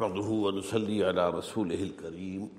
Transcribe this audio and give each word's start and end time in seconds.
نحمده 0.00 0.28
ونصلي 0.44 1.04
على 1.04 1.30
رسوله 1.30 1.82
الكريم. 1.82 2.50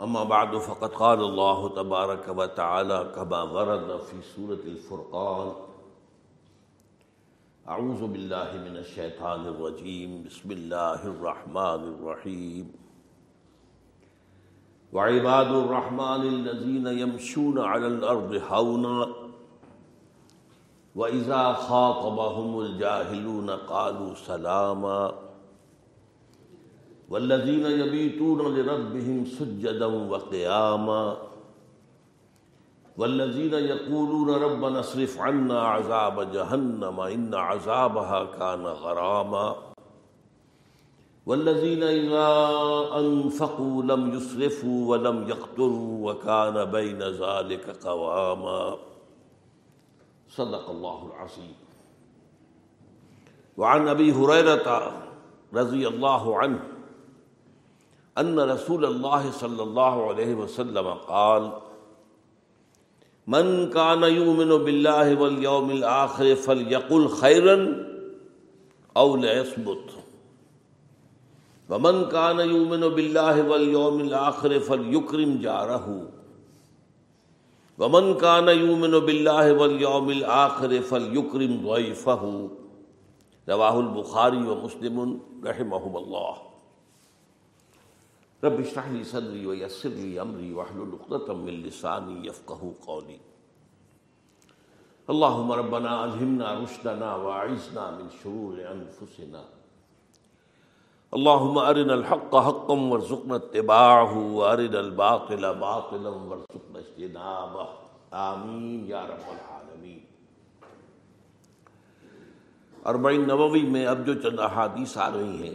أما 0.00 0.24
بعد، 0.24 0.56
فقد 0.56 0.90
قال 0.90 1.20
الله 1.20 1.68
تبارك 1.68 2.28
وتعالى 2.28 3.12
كما 3.14 3.42
ورد 3.42 4.00
في 4.00 4.22
سورة 4.22 4.62
الفرقان 4.72 5.52
أعوذ 7.68 8.06
بالله 8.06 8.50
من 8.66 8.76
الشيطان 8.76 9.46
الرجيم، 9.46 10.24
بسم 10.26 10.50
الله 10.50 11.06
الرحمن 11.06 11.82
الرحيم. 11.94 12.72
وعباد 14.92 15.46
الرحمن 15.46 16.22
الذين 16.34 16.86
يمشون 16.86 17.58
على 17.58 17.86
الأرض 17.86 18.38
حونا 18.38 19.19
وإذا 20.96 21.52
خاطبهم 21.52 22.60
الجاهلون 22.60 23.50
قالوا 23.50 24.14
سلاما 24.14 25.12
والذين 27.10 27.66
يبيتون 27.66 28.54
لربهم 28.56 29.24
سجدا 29.26 29.86
وقياما 29.86 31.16
والذين 32.96 33.54
يقولون 33.54 34.30
ربنا 34.30 34.80
اصرف 34.80 35.18
عنا 35.18 35.62
عذاب 35.62 36.32
جهنم 36.32 37.00
إن 37.00 37.34
عذابها 37.34 38.24
كان 38.24 38.66
غراما 38.66 39.56
والذين 41.26 41.82
إذا 41.82 42.28
أنفقوا 42.98 43.82
لم 43.82 44.14
يسرفوا 44.14 44.90
ولم 44.90 45.28
يقتروا 45.28 46.10
وكان 46.10 46.64
بين 46.64 47.02
ذلك 47.02 47.86
قواما 47.86 48.76
صدق 50.30 50.70
الله 50.70 51.06
العظيم 51.06 51.54
وعن 53.56 53.88
ابي 53.88 54.12
هريره 54.12 54.92
رضي 55.54 55.88
الله 55.88 56.38
عنه 56.38 56.62
ان 58.18 58.40
رسول 58.40 58.84
الله 58.84 59.30
صلى 59.30 59.62
الله 59.62 60.08
عليه 60.08 60.34
وسلم 60.34 60.88
قال، 60.88 61.52
من 63.26 63.70
كان 63.70 64.02
يؤمن 64.02 64.64
بالله 64.64 65.20
واليوم 65.20 65.70
الاخر 65.70 66.34
فليقل 66.34 67.08
خيرا 67.08 67.86
او 68.96 69.16
ليصمت 69.16 69.90
ومن 71.70 72.08
كان 72.08 72.38
يؤمن 72.40 72.80
بالله 72.80 73.48
واليوم 73.48 74.00
الاخر 74.00 74.60
فليكرم 74.60 75.38
جاره 75.38 76.08
ومن 77.80 78.14
كان 78.14 78.48
يؤمن 78.48 78.98
بالله 79.06 79.52
واليوم 79.52 80.10
الآخر 80.10 80.80
فليكرم 80.80 81.52
ضيفه 81.68 82.50
رواه 83.48 83.80
البخاري 83.80 84.42
ومسلم 84.48 85.20
رحمهم 85.44 85.96
الله 85.96 86.34
رب 88.44 88.60
اشرح 88.60 88.88
لي 88.88 89.04
صدري 89.04 89.46
ويسر 89.46 89.88
لي 89.88 90.20
أمري 90.22 90.52
واحلل 90.52 90.92
عقدة 91.00 91.34
من 91.34 91.62
لساني 91.62 92.26
يفقهوا 92.26 92.72
قولي 92.86 93.18
اللهم 95.10 95.52
ربنا 95.52 96.04
ألهمنا 96.04 96.60
رشدنا 96.60 97.16
وأعذنا 97.16 97.90
من 97.90 98.06
شرور 98.22 98.54
أنفسنا 98.74 99.44
اللهم 101.12 101.58
أرنا 101.58 101.92
الحق 101.92 102.34
حقا 102.36 102.74
وارزقنا 102.74 103.34
اتباعه 103.34 104.12
وأرنا 104.14 104.78
الباطل 104.78 105.52
باطلا 105.52 106.10
وارزقنا 106.10 106.78
اجتنابه 106.78 107.64
آمین 108.10 108.84
یا 108.86 109.06
رب 109.06 109.28
العالمین۔ 109.28 109.98
اربعین 112.84 113.28
نووی 113.28 113.62
میں 113.62 113.86
اب 113.86 114.06
جو 114.06 114.14
چند 114.14 114.40
احادیث 114.40 114.96
آ 114.96 115.10
رہی 115.10 115.42
ہیں، 115.42 115.54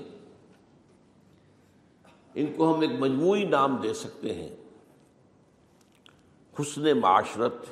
ان 2.33 2.53
کو 2.57 2.75
ہم 2.75 2.81
ایک 2.81 2.91
مجموعی 2.99 3.45
نام 3.45 3.75
دے 3.75 3.93
سکتے 3.93 4.33
ہیں۔ 4.33 4.49
حسن 6.59 6.99
معاشرت، 6.99 7.65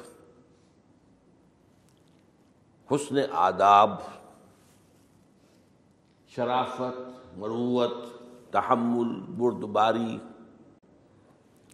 حسن 2.91 3.15
آداب، 3.31 3.91
شرافت 6.27 7.22
مروت، 7.37 7.91
تحمل، 8.51 9.21
بردباری، 9.31 10.17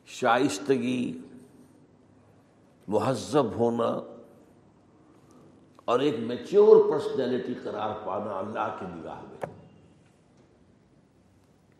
شائستگی، 0.06 1.22
مہذب 2.88 3.46
ہونا 3.46 4.16
اور 5.86 6.00
ایک 6.00 6.19
میچور 6.19 6.92
پرسنالٹی 6.92 7.53
قرار 7.64 8.06
پانا 8.06 8.40
اللہ 8.40 8.75
کی 8.80 8.86
نگاہ 8.90 9.22
میں۔ 9.22 9.46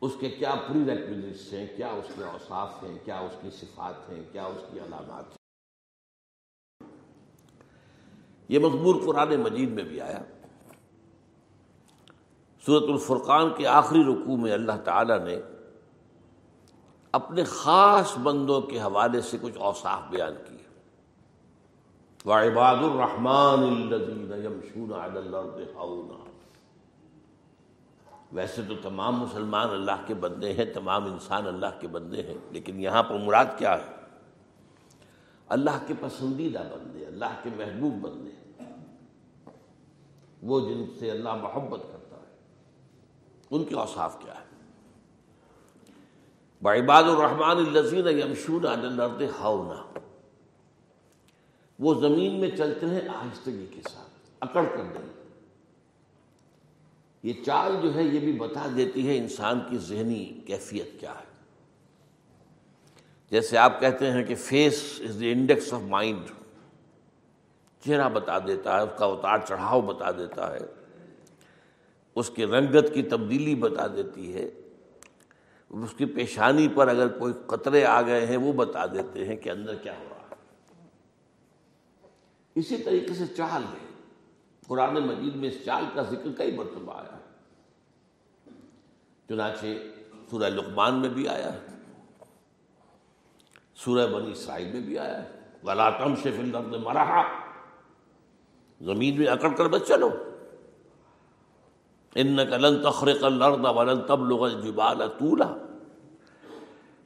اس 0.02 0.12
کے 0.20 0.30
کیا 0.30 0.54
پری 0.68 0.80
ریکوزٹس 0.80 1.54
ہیں، 1.54 1.68
کیا 1.76 1.88
اس 1.88 2.12
کے 2.16 2.24
اوصاف 2.24 2.84
ہیں، 2.84 2.98
کیا 3.06 3.20
اس 3.20 3.36
کی 3.42 3.50
صفات 3.50 4.10
ہیں، 4.10 4.24
کیا 4.32 4.46
اس 4.46 4.62
کی 4.72 4.80
علامات 4.80 5.24
ہیں۔ 5.24 5.40
یہ 8.48 8.60
مضمور 8.60 8.96
قرآن 9.06 9.36
مجید 9.36 9.70
میں 9.70 9.84
بھی 9.84 10.02
آیا۔ 10.02 10.22
صورت 12.70 12.90
الفرقان 12.90 13.50
کے 13.58 13.68
آخری 13.68 14.04
رکوع 14.04 14.38
میں 14.38 14.54
اللہ 14.54 14.72
تعالی 14.84 15.14
نے 15.24 15.40
اپنے 17.12 17.44
خاص 17.44 18.18
بندوں 18.18 18.62
کے 18.62 18.80
حوالے 18.80 19.22
سے 19.22 19.38
کچھ 19.42 19.58
اوصاف 19.58 20.02
بیان 20.10 20.34
کیے۔ 20.48 20.68
وعباد 22.26 22.76
الرحمن 22.76 23.64
الذين 23.64 24.94
الارض 24.94 26.12
ویسے 28.32 28.62
تو 28.62 28.74
تمام 28.82 29.16
مسلمان 29.16 29.70
اللہ 29.70 30.06
کے 30.08 30.14
بندے 30.14 30.54
ہیں، 30.54 30.66
تمام 30.66 31.06
انسان 31.06 31.48
اللہ 31.48 31.80
کے 31.80 31.88
بندے 31.88 32.22
ہیں، 32.22 32.38
لیکن 32.52 32.80
یہاں 32.80 33.04
پر 33.04 33.16
مراد 33.16 33.46
کیا 33.58 33.78
ہے؟ 33.78 33.92
اللہ 35.48 35.78
کے 35.88 35.94
پسندیدہ 36.00 36.60
بندے، 36.60 37.06
اللہ 37.06 37.40
کے 37.44 37.50
محبوب 37.58 37.94
بندے۔ 37.94 38.64
وہ 40.44 40.60
جن 40.60 40.86
سے 41.00 41.12
اللہ 41.12 41.36
محبت 41.36 41.80
کرتا 41.82 42.09
ان 43.52 43.64
کے 43.64 43.76
اوصاف 43.76 44.20
کیا 44.20 44.34
ہے؟ 44.34 44.50
وعباد 46.64 47.04
الرحمن 47.04 47.78
الذين 47.78 48.08
يمشون 48.08 48.66
على 48.66 48.88
الارض 48.88 49.22
وہ 51.80 51.94
زمین 51.94 52.40
میں 52.40 52.50
چلتے 52.50 52.86
ہیں 52.86 53.02
آہستگی 53.16 53.66
کے 53.72 53.82
ساتھ، 53.92 54.10
اکڑ 54.40 54.64
کر 54.76 54.84
دیں۔ 54.84 55.24
یہ 57.24 57.34
چال 57.46 57.76
جو 57.82 57.96
ہے، 57.96 58.04
یہ 58.04 58.20
بھی 58.20 58.32
بتا 58.32 58.68
دیتی 58.78 59.08
ہے 59.08 59.18
انسان 59.18 59.60
کی 59.70 59.78
ذہنی 59.78 60.26
کیفیت 60.46 61.00
کیا 61.00 61.12
ہے۔ 61.12 61.30
جیسے 63.32 63.58
آپ 63.58 63.80
کہتے 63.80 64.12
ہیں 64.12 64.24
کہ 64.24 64.36
face 64.36 65.02
is 65.10 65.20
the 65.20 65.32
index 65.32 65.74
of 65.74 65.82
mind. 65.82 66.26
چہرہ 67.86 68.10
بتا 68.10 68.40
دیتا 68.40 68.78
ہے، 68.78 68.82
اس 68.82 68.90
کا 68.98 69.06
اتار 69.06 69.38
چڑھاؤ 69.48 69.82
بتا 69.82 70.12
دیتا 70.12 70.54
ہے۔ 70.54 70.60
اس 72.16 72.30
کے 72.30 72.46
رنگت 72.46 72.94
کی 72.94 73.04
تبدیلی 73.04 73.56
بتا 73.56 73.88
دیتی 73.88 74.34
ہے، 74.34 74.50
اس 75.70 75.94
کی 75.98 76.06
پیشانی 76.06 76.68
پر 76.68 76.88
اگر 76.88 77.08
کوئی 77.08 77.34
قطرے 77.48 77.86
آ 77.86 78.02
گئے 78.02 78.26
ہیں، 78.26 78.38
وہ 78.38 78.54
بتا 78.54 78.86
دیتے 78.86 79.26
ہیں 79.26 79.36
کہ 79.36 79.50
اندر 79.50 79.76
کیا 79.76 79.98
ہو 79.98 80.04
رہا 80.10 80.28
ہے۔ 80.32 80.36
اسی 82.56 82.78
طریقے 82.78 83.14
سے 83.14 83.28
چال 83.28 83.64
ہے۔ 83.64 83.90
قرآن 84.68 84.94
مجید 84.94 85.36
میں 85.36 85.50
اس 85.50 85.66
چال 85.66 85.84
کا 85.94 86.02
ذکر 86.02 86.30
کئی 86.38 86.56
مرتبہ 86.56 86.94
آیا 86.94 87.18
ہے۔ 87.18 87.30
چنانچہ 89.30 89.66
سورہ 90.30 90.44
لقمان 90.44 91.02
میں 91.02 91.10
بھی 91.10 91.28
آیا 91.28 91.54
ہے۔ 91.54 91.60
سورہ 93.76 94.08
بنی 94.08 94.32
اسرائیل 94.32 94.72
میں 94.72 94.82
بھی 94.82 95.00
آیا 95.00 95.24
ہے۔ 95.24 95.40
غلاتم 95.64 96.16
شف 96.16 96.40
الارض 96.40 96.68
مرحا۔ 96.68 97.24
زمین 98.82 99.18
میں 99.18 99.28
اکڑ 99.28 99.50
کر 99.50 99.68
بچ 99.68 99.88
چلو۔ 99.88 100.10
انک 102.16 102.54
لن 102.54 102.84
تخرق 102.84 103.24
الارض 103.24 103.66
ولن 103.78 104.02
تبلغ 104.08 104.44
الجبال 104.44 105.02
طولا۔ 105.20 105.56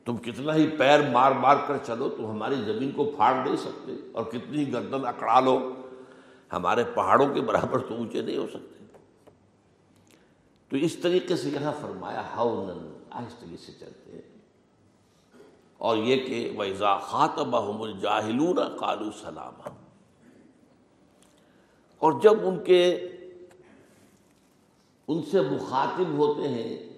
تم 0.06 0.18
کتنا 0.18 0.56
ہی 0.56 0.68
پیر 0.68 1.10
مار 1.10 1.32
مار 1.32 1.56
کر 1.68 1.78
چلو 1.86 2.10
تو 2.10 2.32
ہماری 2.32 2.56
زمین 2.56 2.92
کو 2.92 3.12
پھاڑ 3.16 3.46
نہیں 3.46 3.56
سکتے 3.56 3.92
اور 4.12 4.24
کتنی 4.26 4.74
گردن 4.74 5.06
اکڑا 5.06 5.40
لو، 5.40 5.72
ہمارے 6.54 6.84
پہاڑوں 6.84 7.34
کے 7.34 7.42
برابر 7.42 7.80
تو 7.80 7.96
اونچے 7.96 8.22
نہیں 8.22 8.38
ہو 8.38 8.48
سکتے۔ 8.48 8.86
تو 10.70 10.78
اس 10.78 10.96
طریقے 10.96 11.36
سے 11.36 11.50
یہاں 11.50 11.74
فرمایا، 11.82 12.22
ہاؤنن، 12.36 12.98
آہستگی 13.10 13.58
سے 13.58 13.72
چلتے 13.72 14.12
ہیں۔ 14.12 14.22
اور 15.78 15.98
یہ 15.98 16.28
کہ 16.28 16.56
ویزا 16.58 16.98
خاطبہم 16.98 17.82
الجاہلون 17.82 18.60
قالو 18.78 19.12
سلامہ 19.12 19.70
اور 21.98 22.14
جب 22.22 22.34
ان 22.42 22.64
کے 22.64 23.08
ان 25.08 25.22
سے 25.32 25.42
مخاطب 25.42 26.08
ہوتے 26.08 26.48
ہیں 26.48 26.94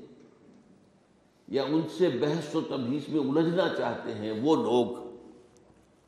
یا 1.47 1.63
ان 1.63 1.81
سے 1.97 2.09
بحث 2.09 2.55
و 2.55 2.61
تبحیث 2.61 3.09
میں 3.09 3.19
الجھنا 3.19 3.69
چاہتے 3.77 4.13
ہیں، 4.13 4.31
وہ 4.31 4.55
لوگ 4.55 5.15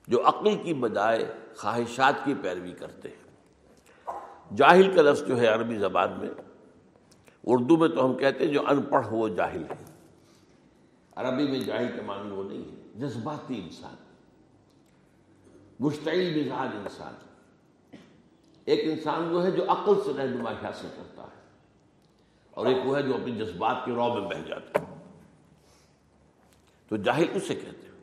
جو 0.07 0.27
عقل 0.27 0.63
کی 0.63 0.73
بجائے 0.73 1.33
خواہشات 1.55 2.13
کی 2.25 2.33
پیروی 2.41 2.71
کرتے 2.71 3.09
ہیں۔ 3.09 3.27
جاہل 4.55 4.95
کا 4.95 5.01
لفظ 5.01 5.27
جو 5.27 5.39
ہے 5.39 5.47
عربی 5.47 5.75
زبان 5.75 6.13
میں، 6.19 6.29
اردو 7.47 7.77
میں 7.77 7.87
تو 7.87 8.05
ہم 8.05 8.13
کہتے 8.13 8.45
ہیں 8.45 8.53
جو 8.53 8.61
ان 8.67 8.81
پڑھ 8.81 9.07
ہو 9.07 9.17
وہ 9.17 9.27
جاہل 9.27 9.63
ہے۔ 9.63 9.85
عربی 11.15 11.47
میں 11.47 11.59
جاہل 11.59 11.87
کے 11.95 12.01
معنی 12.01 12.31
وہ 12.31 12.43
نہیں 12.43 12.61
ہے۔ 12.61 12.87
جذباتی 12.95 13.61
انسان، 13.63 13.95
مشتعل 15.79 16.41
مزاج 16.41 16.69
انسان۔ 16.73 17.13
ایک 18.65 18.79
انسان 18.83 19.35
وہ 19.35 19.45
ہے 19.45 19.51
جو 19.51 19.63
عقل 19.67 19.93
سے 20.05 20.11
رہنمائی 20.17 20.65
حاصل 20.65 20.87
کرتا 20.97 21.23
ہے۔ 21.23 21.36
اور 22.57 22.65
ایک 22.65 22.77
وہ 22.85 22.97
ہے 22.97 23.03
جو 23.03 23.13
اپنی 23.13 23.31
جذبات 23.31 23.75
کے 23.85 23.91
رو 23.91 24.13
میں 24.13 24.29
بہ 24.29 24.47
جاتا 24.47 24.79
ہے۔ 24.79 24.85
تو 26.89 26.97
جاہل 26.97 27.25
اسے 27.33 27.55
کہتے 27.55 27.87
ہیں۔ 27.87 27.99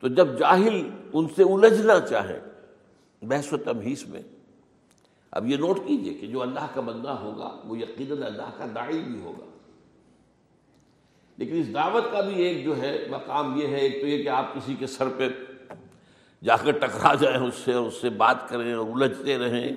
تو 0.00 0.08
جب 0.08 0.38
جاہل 0.38 0.90
ان 1.12 1.26
سے 1.36 1.42
الجھنا 1.42 2.00
چاہے 2.00 2.40
بحث 3.22 3.52
و 3.52 3.56
تمہیس 3.56 4.08
میں، 4.08 4.22
اب 5.30 5.46
یہ 5.46 5.56
نوٹ 5.56 5.78
کیجیے 5.86 6.14
کہ 6.14 6.26
جو 6.26 6.42
اللہ 6.42 6.66
کا 6.74 6.80
بندہ 6.80 7.08
ہوگا، 7.08 7.60
وہ 7.64 7.78
یقیناً 7.78 8.22
اللہ 8.22 8.50
کا 8.58 8.66
داعی 8.74 8.98
بھی 8.98 9.20
ہوگا۔ 9.20 9.44
لیکن 11.36 11.60
اس 11.60 11.74
دعوت 11.74 12.04
کا 12.12 12.20
بھی 12.20 12.42
ایک 12.42 12.64
جو 12.64 12.76
ہے، 12.76 13.06
مقام 13.10 13.60
یہ 13.60 13.66
ہے، 13.66 13.76
ایک 13.76 14.00
تو 14.00 14.06
یہ 14.06 14.22
کہ 14.22 14.28
آپ 14.28 14.54
کسی 14.54 14.74
کے 14.74 14.86
سر 14.86 15.08
پہ 15.08 15.28
جا 16.44 16.56
کر 16.56 16.70
ٹکرا 16.70 17.14
جائیں، 17.14 17.38
اس 17.38 17.54
سے 17.54 17.72
اس 17.72 17.94
سے 17.94 18.10
بات 18.10 18.48
کریں 18.48 18.74
اور 18.74 18.86
الجھتے 18.86 19.38
رہیں۔ 19.38 19.76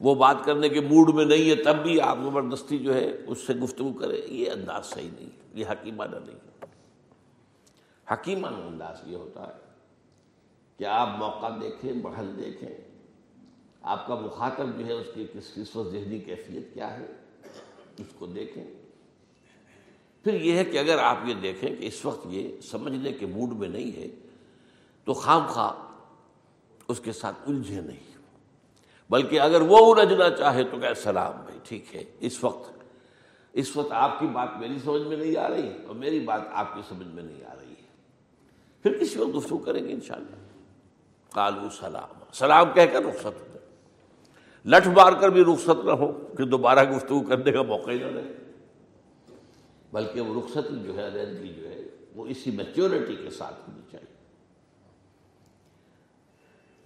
وہ 0.00 0.14
بات 0.14 0.36
کرنے 0.44 0.68
کے 0.68 0.80
موڈ 0.80 1.14
میں 1.14 1.24
نہیں 1.24 1.50
ہے، 1.50 1.54
تب 1.54 1.76
بھی 1.82 2.00
آپ 2.00 2.18
زبردستی 2.24 2.78
جو 2.78 2.94
ہے 2.94 3.16
اس 3.26 3.38
سے 3.46 3.54
گفتگو 3.54 3.92
کریں۔ 3.92 4.32
یہ 4.32 4.50
انداز 4.50 4.86
صحیح 4.86 5.08
نہیں 5.14 5.26
ہے، 5.26 5.46
یہ 5.54 5.64
حکیمانہ 5.70 6.16
نہیں 6.16 6.36
ہے۔ 6.36 6.66
حکیمانہ 8.12 8.56
انداز 8.56 8.96
یہ 9.06 9.16
ہوتا 9.16 9.46
ہے 9.46 9.52
کہ 10.76 10.84
آپ 10.84 11.18
موقع 11.18 11.46
دیکھیں 11.62 11.92
بڑھل 11.92 12.36
دیکھیں۔ 12.36 12.68
آپ 13.82 14.06
کا 14.06 14.14
مخاطب 14.14 14.78
جو 14.78 14.86
ہے، 14.86 14.92
اس 14.92 15.06
کی 15.14 15.26
کس 15.32 15.54
کس 15.54 15.76
وقت 15.76 15.92
ذہنی 15.92 16.18
کیفیت 16.18 16.74
کیا 16.74 17.00
ہے، 17.00 17.06
اس 17.98 18.12
کو 18.18 18.26
دیکھیں۔ 18.26 18.64
پھر 20.24 20.40
یہ 20.40 20.52
ہے 20.52 20.64
کہ 20.64 20.78
اگر 20.78 20.98
آپ 20.98 21.16
یہ 21.24 21.34
دیکھیں 21.34 21.76
کہ 21.76 21.86
اس 21.86 22.04
وقت 22.04 22.26
یہ 22.30 22.60
سمجھنے 22.60 23.12
کے 23.12 23.26
موڈ 23.26 23.52
میں 23.52 23.68
نہیں 23.68 23.96
ہے، 23.96 24.08
تو 25.04 25.14
خام 25.14 25.46
خواہ 25.46 25.72
اس 26.88 27.00
کے 27.00 27.12
ساتھ 27.12 27.36
الجھے 27.46 27.80
نہیں۔ 27.80 28.07
بلکہ 29.10 29.40
اگر 29.40 29.60
وہ 29.60 29.94
الجھنا 29.94 30.30
چاہے 30.30 30.64
تو 30.64 30.78
کہ 30.78 30.94
سلام 30.94 31.32
بھائی، 31.44 31.58
ٹھیک 31.62 31.96
ہے، 31.96 32.04
اس 32.20 32.44
وقت 32.44 32.78
اس 33.52 33.76
وقت 33.76 33.92
آپ 33.92 34.20
کی 34.20 34.26
بات 34.26 34.48
میری 34.58 34.78
سمجھ 34.84 35.02
میں 35.02 35.16
نہیں 35.16 35.36
آ 35.36 35.48
رہی 35.48 35.70
اور 35.86 35.94
میری 35.94 36.20
بات 36.20 36.40
آپ 36.52 36.74
کی 36.74 36.80
سمجھ 36.88 37.06
میں 37.06 37.22
نہیں 37.22 37.44
آ 37.44 37.54
رہی 37.60 37.70
ہے۔ 37.70 37.88
پھر 38.82 38.98
کسی 38.98 39.18
وقت 39.18 39.36
گفتگو 39.36 39.58
کریں 39.58 39.88
گے 39.88 39.92
انشاءاللہ۔ 39.92 40.36
کالو 41.32 41.68
سلام 41.70 42.22
سلام 42.32 42.72
کہہ 42.74 42.82
کر 42.92 43.02
رخصت 43.02 43.26
ہو 43.26 43.58
لٹھ 44.66 44.88
مار 44.88 45.12
کر 45.12 45.28
بھی 45.28 45.44
رخصت 45.44 45.84
نہ 45.84 45.90
ہو 45.90 46.12
کہ 46.38 46.44
دوبارہ 46.44 46.96
گفتگو 46.96 47.20
کرنے 47.20 47.52
کا 47.52 47.62
موقع 47.62 47.90
ہی 47.90 47.98
نہ 47.98 48.06
رہے۔ 48.06 48.52
بلکہ 49.92 50.20
وہ 50.20 50.42
رخصت 50.42 50.86
جو 50.86 50.96
ہے 50.96 51.06
علیحدگی 51.06 51.48
جو 51.48 51.68
ہے، 51.68 51.80
وہ 52.14 52.26
اسی 52.26 52.50
میچورٹی 52.50 53.16
کے 53.16 53.30
ساتھ 53.30 53.68
ہونی 53.68 53.82
چاہیے۔ 53.92 54.17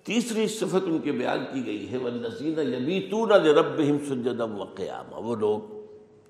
تیسری 0.05 0.49
صفت 0.49 0.83
ان 0.85 0.99
کے 0.99 1.13
بیان 1.13 1.45
کی 1.53 1.67
گئی 1.67 1.93
ہے 1.93 1.97
وہ 1.97 2.11
نذین 2.11 2.59
یبی 2.59 3.09
تو 3.11 3.27
نہ 3.27 3.33
رب 3.33 3.81
سجدم 4.07 4.61
و 4.61 4.65
قیام 4.65 5.13
وہ 5.13 5.37
لوگ 5.37 5.61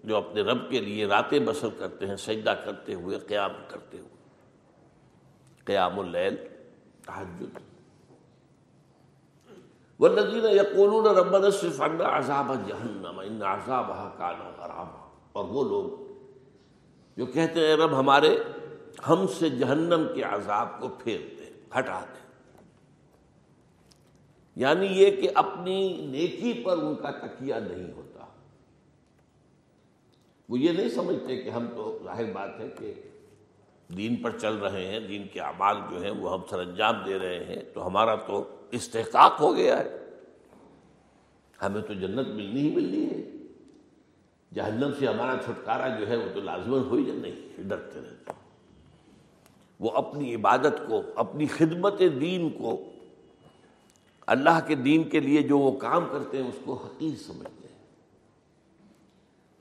جو 0.04 0.16
اپنے 0.16 0.42
رب 0.42 0.70
کے 0.70 0.80
لیے 0.80 1.06
راتیں 1.06 1.38
بسر 1.38 1.68
کرتے 1.78 2.06
ہیں، 2.06 2.16
سجدہ 2.16 2.50
کرتے 2.50 2.94
ہوئے 2.94 3.18
قیام 3.18 3.50
کرتے 3.68 3.98
ہوئے۔ 3.98 4.08
قیام 5.64 6.00
اللیل 6.00 6.36
تحجد 7.06 7.58
والذین 10.00 10.44
یقولون 10.44 11.06
ربنا 11.06 11.46
اصرف 11.46 11.80
عنا 11.80 12.18
عذاب 12.18 12.52
جہنم 12.68 13.18
ان 13.18 13.42
عذابها 13.42 14.14
کان 14.18 14.52
غراما۔ 14.58 15.10
اور 15.32 15.44
وہ 15.44 15.64
لوگ 15.64 16.12
جو 17.16 17.26
کہتے 17.26 17.66
ہیں، 17.66 17.76
رب 17.76 17.98
ہمارے، 17.98 18.38
ہم 19.08 19.26
سے 19.38 19.50
جہنم 19.50 20.06
کے 20.14 20.22
عذاب 20.22 20.80
کو 20.80 20.88
پھیر 20.88 21.20
دے 21.20 21.50
ہٹا 21.78 22.00
دے 22.00 22.22
یعنی 24.56 24.86
یہ 24.86 25.10
کہ 25.10 25.30
اپنی 25.34 26.06
نیکی 26.06 26.62
پر 26.64 26.78
ان 26.78 26.94
کا 26.94 27.10
تکیہ 27.10 27.54
نہیں 27.54 27.92
ہوتا۔ 27.92 28.26
وہ 30.48 30.58
یہ 30.58 30.72
نہیں 30.72 30.88
سمجھتے 30.88 31.36
کہ 31.36 31.48
ہم 31.48 31.66
تو 31.76 31.98
ظاہر 32.04 32.32
بات 32.32 32.60
ہے 32.60 32.68
کہ 32.78 32.94
دین 33.96 34.16
پر 34.16 34.38
چل 34.38 34.54
رہے 34.54 34.86
ہیں، 34.86 35.00
دین 35.00 35.26
کے 35.32 35.40
اعمال 35.40 35.76
جو 35.90 36.02
ہیں 36.02 36.10
وہ 36.10 36.32
ہم 36.32 36.40
سر 36.50 36.58
انجام 36.58 36.94
دے 37.06 37.18
رہے 37.18 37.44
ہیں، 37.44 37.62
تو 37.74 37.86
ہمارا 37.86 38.14
تو 38.14 38.56
استحقاق 38.70 39.40
ہو 39.40 39.56
گیا 39.56 39.78
ہے۔ 39.78 39.98
ہمیں 41.62 41.82
تو 41.82 41.94
جنت 41.94 42.28
ملنی 42.28 42.60
ہی 42.60 42.74
ملنی 42.74 43.06
ہے۔ 43.06 43.22
جہنم 44.54 44.90
سے 44.98 45.06
ہمارا 45.06 45.36
چھٹکارا 45.44 45.88
جو 45.88 46.08
ہے 46.08 46.16
وہ 46.16 46.34
تو 46.34 46.40
لازمن 46.40 46.78
ہو 46.78 46.96
ہی 46.96 47.10
نہیں 47.10 47.62
ڈرتے 47.68 48.00
رہتے 48.00 48.32
وہ 49.80 49.90
اپنی 49.90 50.34
عبادت 50.34 50.82
کو، 50.88 51.02
اپنی 51.14 51.46
خدمت 51.46 52.02
دین 52.20 52.50
کو 52.50 52.91
اللہ 54.32 54.60
کے 54.66 54.74
دین 54.74 55.08
کے 55.08 55.20
لیے 55.20 55.42
جو 55.42 55.58
وہ 55.58 55.72
کام 55.72 56.04
کرتے 56.12 56.42
ہیں، 56.42 56.48
اس 56.48 56.58
کو 56.64 56.74
حقیق 56.74 57.20
سمجھتے 57.26 57.68
ہیں۔ 57.68 57.86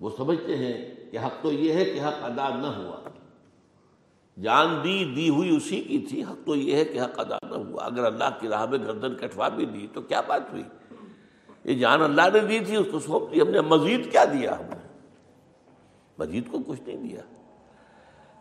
وہ 0.02 0.10
سمجھتے 0.18 0.58
ہیں 0.58 0.96
کہ 1.12 1.18
حق 1.18 1.44
تو 1.44 1.52
یہ 1.52 1.74
ہے 1.74 1.86
کہ 1.86 2.02
حق 2.02 2.24
ادا 2.24 2.50
نہ 2.50 2.68
ہوا۔ 2.68 3.10
جان 4.42 4.84
دی 4.84 5.14
دی 5.16 5.30
ہوئی 5.30 5.56
اسی 5.56 5.82
کی 5.82 6.00
تھی، 6.00 6.24
حق 6.24 6.46
تو 6.46 6.56
یہ 6.56 6.76
ہے 6.76 6.86
کہ 6.86 7.02
حق 7.02 7.20
ادا 7.20 7.38
نہ 7.50 7.56
ہوا۔ 7.56 7.86
اگر 7.86 8.04
اللہ 8.04 8.30
کی 8.40 8.48
راہ 8.48 8.66
میں 8.66 8.80
گردن 8.80 9.16
کٹوا 9.16 9.50
بھی 9.50 9.66
دی 9.66 9.88
تو 9.94 10.02
کیا 10.02 10.22
بات 10.22 10.52
ہوئی؟ 10.52 10.64
یہ 11.64 11.74
جان 11.74 12.02
اللہ 12.02 12.22
نے 12.34 12.40
دی 12.40 12.60
تھی، 12.60 12.76
اس 12.76 12.88
کو 12.92 13.00
سونپ 13.00 13.34
دی۔ 13.34 13.42
ہم 13.42 13.50
نے 13.50 13.62
مزید 13.62 14.12
کیا 14.12 14.26
دیا؟ 14.26 14.60
ہم 14.60 14.66
نے 14.66 15.00
مزید 16.20 16.52
کو 16.52 16.58
کچھ 16.68 16.82
نہیں 16.88 16.98
دیا۔ 16.98 17.22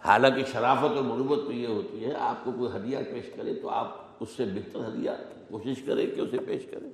حالانکہ 0.05 0.45
شرافت 0.53 0.85
اور 0.85 1.03
مربت 1.03 1.39
تو 1.47 1.53
یہ 1.53 1.67
ہوتی 1.67 2.05
ہے، 2.05 2.15
آپ 2.15 2.45
کو 2.45 2.53
کوئی 2.53 2.77
ہدیہ 2.77 2.99
پیش 3.11 3.31
کرے 3.37 3.55
تو 3.55 3.69
آپ 3.69 4.10
اس 4.21 4.29
سے 4.37 4.45
بہتر 4.45 4.81
ہدیہ 4.89 5.11
کوشش 5.49 5.83
کریں 5.87 6.07
کہ 6.07 6.21
اسے 6.21 6.39
پیش 6.39 6.67
کریں 6.71 6.91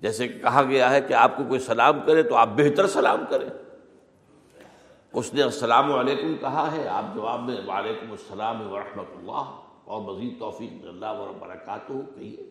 جیسے 0.00 0.28
کہا 0.28 0.62
گیا 0.62 0.90
ہے 0.90 1.00
کہ 1.00 1.14
آپ 1.14 1.36
کو 1.36 1.44
کوئی 1.44 1.60
سلام 1.60 2.00
کرے 2.06 2.22
تو 2.22 2.34
آپ 2.34 2.48
بہتر 2.48 2.86
سلام 2.86 3.24
کریں۔ 3.30 3.48
اس 5.12 5.34
نے 5.34 5.42
السلام 5.42 5.92
علیکم 5.92 6.34
کہا 6.40 6.72
ہے، 6.72 6.88
آپ 6.88 7.04
جواب 7.14 7.42
میں 7.42 7.56
وعلیکم 7.66 8.10
السلام 8.10 8.72
ورحمۃ 8.72 9.16
اللہ، 9.18 9.60
اور 9.84 10.00
مزید 10.00 10.38
توفیق 10.38 10.86
اللہ 10.86 11.06
و 11.06 11.32
برکاتہ 11.38 11.92
کہیے۔ 12.14 12.50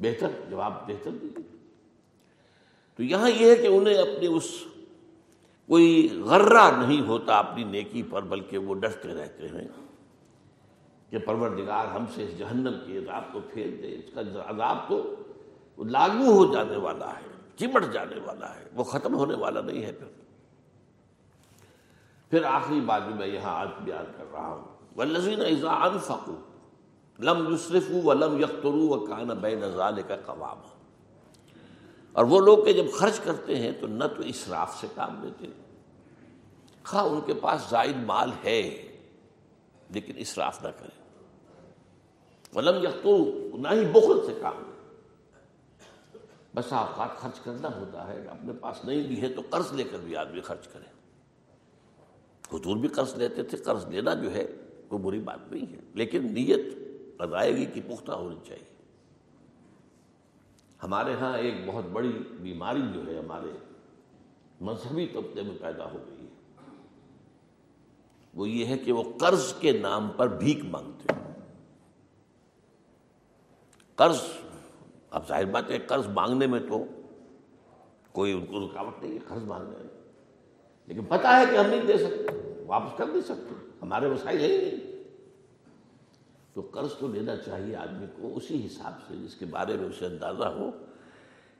بہتر، 0.00 0.30
جواب 0.50 0.72
بہتر 0.88 1.10
دیجیے۔ 1.10 1.56
تو 2.96 3.02
یہاں 3.02 3.30
یہ 3.30 3.50
ہے 3.50 3.56
کہ 3.56 3.66
انہیں 3.66 3.98
اپنی 3.98 4.26
اس 4.26 4.44
کوئی 5.66 6.22
غرہ 6.24 6.70
نہیں 6.86 7.00
ہوتا 7.00 7.38
اپنی 7.38 7.64
نیکی 7.64 8.02
پر، 8.02 8.22
بلکہ 8.22 8.58
وہ 8.58 8.74
ڈرتے 8.74 9.14
رہتے 9.14 9.48
ہیں۔ 9.48 9.68
کہ 11.10 11.18
پروردگار 11.18 11.86
ہم 11.86 12.04
سے 12.14 12.24
اس 12.24 12.38
جہنم 12.38 12.74
کی 12.86 12.98
عذاب 12.98 13.32
کو 13.32 13.40
پھیر 13.52 13.66
دے، 13.82 13.94
اس 13.94 14.10
کا 14.14 14.20
عذاب 14.50 14.78
تو 14.88 15.14
لاگو 15.78 16.32
ہو 16.32 16.54
جانے 16.54 16.76
والا 16.76 17.10
ہے، 17.10 17.26
چمٹ 17.56 17.92
جانے 17.92 18.20
والا 18.24 18.54
ہے، 18.54 18.64
وہ 18.74 18.84
ختم 18.84 19.14
ہونے 19.14 19.34
والا 19.34 19.60
نہیں 19.60 19.82
ہے 19.82 19.92
پھر۔ 19.92 20.06
پھر 22.30 22.44
آخری 22.44 22.80
بات 22.80 23.02
بھی 23.02 23.14
میں 23.14 23.26
یہاں 23.26 23.60
آج 23.60 23.68
بیان 23.84 24.04
کر 24.16 24.24
رہا 24.32 24.48
ہوں۔ 24.48 24.64
ولزین 24.96 25.40
ایزا 25.40 25.70
انفقو 25.70 26.36
لم 27.18 27.54
یصرف 27.54 27.90
و 28.04 28.12
لم 28.12 28.38
یخترو 28.38 28.88
و 28.88 29.06
کان 29.06 29.28
بے 29.28 29.54
نظال 29.54 30.02
کا 30.02 30.16
قوام 30.16 30.58
اور 32.12 32.24
وہ 32.24 32.40
لوگ 32.40 32.64
کہ 32.64 32.72
جب 32.72 32.84
خرچ 32.92 33.20
کرتے 33.20 33.56
ہیں 33.56 33.72
تو 33.80 33.86
نہ 33.86 34.04
تو 34.04 34.22
اسراف 34.22 34.80
سے 34.80 34.86
کام 34.94 35.24
لیتے 35.24 35.46
خواہ 36.84 37.04
ان 37.04 37.20
کے 37.26 37.34
پاس 37.34 37.60
زائد 37.70 37.96
مال 37.96 38.30
ہے، 38.44 38.60
لیکن 39.90 40.12
اسراف 40.16 40.62
نہ 40.62 40.68
کریں۔ 40.68 40.97
ولم 42.54 42.82
یخترو 42.82 43.50
نہ 43.54 43.68
ہی 43.68 43.84
بخل 43.84 44.26
سے 44.26 44.32
کام۔ 44.40 44.52
لیں 44.56 44.68
بس 46.54 46.72
اوقات 46.72 47.16
خرچ 47.16 47.40
کرنا 47.40 47.68
ہوتا 47.76 48.06
ہے، 48.06 48.26
اپنے 48.26 48.52
پاس 48.52 48.84
نہیں 48.84 49.06
بھی 49.06 49.22
ہے 49.22 49.28
تو 49.28 49.42
قرض 49.50 49.72
لے 49.72 49.84
کر 49.84 49.98
بھی 49.98 50.16
آدمی 50.16 50.40
خرچ 50.40 50.68
کرے۔ 50.68 50.98
حضور 52.52 52.76
بھی 52.76 52.88
قرض 52.88 53.14
لیتے 53.14 53.42
تھے، 53.42 53.58
قرض 53.58 53.86
لینا 53.88 54.14
جو 54.14 54.34
ہے، 54.34 54.46
کوئی 54.88 55.02
بری 55.02 55.20
بات 55.20 55.52
نہیں 55.52 55.72
ہے۔ 55.72 55.80
لیکن 55.94 56.32
نیت 56.32 56.78
ادائیگی 57.18 57.66
کی 57.66 57.80
پختہ 57.80 58.12
ہونی 58.12 58.36
چاہیے۔ 58.46 58.74
ہمارے 60.82 61.14
ہاں 61.14 61.38
ایک 61.38 61.54
بہت 61.66 61.84
بڑی 61.84 62.22
بیماری 62.40 62.82
جو 62.94 63.06
ہے، 63.06 63.18
ہمارے 63.18 63.56
مذہبی 64.60 65.06
طبقے 65.06 65.42
میں 65.42 65.56
پیدا 65.60 65.84
ہو 65.84 65.98
گئی 66.06 66.20
ہے۔ 66.20 66.28
وہ 68.34 68.48
یہ 68.48 68.66
ہے 68.66 68.78
کہ 68.78 68.92
وہ 68.92 69.02
قرض 69.18 69.54
کے 69.54 69.72
نام 69.72 70.08
پر 70.16 70.28
بھیک 70.28 70.64
مانگتے 70.64 71.14
ہیں۔ 71.14 71.27
قرض، 73.98 74.18
اب 75.10 75.26
ظاہر 75.28 75.44
بات 75.44 75.70
ہے 75.70 75.78
قرض 75.78 76.06
مانگنے 76.14 76.46
میں 76.46 76.60
تو 76.68 76.84
کوئی 78.12 78.32
ان 78.32 78.44
کو 78.46 78.60
رکاوٹ 78.60 79.02
نہیں 79.02 79.12
ہے، 79.12 79.18
قرض 79.28 79.42
مانگنے 79.44 79.76
میں۔ 79.76 79.86
لیکن 80.88 81.04
پتا 81.04 81.38
ہے 81.38 81.44
کہ 81.50 81.56
ہم 81.56 81.66
نہیں 81.66 81.86
دے 81.86 81.96
سکتے، 81.98 82.62
واپس 82.66 82.96
کر 82.98 83.06
نہیں 83.06 83.20
سکتے، 83.20 83.54
ہمارے 83.82 84.06
وسائل 84.06 84.40
ہے 84.40 84.46
ہی 84.46 84.58
نہیں 84.58 84.86
تو 86.54 86.60
قرض 86.72 86.94
تو 86.98 87.08
لینا 87.08 87.36
چاہیے 87.36 87.76
آدمی 87.76 88.06
کو 88.16 88.36
اسی 88.36 88.66
حساب 88.66 88.92
سے، 89.08 89.16
جس 89.16 89.34
کے 89.34 89.46
بارے 89.46 89.76
میں 89.76 89.88
اسے 89.88 90.06
اندازہ 90.06 90.44
ہو 90.44 90.70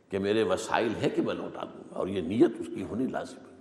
کہ 0.08 0.18
میرے 0.18 0.42
وسائل 0.42 0.94
ہے 1.02 1.10
کہ 1.10 1.22
میں 1.22 1.34
لوٹا 1.34 1.64
دوں 1.64 1.84
گا، 1.90 1.98
اور 1.98 2.08
یہ 2.08 2.20
نیت 2.20 2.60
اس 2.60 2.66
کی 2.74 2.82
ہونی 2.82 3.06
لازم 3.06 3.38
ہے۔ 3.38 3.56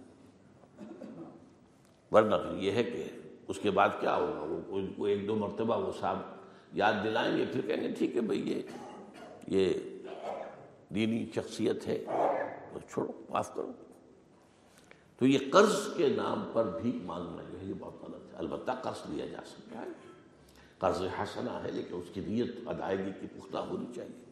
ورنہ 2.12 2.36
یہ 2.56 2.72
ہے 2.72 2.84
کہ 2.84 3.04
اس 3.48 3.60
کے 3.60 3.72
بعد 3.72 3.90
کیا 4.00 4.16
ہوگا؟ 4.16 4.82
وہ 4.98 5.08
ایک 5.08 5.28
دو 5.28 5.36
مرتبہ 5.36 5.78
وہ 5.78 5.92
صاحب 6.00 6.18
یاد 6.74 6.94
دلائیں 7.04 7.38
گے، 7.38 7.46
پھر 7.52 7.62
کہیں 7.62 7.88
گے، 7.88 7.94
ٹھیک 7.98 8.16
ہے 8.16 8.22
بھائی، 8.22 8.50
یہ 8.50 8.62
یہ 9.48 9.74
دینی 10.96 11.26
شخصیت 11.36 11.88
ہے، 11.88 12.04
تو 12.74 12.80
چھوڑو، 12.90 13.12
معاف 13.30 13.54
کرو۔ 13.54 13.72
تو 15.18 15.28
یہ 15.28 15.38
قرض 15.52 15.94
کے 15.98 16.08
نام 16.08 16.50
پر 16.54 16.80
بھی 16.82 17.00
مانگنا 17.04 17.44
جو 17.52 17.60
ہے، 17.60 17.66
یہ 17.66 17.74
بہت 17.80 18.02
غلط 18.02 18.34
ہے۔ 18.34 18.38
البتہ 18.38 18.72
قرض 18.72 19.10
لیا 19.10 19.26
جا 19.26 19.40
سکتا 19.46 19.82
ہے۔ 19.82 19.88
قرض 20.78 21.02
حسنہ 21.02 21.50
ہے، 21.64 21.72
لیکن 21.72 21.96
اس 21.96 22.10
کی 22.14 22.22
نیت، 22.28 22.56
ادائیگی 22.66 23.12
کی 23.20 23.28
پختہ 23.38 23.58
ہونی 23.58 23.86
چاہیے۔ 23.96 24.26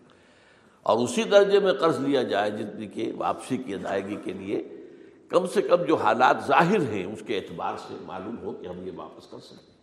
اور 0.84 0.98
اسی 0.98 1.24
درجے 1.24 1.60
میں 1.60 1.74
قرض 1.74 2.00
لیا 2.00 2.24
جائے 2.24 2.52
جتنی 2.52 2.88
کہ 2.88 3.12
واپسی 3.18 3.58
کی 3.58 3.74
ادائیگی 3.74 4.18
کے 4.24 4.34
لیے 4.34 4.68
کم 5.30 5.48
سے 5.48 5.62
کم 5.62 5.84
جو 5.84 5.96
حالات 5.96 6.38
ظاہر 6.48 6.82
ہیں، 6.82 7.06
اس 7.06 7.24
کے 7.28 7.38
اعتبار 7.38 7.78
سے 7.88 7.94
معلوم 8.02 8.38
ہو 8.38 8.54
کہ 8.54 8.68
ہم 8.68 8.88
یہ 8.88 8.92
واپس 8.96 9.28
کر 9.28 9.38
سکیں 9.40 9.75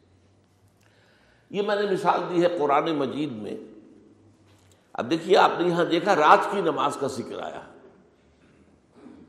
یہ 1.52 1.62
میں 1.62 1.76
نے 1.76 1.90
مثال 1.90 2.20
دی 2.30 2.42
ہے 2.42 2.58
قرآن 2.58 2.94
مجید 2.94 3.32
میں۔ 3.32 3.56
اب 4.92 5.10
دیکھیے، 5.10 5.36
آپ 5.36 5.50
نے 5.58 5.68
یہاں 5.68 5.84
دیکھا 5.84 6.16
رات 6.16 6.38
کی 6.50 6.60
نماز 6.60 6.96
کا 6.96 7.06
ذکر 7.06 7.38
آیا۔ 7.40 7.60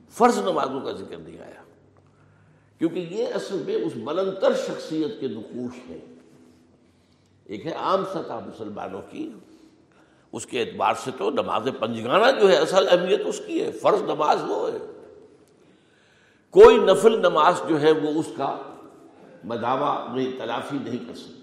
فرض 0.09 0.37
نمازوں 0.37 0.81
کا 0.81 0.91
ذکر 0.91 1.17
نہیں 1.17 1.39
آیا۔ 1.39 1.63
کیونکہ 2.77 2.99
یہ 2.99 3.27
اصل 3.27 3.63
میں 3.65 3.75
اس 3.75 3.91
بلندر 3.95 4.53
شخصیت 4.53 5.19
کے 5.19 5.27
نقوش 5.27 5.89
ہیں۔ 5.89 6.15
ایک 7.43 7.65
ہے 7.65 7.71
عام 7.71 8.05
سطح 8.05 8.33
مسلمانوں 8.33 9.01
کی۔ 9.09 9.29
اس 10.31 10.45
کے 10.45 10.61
اعتبار 10.61 10.93
سے 11.03 11.11
تو 11.17 11.29
نماز 11.29 11.69
پنجگانہ 11.79 12.39
جو 12.39 12.49
ہے، 12.49 12.57
اصل 12.57 12.87
اہمیت 12.91 13.21
اس 13.25 13.41
کی 13.47 13.63
ہے۔ 13.63 13.71
فرض 13.71 14.01
نماز 14.01 14.37
وہ 14.47 14.69
ہے۔ 14.73 14.77
کوئی 16.49 16.77
نفل 16.77 17.19
نماز 17.19 17.61
جو 17.69 17.81
ہے، 17.81 17.91
وہ 17.91 18.19
اس 18.19 18.27
کا 18.37 18.57
مداوع 19.43 20.07
میں 20.07 20.31
تلافی 20.37 20.77
نہیں 20.81 20.97
کر 21.07 21.15
سکتے 21.15 21.42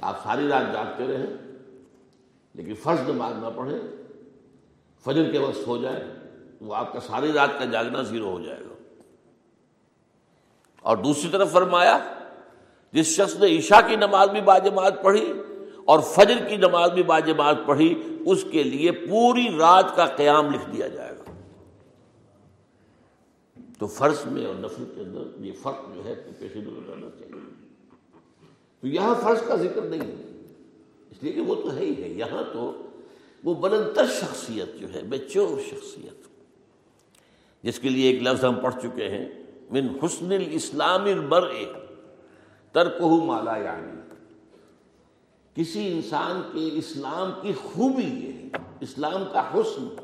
آپ 0.00 0.24
ساری 0.24 0.48
رات 0.48 0.72
جاگتے 0.72 1.06
رہیں، 1.06 1.36
لیکن 2.54 2.74
فرض 2.74 3.08
نماز 3.08 3.34
نہ 3.34 3.46
پڑھیں، 3.56 3.78
فجر 5.04 5.32
کے 5.32 5.38
وقت 5.38 5.66
ہو 5.66 5.82
جائے 5.82 6.04
وہ 6.60 6.74
آپ 6.74 6.92
کا 6.92 7.00
ساری 7.00 7.32
رات 7.32 7.50
کا 7.58 7.64
جاگنا 7.64 8.02
زیرو 8.02 8.30
ہو 8.30 8.40
جائے 8.40 8.60
گا۔ 8.60 8.74
اور 10.80 10.96
دوسری 10.96 11.30
طرف 11.32 11.52
فرمایا، 11.52 11.98
جس 12.92 13.06
شخص 13.06 13.36
نے 13.36 13.58
عشاء 13.58 13.88
کی 13.88 13.96
نماز 13.96 14.28
بھی 14.28 14.40
باجماعت 14.40 15.02
پڑھی 15.02 15.32
اور 15.84 15.98
فجر 16.00 16.48
کی 16.48 16.56
نماز 16.56 16.90
بھی 16.90 17.02
باجماعت 17.02 17.56
پڑھی، 17.66 18.18
اس 18.26 18.44
کے 18.50 18.62
لیے 18.62 18.92
پوری 18.92 19.56
رات 19.58 19.96
کا 19.96 20.06
قیام 20.06 20.54
لکھ 20.54 20.70
دیا 20.70 20.88
جائے 20.88 21.12
گا۔ 21.18 21.24
تو 23.78 23.86
فرض 23.86 24.26
میں 24.26 24.46
اور 24.46 24.54
نفل 24.54 24.84
کے 24.94 25.00
اندر 25.00 25.44
یہ 25.44 25.52
فرق 25.62 25.94
جو 25.94 26.04
ہے 26.04 26.14
پیش 26.38 26.56
نظر 26.56 26.90
رہنا 26.90 27.06
چاہیے۔ 27.18 27.67
تو 28.80 28.86
یہاں 28.86 29.14
فرض 29.22 29.42
کا 29.48 29.56
ذکر 29.56 29.82
نہیں 29.82 30.00
ہے۔ 30.00 30.40
اس 31.10 31.22
لیے 31.22 31.32
کہ 31.32 31.40
وہ 31.40 31.54
تو 31.54 31.74
ہے 31.74 31.80
ہی 31.80 32.02
ہے۔ 32.02 32.08
یہاں 32.08 32.42
تو 32.52 32.82
وہ 33.44 33.54
بلندر 33.54 34.06
شخصیت 34.06 34.80
جو 34.80 34.94
ہے 34.94 35.02
میچور 35.02 35.60
شخصیت۔ 35.60 36.28
جس 37.62 37.78
کے 37.78 37.88
لیے 37.88 38.10
ایک 38.10 38.22
لفظ 38.22 38.44
ہم 38.44 38.54
پڑھ 38.54 38.74
چکے 38.82 39.08
ہیں، 39.08 39.28
من 39.70 39.88
حسن 40.04 40.32
الاسلام 40.32 41.04
المرء 41.04 41.64
ترکہ 42.72 43.24
مالا 43.24 43.56
یعنی۔ 43.56 44.00
کسی 45.54 45.92
انسان 45.92 46.42
کے 46.52 46.68
اسلام 46.72 47.30
کی 47.42 47.52
خوبی 47.52 48.02
یہ 48.02 48.32
ہے، 48.32 48.48
اسلام 48.80 49.24
کا 49.32 49.50
حسن۔ 49.54 49.94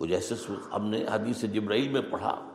وہ 0.00 0.06
جیسے 0.06 0.34
ہم 0.48 0.86
نے 0.86 1.04
حدیث 1.10 1.42
جبرائیل 1.42 1.88
میں 1.88 2.00
پڑھا، 2.10 2.48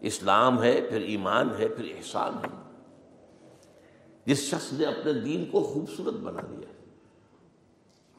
اسلام 0.00 0.62
ہے، 0.62 0.86
پھر 0.90 1.00
ایمان 1.00 1.48
ہے، 1.58 1.68
پھر 1.68 1.94
احسان 1.96 2.32
ہے۔ 2.34 2.67
جس 4.28 4.38
شخص 4.38 4.72
نے 4.72 4.84
اپنے 4.84 5.12
دین 5.12 5.44
کو 5.50 5.62
خوبصورت 5.62 6.14
بنا 6.14 6.40
دیا 6.50 6.68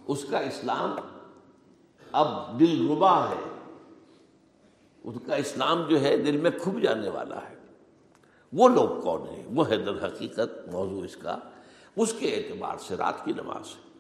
اس 0.08 0.25
کا 0.30 0.39
اسلام 0.39 0.96
اب 2.12 2.60
دل 2.60 2.88
ربا 2.92 3.30
ہے۔ 3.30 3.50
اس 5.04 5.16
کا 5.25 5.36
اسلام 5.36 5.88
جو 5.89 6.01
ہے 6.01 6.18
دل 6.18 6.38
میں 6.38 6.51
کھب 6.51 6.82
جانے 6.82 7.10
والا 7.10 7.50
ہے۔ 7.50 7.56
وہ 8.54 8.70
لوگ 8.70 9.01
کون 9.01 9.22
ہیں؟ 9.22 9.44
وہ 9.54 9.70
ہے 9.70 9.78
در 9.78 10.08
حقیقت 10.08 10.70
موضوع 10.72 11.04
اس 11.04 11.18
کا۔ 11.18 11.38
اس 11.96 12.13
کے 12.20 12.36
اعتبار 12.36 12.78
سے 12.78 12.96
رات 12.98 13.25
کی 13.25 13.34
نماز 13.34 13.68
ہے۔ 13.68 14.00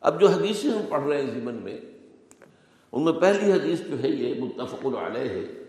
اب 0.00 0.20
جو 0.20 0.28
حدیثیں 0.28 0.70
ہم 0.70 0.82
پڑھ 0.88 1.02
رہے 1.02 1.22
ہیں 1.22 1.40
ضمن 1.40 1.54
میں، 1.54 1.80
ان 2.92 3.04
میں 3.04 3.12
پہلی 3.12 3.52
حدیث 3.52 3.80
جو 3.80 4.02
ہے 4.02 4.08
یہ 4.08 4.42
متفق 4.42 4.86
علیہ 4.86 5.30
ہے۔ 5.30 5.64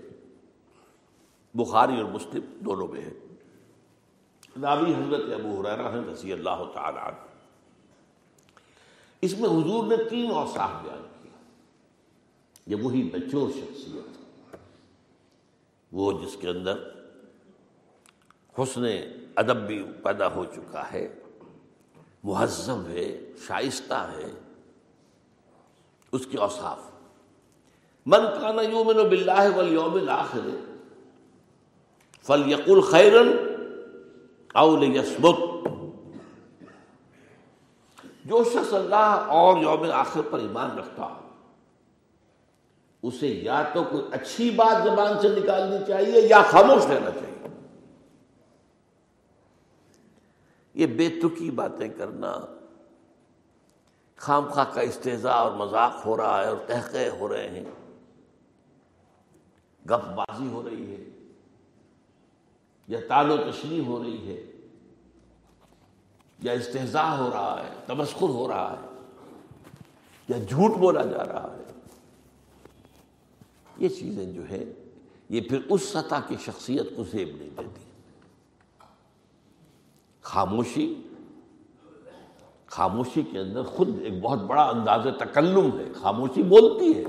بخاری 1.53 2.01
اور 2.01 2.11
مسلم 2.11 2.41
دونوں 2.59 2.87
میں 2.87 3.01
ہے۔ 3.01 3.30
راوی 4.61 4.93
حضرت 4.93 5.21
ابو 5.33 5.61
حریرہ 5.61 5.91
ہیں 5.91 6.11
رضی 6.11 6.33
اللہ 6.33 6.63
تعالی 6.73 6.97
عنہ۔ 6.97 7.25
اس 9.21 9.37
میں 9.37 9.49
حضور 9.49 9.87
نے 9.87 10.09
تین 10.09 10.31
اوصاف 10.31 10.69
بیان 10.83 11.07
کیا 11.21 11.37
یہ 12.65 12.75
وہی 12.75 13.03
بچور 13.03 13.49
شخصیت۔ 13.49 14.17
وہ 15.91 16.11
جس 16.11 16.37
کے 16.41 16.47
اندر 16.47 16.77
حسن 18.59 18.83
ادب 19.35 19.57
بھی 19.67 19.85
پیدا 20.03 20.27
ہو 20.27 20.45
چکا 20.45 20.91
ہے، 20.91 21.19
مہذب 22.23 22.87
ہے، 22.87 23.19
شائستہ 23.47 24.11
ہے۔ 24.17 24.31
اس 26.11 26.25
کے 26.25 26.37
اوصاف۔ 26.37 26.79
من 28.05 28.19
کانا 28.41 28.61
یومن 28.61 28.95
باللہ 28.95 29.55
والیوم 29.55 29.93
الاخر 29.93 30.49
فلیقل 32.21 32.81
خیرن 32.81 33.50
او 34.53 34.75
لیصمت 34.77 35.39
جو 38.25 38.43
شخص 38.43 38.73
اللہ 38.73 39.29
اور 39.35 39.57
یوم 39.57 39.83
آخر 39.93 40.21
پر 40.21 40.39
ایمان 40.39 40.77
رکھتا 40.77 41.03
ہو، 41.03 41.19
اسے 43.03 43.27
یا 43.27 43.61
تو 43.73 43.83
کوئی 43.83 44.03
اچھی 44.11 44.49
بات 44.49 44.83
زبان 44.83 45.19
سے 45.21 45.29
نکالنی 45.29 45.77
چاہیے 45.87 46.21
یا 46.21 46.41
خاموش 46.41 46.85
رہنا 46.85 47.11
چاہیے۔ 47.11 47.47
یہ 50.73 50.87
بے 50.87 51.09
تکی 51.21 51.49
باتیں 51.51 51.87
کرنا، 51.89 52.33
خام 54.15 54.49
خواہ 54.49 54.73
کا 54.73 54.81
استحضاء 54.81 55.35
اور 55.35 55.51
مذاق 55.51 56.05
ہو 56.05 56.17
رہا 56.17 56.41
ہے 56.41 56.47
اور 56.47 56.57
تحقے 56.67 57.09
ہو 57.19 57.29
رہے 57.29 57.49
ہیں، 57.49 57.65
گپ 59.85 60.05
بازی 60.15 60.47
ہو 60.47 60.63
رہی 60.63 60.91
ہے۔ 60.91 61.20
یا 62.91 62.99
تال 63.07 63.31
و 63.31 63.37
تشریح 63.37 63.81
ہو 63.81 64.03
رہی 64.03 64.27
ہے، 64.27 64.41
یا 66.43 66.51
استحضاء 66.51 67.15
ہو 67.17 67.29
رہا 67.33 67.63
ہے 67.63 67.69
تمسکر 67.87 68.29
ہو 68.29 68.47
رہا 68.47 68.71
ہے، 68.71 68.87
یا 70.27 70.37
جھوٹ 70.39 70.77
بولا 70.77 71.03
جا 71.03 71.23
رہا 71.25 71.55
ہے۔ 71.57 71.63
یہ 73.77 73.89
چیزیں 73.89 74.25
جو 74.33 74.49
ہے 74.49 74.63
یہ 75.29 75.41
پھر 75.41 75.59
اس 75.69 75.81
سطح 75.83 76.27
کی 76.27 76.35
شخصیت 76.45 76.95
کو 76.95 77.03
زیب 77.03 77.29
نہیں 77.37 77.49
دیتی۔ 77.57 77.83
خاموشی 80.21 80.93
خاموشی 82.65 83.21
کے 83.21 83.39
اندر 83.39 83.63
خود 83.63 83.89
ایک 84.01 84.21
بہت 84.21 84.39
بڑا 84.39 84.63
انداز 84.63 85.07
تکلم 85.19 85.79
ہے، 85.79 85.85
خاموشی 86.01 86.43
بولتی 86.43 86.97
ہے۔ 86.97 87.03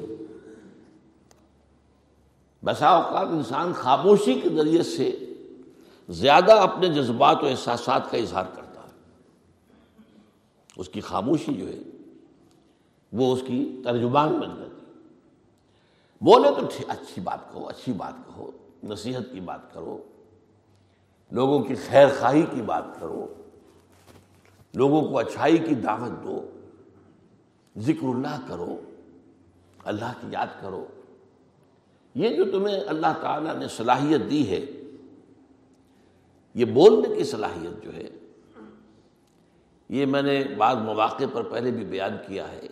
بسا 2.63 2.89
اوقات 2.89 3.29
انسان 3.29 3.73
خاموشی 3.73 4.41
کے 4.41 4.49
ذریعے 4.49 4.83
سے 4.83 5.11
زیادہ 6.13 6.53
اپنے 6.53 6.89
جذبات 6.89 7.43
و 7.43 7.47
احساسات 7.47 8.11
کا 8.11 8.17
اظہار 8.17 8.45
کرتا 8.55 8.81
ہے۔ 8.83 8.91
اس 10.77 10.89
کی 10.89 11.01
خاموشی 11.01 11.55
جو 11.55 11.69
ہے، 11.69 11.79
وہ 13.13 13.33
اس 13.33 13.41
کی 13.47 13.81
ترجمان 13.85 14.29
بن 14.29 14.49
جاتی 14.49 15.01
بولے 16.21 16.49
تو 16.61 16.83
اچھی 16.89 17.21
بات 17.21 17.53
کہو، 17.53 17.69
اچھی 17.69 17.93
بات 17.93 18.27
کہو، 18.27 18.51
نصیحت 18.85 19.23
کی 19.33 19.41
بات 19.41 19.75
کرو، 19.75 19.99
لوگوں 21.31 21.59
کی 21.59 21.75
خیر 21.75 22.09
خواہی 22.21 22.43
کی 22.43 22.63
بات 22.63 22.85
کرو، 23.01 23.35
لوگوں 24.75 25.03
کو 25.03 25.19
اچھائی 25.19 25.59
کی 25.59 25.75
دعوت 25.75 26.25
دو، 26.25 26.51
ذکر 27.79 28.05
اللہ 28.05 28.37
کرو، 28.49 28.81
اللہ 29.85 30.13
کی 30.21 30.27
یاد 30.31 30.61
کرو۔ 30.61 30.87
یہ 32.15 32.29
جو 32.29 32.45
تمہیں 32.45 32.81
اللہ 32.81 33.21
تعالیٰ 33.21 33.55
نے 33.55 33.69
صلاحیت 33.69 34.31
دی 34.31 34.51
ہے 34.51 34.67
یہ 36.55 36.65
بولنے 36.65 37.17
کی 37.17 37.25
صلاحیت 37.25 37.85
جو 37.85 37.95
ہے، 37.95 38.09
یہ 39.89 40.07
میں 40.07 40.23
نے 40.23 40.45
بعض 40.59 40.77
مواقع 40.77 41.25
پر 41.33 41.43
پہلے 41.43 41.71
بھی 41.71 41.85
بیان 41.85 42.17
کیا 42.27 42.53
ہے۔ 42.53 42.67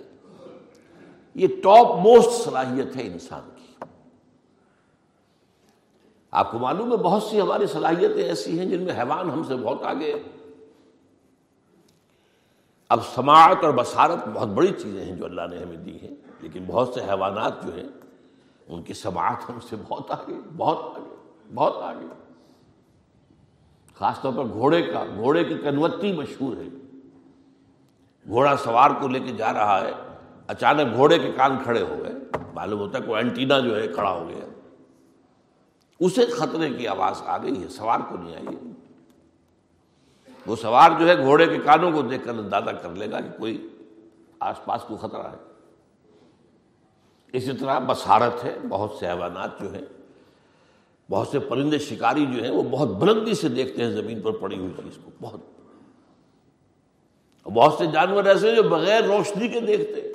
یہ 1.35 1.47
ٹاپ 1.63 1.99
موسٹ 1.99 2.31
صلاحیت 2.31 2.97
ہے 2.97 3.03
انسان 3.03 3.51
کی۔ 3.57 3.85
آپ 6.31 6.51
کو 6.51 6.59
معلوم 6.59 6.93
ہے 6.93 6.97
بہت 6.97 7.23
سی 7.23 7.41
ہماری 7.41 7.67
صلاحیتیں 7.67 8.23
ایسی 8.23 8.59
ہیں 8.59 8.67
جن 8.67 8.83
میں 8.83 8.95
حیوان 8.95 9.31
ہم 9.31 9.43
سے 9.45 9.57
بہت 9.57 9.83
آگے 9.83 10.15
اب 12.89 13.01
سماعت 13.15 13.65
اور 13.65 13.75
بصارت 13.75 14.29
بہت 14.33 14.49
بڑی 14.49 14.73
چیزیں 14.83 15.05
ہیں 15.05 15.17
جو 15.17 15.25
اللہ 15.25 15.43
نے 15.51 15.59
ہمیں 15.59 15.77
دی 15.77 15.97
ہیں، 16.03 16.15
لیکن 16.41 16.65
بہت 16.67 16.95
سے 16.95 17.01
حیوانات 17.01 17.67
جو 17.67 17.75
ہیں، 17.77 17.89
ان 18.69 18.83
کی 18.83 18.95
سماعت 18.95 19.51
ہم 19.51 19.59
سے 19.69 19.77
بہت 19.89 20.11
آگے 20.11 20.35
بہت 20.57 20.99
آگے 20.99 21.15
بہت 21.55 21.77
آگے۔ 21.77 22.07
خاص 24.01 24.21
طور 24.21 24.33
پر 24.33 24.45
گھوڑے 24.45 24.83
کا، 24.83 25.05
گھوڑے 25.15 25.45
کی 25.45 25.55
کنوتی 25.55 26.13
مشہور 26.13 26.57
ہے۔ 26.57 26.69
گھوڑا 28.29 28.57
سوار 28.57 28.91
کو 29.01 29.09
لے 29.09 29.21
کے 29.21 29.33
جا 29.33 29.53
رہا 29.53 29.81
ہے۔ 29.81 29.93
اچانک 30.47 30.97
گھوڑے 30.97 31.19
کے 31.19 31.33
کان 31.33 31.57
کھڑے 31.63 31.83
ہو 31.83 31.99
گئے۔ 32.03 32.13
معلوم 32.55 32.81
ہوتا 32.81 32.99
ہے 32.99 33.03
کوئی 33.03 33.25
اینٹینا 33.25 33.61
جو 33.61 33.81
ہے 33.81 33.89
کھڑا 33.89 34.11
ہو 34.11 34.29
گیا۔ 34.29 34.45
اسے 36.01 36.27
خطرے 36.27 36.75
کی 36.75 36.89
آواز 36.89 37.23
آ 37.27 37.39
گئی 37.39 37.63
ہے، 37.63 37.69
سوار 37.69 37.99
کو 38.09 38.17
نہیں 38.17 38.37
آئی 38.37 38.47
وہ 40.47 40.57
سوار 40.57 40.91
جو 40.99 41.09
ہے 41.09 41.17
گھوڑے 41.17 41.47
کے 41.47 41.59
کانوں 41.59 41.93
کو 41.93 42.03
دیکھ 42.03 42.25
کر 42.25 42.31
اندازہ 42.31 42.71
کر 42.71 42.91
لے 42.91 43.11
گا 43.11 43.21
کہ 43.21 43.39
کوئی 43.39 43.69
آس 44.41 44.65
پاس 44.65 44.83
کو 44.83 44.97
خطرہ 44.97 45.23
ہے۔ 45.23 45.37
اسی 47.33 47.53
طرح 47.53 47.79
بسارت 47.79 48.45
ہے، 48.45 48.57
بہت 48.69 48.91
سے 48.91 49.07
حیوانات 49.07 49.61
جو 49.61 49.75
ہیں۔ 49.75 50.00
بہت 51.11 51.29
سے 51.29 51.39
پرندے 51.39 51.79
شکاری 51.79 52.27
جو 52.27 52.43
ہیں 52.43 52.51
وہ 52.51 52.63
بہت 52.63 52.89
بلندی 52.89 53.35
سے 53.35 53.49
دیکھتے 53.49 53.85
ہیں 53.85 53.91
زمین 53.91 54.21
پر 54.21 54.31
پڑی 54.31 54.59
ہوئی 54.59 54.71
چیز 54.77 54.99
کو، 55.05 55.11
بہت۔ 55.21 55.41
بہت 57.45 57.75
سے 57.79 57.87
جانور 57.87 58.25
ایسے 58.25 58.49
ہیں 58.49 58.57
جو 58.57 58.63
بغیر 58.63 59.03
روشنی 59.05 59.49
کے 59.49 59.61
دیکھتے 59.61 60.13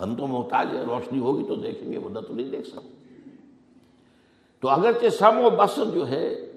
ہم 0.00 0.14
تو 0.14 0.26
محتاج 0.26 0.66
ہیں، 0.76 0.84
روشنی 0.84 1.18
ہوگی 1.18 1.44
تو 1.48 1.54
دیکھیں 1.54 1.92
گے، 1.92 1.98
ورنہ 1.98 2.18
تو 2.18 2.34
نہیں 2.34 2.50
دیکھ 2.50 2.66
سکتے۔ 2.66 3.30
تو 4.60 4.68
اگرچہ 4.68 5.08
سم 5.08 5.38
و 5.38 5.50
بسر 5.50 5.84
جو 5.84 6.08
ہے، 6.08 6.52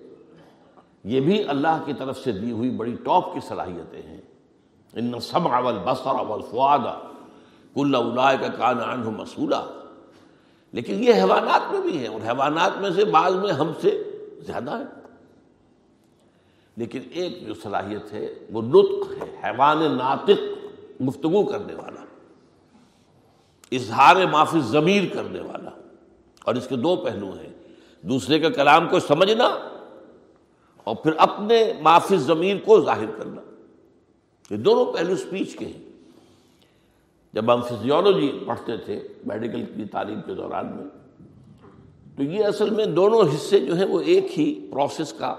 یہ 1.04 1.22
بھی 1.22 1.44
اللہ 1.44 1.84
کی 1.86 1.94
طرف 1.94 2.20
سے 2.20 2.32
دی 2.32 2.52
ہوئی 2.52 2.70
بڑی 2.70 2.96
ٹاپ 3.04 3.34
کی 3.34 3.40
صلاحیتیں 3.48 4.02
ہیں۔ 4.02 4.22
ان 4.94 5.20
سب 5.20 5.48
اول 5.48 5.78
بسر 5.86 6.08
اول 6.08 6.42
فوادہ 6.52 7.00
کل 7.74 7.96
الا 7.96 8.36
کا 8.36 8.48
کان 8.48 8.80
عنہ 8.80 9.10
مسولہ 9.10 9.81
لیکن 10.72 11.04
یہ 11.04 11.14
حیوانات 11.14 11.72
میں 11.72 11.82
بھی 11.82 11.98
ہیں 11.98 12.08
اور 12.08 12.22
حیوانات 12.28 12.78
میں 12.78 12.90
سے 12.96 13.06
بعض 13.06 13.34
میں 13.34 13.52
ہم 13.52 13.72
سے 13.82 14.04
زیادہ 14.40 14.72
ہے 14.72 14.84
لیکن 16.78 17.02
ایک 17.12 17.48
جو 17.48 17.54
صلاحیت 17.54 18.14
ہے 18.14 18.34
وہ 18.52 18.62
نطق 18.62 19.12
ہے، 19.12 19.36
حیوان 19.44 19.98
ناطق 19.98 20.42
گفتگو 21.10 21.46
کرنے 21.46 21.74
والا، 21.74 22.06
اظہار 23.72 24.16
معافی 24.32 24.60
ضمیر 24.60 25.04
کرنے 25.14 25.40
والا۔ 25.40 25.70
اور 26.44 26.56
اس 26.56 26.68
کے 26.68 26.76
دو 26.76 26.96
پہلو 26.96 27.32
ہیں، 27.32 27.50
دوسرے 28.02 28.40
کے 28.40 28.50
کلام 28.50 28.90
کو 28.90 29.00
سمجھنا 29.00 29.58
اور 30.84 30.96
پھر 30.96 31.12
اپنے 31.18 31.74
معافی 31.82 32.18
ضمیر 32.18 32.58
کو 32.66 32.82
ظاہر 32.82 33.12
کرنا۔ 33.18 33.42
یہ 34.50 34.58
دونوں 34.58 34.94
پہلو 34.94 35.14
اسپیچ 35.14 35.56
کے 35.56 35.66
ہیں۔ 35.66 35.91
جب 37.34 37.54
ہم 37.54 37.62
فزیولوجی 37.62 38.40
پڑھتے 38.48 38.78
تھے 38.78 39.08
میڈیکل 39.26 39.66
کی 39.76 39.86
تعلیم 39.86 40.22
کے 40.26 40.34
دوران 40.34 40.66
میں، 40.66 40.86
تو 42.18 42.24
یہ 42.24 42.46
اصل 42.46 42.70
میں 42.70 42.86
دونوں 42.86 43.22
حصے 43.36 43.60
جو 43.60 43.76
ہیں 43.76 43.86
وہ 43.86 44.02
ایک 44.02 44.40
ہی 44.40 44.68
پروسیس 44.72 45.14
کا 45.14 45.36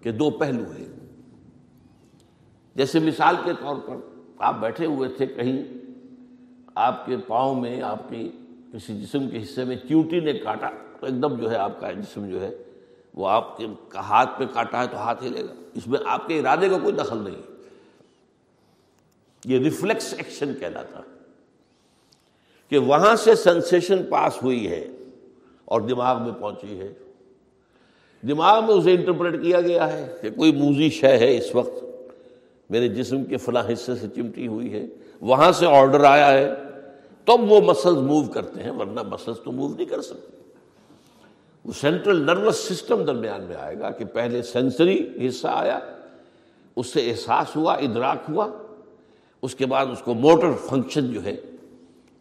کہ 0.00 0.12
دو 0.12 0.30
پہلو 0.30 0.70
ہیں۔ 0.70 0.86
جیسے 2.74 2.98
مثال 2.98 3.36
کے 3.44 3.52
طور 3.60 3.76
پر 3.76 3.96
آپ 4.38 4.54
بیٹھے 4.60 4.86
ہوئے 4.86 5.08
تھے 5.08 5.26
کہیں، 5.26 5.64
آپ 6.74 7.06
کے 7.06 7.16
پاؤں 7.16 7.60
میں، 7.60 7.82
آپ 7.82 8.08
کی 8.08 8.30
کسی 8.72 9.00
جسم 9.00 9.28
کے 9.28 9.42
حصے 9.42 9.64
میں 9.64 9.76
چیوٹی 9.76 10.20
نے 10.20 10.32
کاٹا، 10.32 10.70
تو 11.00 11.06
ایک 11.06 11.22
دم 11.22 11.34
جو 11.34 11.50
ہے 11.50 11.56
آپ 11.56 11.80
کا 11.80 11.92
جسم 11.92 12.26
جو 12.26 12.40
ہے 12.40 12.56
وہ 13.14 13.28
آپ 13.28 13.56
کے 13.56 13.66
ہاتھ 13.94 14.38
پہ 14.38 14.44
کاٹا 14.46 14.82
ہے 14.82 14.86
تو 14.86 14.96
ہاتھ 14.96 15.24
ہلے 15.24 15.42
گا۔ 15.42 15.54
اس 15.74 15.86
میں 15.86 15.98
آپ 16.06 16.28
کے 16.28 16.38
ارادے 16.38 16.68
کا 16.68 16.78
کوئی 16.78 16.94
دخل 16.94 17.18
نہیں۔ 17.18 17.34
ہے 17.34 17.56
یہ 19.44 19.58
ریفلیکس 19.58 20.14
ایکشن 20.14 20.54
کہلاتا 20.60 20.98
ہے۔ 20.98 21.15
کہ 22.68 22.78
وہاں 22.78 23.16
سے 23.16 23.34
سنسیشن 23.34 24.02
پاس 24.10 24.42
ہوئی 24.42 24.70
ہے 24.70 24.86
اور 25.64 25.80
دماغ 25.80 26.22
میں 26.22 26.32
پہنچی 26.40 26.80
ہے۔ 26.80 26.92
دماغ 28.28 28.66
میں 28.66 28.74
اسے 28.74 28.92
انٹرپریٹ 28.92 29.42
کیا 29.42 29.60
گیا 29.60 29.92
ہے 29.92 30.16
کہ 30.20 30.30
کوئی 30.30 30.52
موزی 30.52 30.90
شے 30.90 31.16
ہے 31.16 31.38
اس 31.38 31.54
وقت۔ 31.54 31.84
میرے 32.70 32.88
جسم 32.88 33.24
کے 33.24 33.36
فلاں 33.36 33.72
حصے 33.72 33.94
سے 33.94 34.06
چمٹی 34.16 34.46
ہوئی 34.46 34.72
ہے۔ 34.72 34.86
وہاں 35.20 35.52
سے 35.52 35.66
آرڈر 35.66 36.04
آیا 36.04 36.32
ہے۔ 36.32 36.54
تب 37.24 37.52
وہ 37.52 37.60
مسلز 37.60 37.96
موو 37.96 38.22
کرتے 38.22 38.62
ہیں، 38.62 38.70
ورنہ 38.70 39.00
مسلز 39.02 39.36
تو 39.44 39.52
موو 39.52 39.74
نہیں 39.74 39.86
کر 39.86 40.02
سکتے۔ 40.02 40.42
وہ 41.64 41.72
سینٹرل 41.72 42.26
نروس 42.26 42.56
سسٹم 42.56 43.04
درمیان 43.04 43.42
میں 43.42 43.56
آئے 43.56 43.78
گا 43.78 43.90
کہ 43.90 44.04
پہلے 44.04 44.42
سینسری 44.42 45.10
حصہ 45.28 45.48
آیا، 45.50 45.78
اس 46.76 46.86
سے 46.86 47.10
احساس 47.10 47.56
ہوا، 47.56 47.74
ادراک 47.74 48.18
ہوا، 48.28 48.48
اس 49.42 49.54
کے 49.54 49.66
بعد 49.66 49.86
اس 49.86 50.00
کو 50.00 50.14
موٹر 50.14 50.52
فنکشن 50.68 51.12
جو 51.12 51.24
ہے 51.24 51.36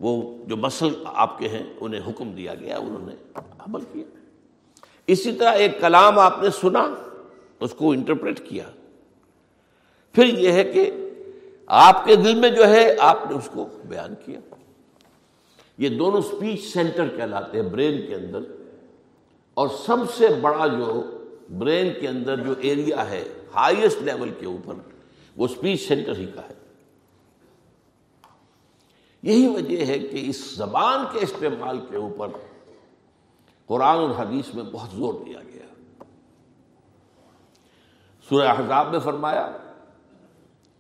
وہ 0.06 0.38
جو 0.48 0.58
مسل 0.58 0.90
آپ 1.06 1.40
کے 1.40 1.48
ہیں، 1.48 1.64
انہیں 1.80 2.02
حکم 2.08 2.32
دیا 2.32 2.56
گیا، 2.56 2.78
انہوں 2.78 3.08
نے 3.08 3.16
عمل 3.60 3.80
کیا۔ 3.94 4.04
اسی 5.08 5.34
طرح 5.34 5.52
ایک 5.54 5.82
کلام 5.82 6.20
آپ 6.20 6.44
نے 6.44 6.50
سنا، 6.50 6.94
اس 7.60 7.74
کو 7.74 7.92
انٹرپریٹ 7.92 8.50
کیا۔ 8.50 8.64
پھر 10.12 10.26
یہ 10.26 10.52
ہے 10.52 10.64
کہ 10.64 10.92
آپ 11.68 12.06
کے 12.06 12.16
دل 12.16 12.36
میں 12.36 12.50
جو 12.50 12.68
ہے، 12.68 12.96
آپ 13.00 13.32
نے 13.32 13.38
اس 13.38 13.50
کو 13.54 13.68
بیان 13.88 14.14
کیا۔ 14.26 14.40
یہ 15.78 15.90
دونوں 15.90 16.22
سپیچ 16.22 16.74
سینٹر 16.74 17.08
کہلاتے 17.18 17.62
ہیں 17.62 17.70
برین 17.70 18.08
کے 18.08 18.16
اندر۔ 18.16 18.40
اور 19.54 19.68
سب 19.86 19.98
سے 20.18 20.28
بڑا 20.42 20.68
جو 20.68 21.04
برین 21.58 21.94
کے 22.02 22.08
اندر 22.08 22.36
جو 22.36 22.54
ایریا 22.60 23.10
ہے 23.10 23.24
ہائیسٹ 23.56 24.02
لیول 24.02 24.30
کے 24.40 24.46
اوپر، 24.46 24.74
وہ 25.38 25.48
سپیچ 25.48 25.88
سینٹر 25.88 26.18
ہی 26.18 26.26
کا 26.36 26.42
ہے۔ 26.42 26.65
یہی 29.26 29.48
وجہ 29.48 29.86
ہے 29.86 30.00
کہ 30.00 30.30
اس 30.30 30.56
زبان 30.56 31.06
کے 31.12 31.20
استعمال 31.22 31.80
کے 31.90 31.98
اوپر 31.98 32.28
قرآن 33.66 33.98
اور 33.98 34.10
حدیث 34.10 34.54
میں 34.54 34.64
بہت 34.64 34.90
زور 34.90 35.14
دیا 35.14 35.40
گیا۔ 35.54 35.66
سورہ 38.30 38.48
احزاب 38.48 38.92
میں 38.92 39.00
فرمایا، 39.00 39.52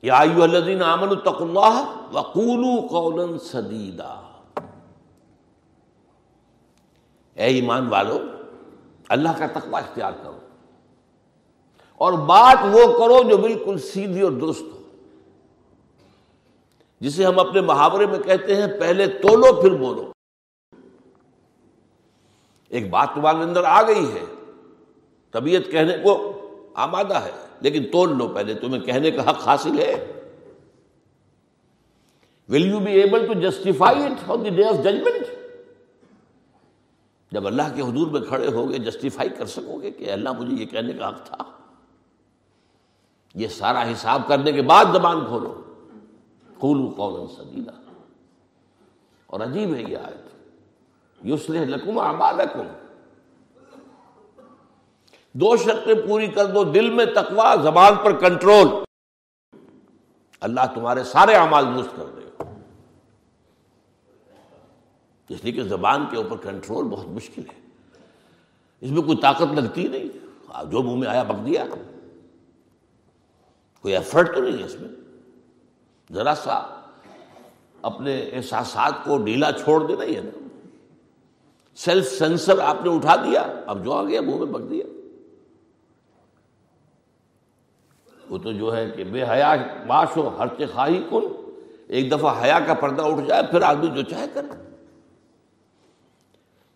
یا 0.02 0.20
الذین 0.20 0.84
آمنوا 0.84 1.16
اتقوا 1.18 1.48
اللہ 1.48 1.76
وقولوا 2.12 2.88
قولا 2.88 3.38
سدیدا۔ 3.38 4.14
اے 7.34 7.46
ایمان 7.46 7.88
والو، 7.88 8.20
اللہ 9.10 9.30
کا 9.38 9.48
تقوی 9.48 9.76
اختیار 9.76 10.12
کرو 10.24 10.40
اور 12.02 12.14
بات 12.14 12.58
وہ 12.72 12.98
کرو 13.00 13.30
جو 13.30 13.38
بالکل 13.38 13.78
سیدھی 13.78 14.22
اور 14.22 14.32
درست 14.32 14.62
ہو۔ 14.62 14.75
جسے 17.00 17.26
ہم 17.26 17.40
اپنے 17.40 17.62
محاورے 17.62 18.06
میں 18.06 18.20
کہتے 18.20 18.56
ہیں، 18.56 18.80
پہلے 18.80 19.08
تولو، 19.08 19.62
پھر 19.62 19.72
بولو۔ 19.72 20.12
ایک 22.70 22.90
بات 22.90 23.10
تمہارے 23.16 23.38
اندر 23.38 23.64
آ 23.64 23.82
گئی 23.82 24.12
ہے۔ 24.14 24.26
طبیعت 25.32 25.72
کہنے 25.72 25.98
کو 25.98 26.32
آمادہ 26.74 27.14
ہے، 27.14 27.32
لیکن 27.62 27.84
تول 27.92 28.18
لو 28.18 28.28
پہلے، 28.28 28.54
تمہیں 28.54 28.82
کہنے 28.82 29.12
کا 29.12 29.30
حق 29.30 29.48
حاصل 29.48 29.80
ہے۔ 29.80 30.12
Will 32.50 32.66
you 32.66 32.80
be 32.80 32.92
able 32.92 33.28
to 33.28 33.34
justify 33.34 34.04
it 34.04 34.30
on 34.30 34.46
the 34.46 34.50
day 34.50 34.64
of 34.64 34.76
judgement 34.76 35.26
جب 37.32 37.48
اللہ 37.48 37.64
کے 37.76 37.82
حضور 37.82 38.08
میں 38.08 38.22
کھڑے 38.22 38.48
ہو 38.48 38.70
گے 38.70 38.78
جسٹیفائی 38.78 39.30
کر 39.30 39.46
سکو 39.46 39.82
گے 39.82 39.92
کہ 39.92 40.12
اللہ 40.12 40.32
مجھے 40.32 40.56
یہ 40.62 40.66
کہنے 40.66 40.94
کا 40.94 41.10
حق 41.10 41.26
تھا۔ 41.26 41.38
یہ 43.36 43.48
سارا 43.48 43.92
حساب 43.92 44.22
کرنے 44.28 44.52
کے 44.52 44.62
بعد 44.62 44.86
زبان 44.94 45.26
کھولو۔ 45.26 45.62
قول 46.60 46.92
سدیدہ 47.28 47.72
اور 49.26 49.40
عجیب 49.40 49.76
ہے 49.76 49.84
یہ 49.84 49.98
آیت۔ 49.98 50.36
یوسلح 51.24 51.60
لکم 51.60 52.00
اعمالکم۔ 52.00 52.68
دو 55.34 55.58
شرطیں 55.58 56.08
پوری 56.08 56.28
کر 56.28 56.46
دو، 56.46 56.64
دل 56.64 56.90
میں 56.90 57.06
تقوا 57.06 57.56
زبان 57.64 57.94
پر 57.96 58.20
کنٹرول۔ 58.20 58.68
اللہ 60.42 60.62
تمہارے 60.76 61.04
سارے 61.04 61.34
اعمال 61.34 61.66
درست 61.78 61.90
کر 61.96 62.06
دے۔ 62.06 62.44
اس 65.30 65.44
لیے 65.44 65.54
کہ 65.54 65.64
زبان 65.64 66.06
کے 66.12 66.18
اوپر 66.18 66.38
کنٹرول 66.38 66.86
بہت 66.86 67.08
مشکل 67.08 67.42
ہے۔ 67.42 67.62
اس 68.82 68.92
میں 68.92 69.02
کوئی 69.02 69.18
طاقت 69.18 69.54
لگتی 69.54 69.88
نہیں۔ 69.88 70.26
جو 70.66 70.84
منہ 70.84 70.96
میں 70.96 71.08
آیا 71.08 71.24
بک 71.24 71.46
دیا۔ 71.46 71.66
کوئی 73.82 73.94
ایفرٹ 73.94 74.36
تو 74.36 74.42
نہیں 74.42 74.60
ہے 74.60 74.64
اس 74.64 74.76
میں۔ 74.82 75.05
ذرا 76.14 76.36
سا 76.36 76.82
اپنے 77.82 78.30
احساسات 78.34 78.94
کو 79.06 79.18
ڈھیلا 79.18 79.52
چھوڑ 79.52 79.88
دینا 79.88 80.04
ہی 80.04 80.16
ہے 80.16 80.22
نا۔ 80.22 80.48
سیلف 81.76 82.08
سینسر 82.08 82.60
آپ 82.60 82.78
نے 82.86 82.96
اٹھا 82.96 83.16
دیا، 83.16 83.42
اب 83.66 83.86
جو 83.86 83.94
آ 83.94 84.04
گیا 84.04 84.22
منہ 84.22 84.36
میں 84.36 84.46
بک 84.46 84.70
دیا۔ 84.70 84.86
وہ 88.30 88.38
تو 88.38 88.52
جو 88.52 88.76
ہے 88.76 88.90
کہ 88.90 89.04
بے 89.04 89.24
حیا 89.24 89.56
باش 89.88 90.18
ہو 90.18 90.38
ہر 90.38 90.48
خواہی 90.48 91.04
کن۔ 91.10 91.52
ایک 91.88 92.12
دفعہ 92.12 92.44
حیا 92.44 92.60
کا 92.68 92.74
پردہ 92.74 93.02
اٹھ 93.02 93.28
جائے، 93.28 93.44
پھر 93.52 93.62
آدمی 93.62 93.88
جو 93.88 94.02
چاہے 94.02 94.26
کرے۔ 94.34 94.66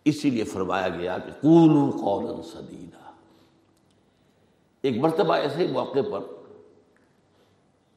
اسی 0.04 0.30
لیے 0.30 0.44
فرمایا 0.44 0.88
گیا 0.88 1.18
کہ 1.18 1.30
کولو 1.30 1.90
قولا 1.90 2.42
سدیدہ 2.42 3.10
ایک 4.82 4.96
مرتبہ 4.96 5.34
ایسے 5.34 5.66
موقع 5.66 5.98
پر 6.12 6.20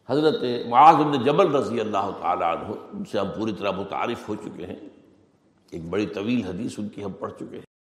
حضرت 0.10 0.68
معاذ 0.70 0.96
بن 0.96 1.24
جبل 1.24 1.56
رضی 1.56 1.80
اللہ 1.80 2.10
تعالیٰ 2.22 2.58
عنہ، 2.58 2.76
ان 2.94 3.06
سے 3.06 3.20
ہم 3.20 3.28
پوری 3.38 3.54
طرح 3.60 3.72
متعارف 3.72 4.30
ہو 4.30 4.36
چکے 4.36 4.66
ہیں۔ 4.66 4.76
ایک 5.70 5.90
بڑی 5.90 6.06
طویل 6.06 6.44
حدیث 6.44 6.80
ان 6.80 6.90
کی 6.90 7.04
ہم 7.04 7.12
پڑھ 7.12 7.34
چکے 7.34 7.56
ہیں۔ 7.56 7.74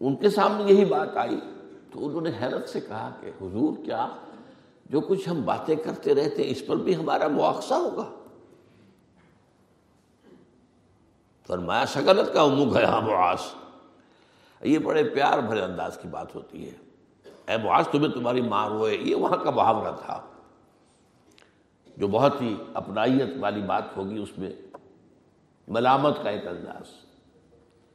ان 0.00 0.16
کے 0.16 0.30
سامنے 0.30 0.72
یہی 0.72 0.84
بات 0.84 1.16
آئی 1.16 1.40
تو 1.92 2.06
انہوں 2.06 2.20
نے 2.20 2.30
حیرت 2.40 2.68
سے 2.68 2.80
کہا 2.80 3.10
کہ 3.20 3.26
حضور 3.26 3.84
کیا 3.84 4.08
جو 4.86 5.00
کچھ 5.00 5.28
ہم 5.28 5.42
باتیں 5.42 5.76
کرتے 5.76 6.14
رہتے 6.14 6.50
اس 6.50 6.66
پر 6.66 6.76
بھی 6.76 6.96
ہمارا 6.96 7.28
مواخذہ 7.28 7.74
ہوگا؟ 7.74 8.10
فرمایا، 11.46 11.84
شکلت 11.84 12.34
کا 12.34 12.46
منہ 12.46 12.74
گیا 12.74 13.00
معاذ۔ 13.00 13.38
یہ 14.62 14.78
بڑے 14.78 15.04
پیار 15.04 15.38
بھرے 15.38 15.62
انداز 15.62 15.98
کی 16.02 16.08
بات 16.08 16.34
ہوتی 16.34 16.68
ہے۔ 16.68 16.89
اے 17.50 17.56
معاذ، 17.56 17.88
تمہیں 17.88 18.08
تمہاری 18.08 18.40
ماں 18.40 18.68
روئے۔ 18.68 18.98
یہ 19.00 19.14
وہاں 19.14 19.36
کا 19.36 19.50
محاورہ 19.50 19.92
تھا۔ 20.06 20.20
جو 21.96 22.08
بہت 22.08 22.42
ہی 22.42 22.56
اپنائیت 22.74 23.28
والی 23.40 23.60
بات 23.60 23.96
ہوگی 23.96 24.18
اس 24.18 24.38
میں۔ 24.38 24.50
ملامت 25.68 26.22
کا 26.22 26.30
ایک 26.30 26.46
انداز۔ 26.46 26.86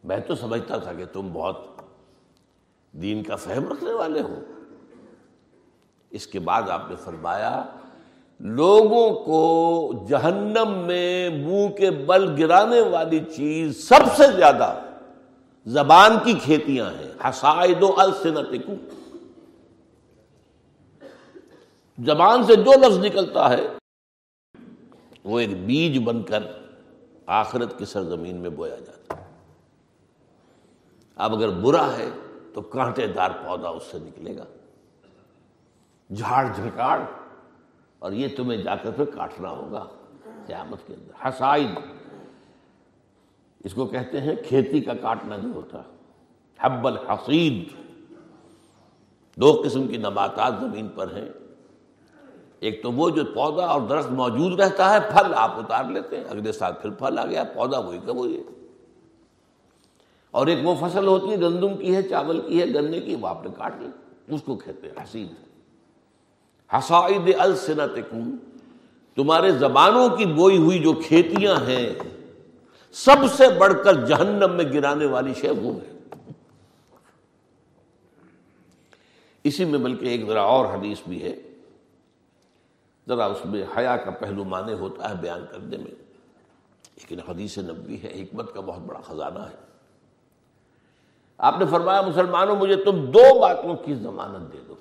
میں 0.04 0.18
تو 0.18 0.36
سمجھتا 0.36 0.78
تھا 0.78 0.94
کہ 0.94 1.06
تم 1.06 1.30
بہت 1.34 1.65
دین 2.91 3.24
کا 3.24 3.36
فہم 3.36 3.72
رکھنے 3.72 3.91
والے 3.91 4.22
ہو۔ 4.22 4.39
اس 6.10 6.28
کے 6.28 6.39
بعد 6.39 6.70
آپ 6.70 6.89
نے 6.89 6.96
فرمایا، 6.96 7.63
لوگوں 8.39 9.26
کو 9.26 9.91
جہنم 10.10 10.72
میں 10.88 11.30
منہ 11.30 11.68
کے 11.78 11.91
بل 11.91 12.44
گرانے 12.44 12.82
والی 12.82 13.20
چیز 13.36 13.89
سب 13.89 14.15
سے 14.15 14.24
زیادہ 14.36 14.80
زبان 15.65 16.18
کی 16.24 16.34
کھیتیاں 16.34 16.89
ہیں۔ 16.89 17.30
حسائد 17.30 17.84
و 17.84 17.94
السنتکم۔ 17.98 18.74
زبان 22.03 22.43
سے 22.43 22.55
جو 22.55 22.71
لفظ 22.86 23.05
نکلتا 23.05 23.49
ہے، 23.49 23.67
وہ 25.23 25.39
ایک 25.39 25.65
بیج 25.65 25.99
بن 26.03 26.23
کر 26.23 26.43
آخرت 27.25 27.79
کی 27.79 27.86
سرزمین 27.86 28.36
میں 28.36 28.49
بویا 28.49 28.75
جاتا 28.75 29.17
ہے۔ 29.17 29.25
اب 31.15 31.36
اگر 31.36 31.49
برا 31.49 31.97
ہے 31.97 32.10
تو 32.53 32.62
کانٹے 32.62 33.08
دار 33.08 33.31
پودا 33.31 33.69
اس 33.69 33.84
سے 33.84 33.97
نکلے 33.99 34.38
گا۔ 34.38 34.45
جھاڑ 36.15 36.47
جھکاڑ 36.55 37.01
اور 37.99 38.12
یہ 38.12 38.27
تمہیں 38.38 38.63
جا 38.63 38.75
کر 38.75 38.91
پھر 38.91 39.05
کاٹنا 39.05 39.49
ہوگا 39.49 39.88
قیامت 40.47 40.88
کے 40.88 40.93
اندر۔ 40.93 41.27
حسائد 41.27 41.69
اس 43.63 43.73
کو 43.73 43.86
کہتے 43.86 44.21
ہیں 44.21 44.36
کھیتی 44.47 44.81
کا 44.81 44.93
کاٹنا 44.93 45.38
جو 45.38 45.49
ہوتا۔ 45.53 45.81
حب 46.60 46.88
الحسید 46.88 47.69
دو 49.36 49.62
قسم 49.65 49.88
کی 49.88 49.97
نباتات 49.97 50.53
زمین 50.62 50.88
پر 50.88 51.15
ہیں۔ 51.15 51.44
ایک 52.60 52.84
تو 52.84 52.91
وہ 52.91 53.10
جو 53.10 53.26
پودا 53.26 53.65
اور 53.65 53.82
درخت 53.82 54.12
موجود 54.12 54.60
رہتا 54.60 54.94
ہے، 54.94 55.00
پھل 55.00 55.34
آپ 55.34 55.52
اتار 55.58 55.84
لیتے 55.84 56.18
ہیں۔ 56.18 56.24
اگلے 56.24 56.52
سال 56.52 56.74
پھر 56.82 56.89
پھل 56.89 57.20
آ 57.20 57.26
گیا، 57.26 57.44
پودا 57.44 57.80
وہی 57.80 58.00
کا 58.06 58.12
وہی 58.12 58.38
ہے۔ 58.38 58.41
اور 60.32 60.48
ایک 60.48 60.60
وہ 60.63 60.76
فصل 60.82 61.08
ہوتی 61.08 61.32
ہے، 61.32 61.39
گندم 61.39 61.78
کی 61.78 61.96
ہے، 61.96 62.02
چاول 62.02 62.41
کی 62.48 62.62
ہے، 62.62 62.65
گنے 62.65 63.00
کی، 63.00 63.15
وہ 63.15 63.28
آپ 63.28 63.46
نے 63.46 63.52
کاٹ 63.58 63.74
لی۔ 63.80 63.88
اس 64.28 64.41
کو 64.46 64.56
کہتے 64.56 64.88
ہیں 64.88 65.04
حسید 65.04 65.28
حسائد 66.74 67.30
السنتکم، 67.39 68.36
تمہارے 69.15 69.52
زبانوں 69.52 70.10
کی 70.10 70.26
بوئی 70.26 70.58
ہوئی 70.58 70.80
جو 70.80 70.94
کھیتیاں 70.94 71.56
ہیں، 71.56 71.94
سب 72.91 73.34
سے 73.38 73.44
بڑھ 73.60 73.74
کر 73.84 74.06
جہنم 74.06 74.52
میں 74.52 74.65
گرانے 74.74 75.06
والی 75.06 75.34
شے 75.34 75.50
وہ 75.50 75.76
ہے 75.76 75.96
اسی 79.44 79.65
میں 79.65 79.80
بلکہ 79.80 80.06
ایک 80.06 80.28
ذرا 80.28 80.41
اور 80.41 80.65
حدیث 80.65 80.98
بھی 81.08 81.24
ہے۔ 81.24 81.44
ذرا 83.08 83.26
اس 83.26 83.46
میں 83.46 83.63
حیا 83.78 83.98
کا 83.98 84.12
پہلو 84.12 84.44
مانے 84.44 84.74
ہوتا 84.74 85.10
ہے 85.10 85.15
بیان 85.15 85.46
کرنے 85.52 85.78
میں۔ 85.78 86.06
لیکن 86.96 87.20
حدیث 87.20 87.58
نبی 87.58 88.02
ہے، 88.04 88.24
حکمت 88.24 88.54
کا 88.54 88.60
بہت 88.60 88.80
بڑا 88.80 89.02
خزانہ 89.02 89.39
ہے۔ 89.39 89.56
آپ 91.38 91.56
نے 91.60 91.65
فرمایا، 91.65 92.02
مسلمانوں، 92.02 92.56
مجھے 92.56 92.76
تم 92.76 93.06
دو 93.06 93.39
باتوں 93.39 93.76
کی 93.76 93.96
ضمانت 93.96 94.54
دے 94.54 94.58
دو۔ 94.68 94.76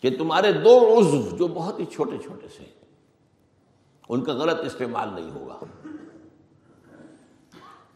کہ 0.00 0.16
تمہارے 0.16 0.52
دو 0.52 0.98
عضو 0.98 1.36
جو 1.36 1.46
بہت 1.46 1.80
ہی 1.80 1.84
چھوٹے 1.84 2.18
چھوٹے 2.18 2.48
سے 2.48 2.64
ان 4.08 4.24
کا 4.24 4.32
غلط 4.32 4.60
استعمال 4.60 5.08
نہیں 5.14 5.30
ہوگا۔ 5.30 5.88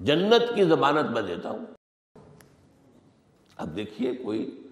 جنت 0.00 0.54
کی 0.54 0.64
ضمانت 0.64 1.10
میں 1.10 1.22
دیتا 1.22 1.50
ہوں۔ 1.50 1.66
اب 3.56 3.76
دیکھیے، 3.76 4.16
کوئی 4.16 4.65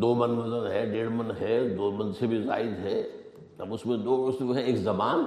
دو 0.00 0.14
من 0.14 0.30
وزن 0.30 0.66
ہے، 0.66 0.86
ڈیڑھ 0.86 1.10
من 1.10 1.30
ہے، 1.40 1.68
دو 1.68 1.92
من 1.92 2.12
سے 2.12 2.26
بھی 2.26 2.42
زائد 2.42 2.78
ہے۔ 2.78 3.00
اب 3.58 3.74
اس 3.74 3.86
میں 3.86 3.96
دو 3.96 4.28
عضو 4.28 4.52
ہیں، 4.52 4.62
ایک 4.62 4.76
زبان 4.76 5.24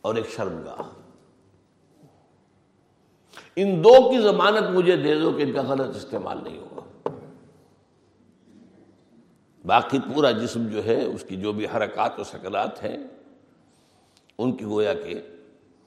اور 0.00 0.14
ایک 0.14 0.26
شرمگاہ۔ 0.26 0.82
ان 3.56 3.84
دو 3.84 4.10
کی 4.10 4.20
ضمانت 4.20 4.70
مجھے 4.70 4.96
دے 4.96 5.20
دو 5.20 5.32
کہ 5.32 5.42
ان 5.42 5.52
کا 5.52 5.62
غلط 5.62 5.96
استعمال 5.96 6.38
نہیں 6.42 6.58
ہوگا۔ 6.58 7.10
باقی 9.66 9.98
پورا 9.98 10.30
جسم 10.30 10.66
جو 10.66 10.84
ہے، 10.84 11.04
اس 11.04 11.22
کی 11.22 11.36
جو 11.36 11.52
بھی 11.52 11.66
حرکات 11.76 12.20
و 12.20 12.24
سکنات 12.24 12.84
ہیں، 12.84 12.96
ان 14.38 14.56
کی 14.56 14.64
گویا 14.64 14.94
کہ 14.94 15.20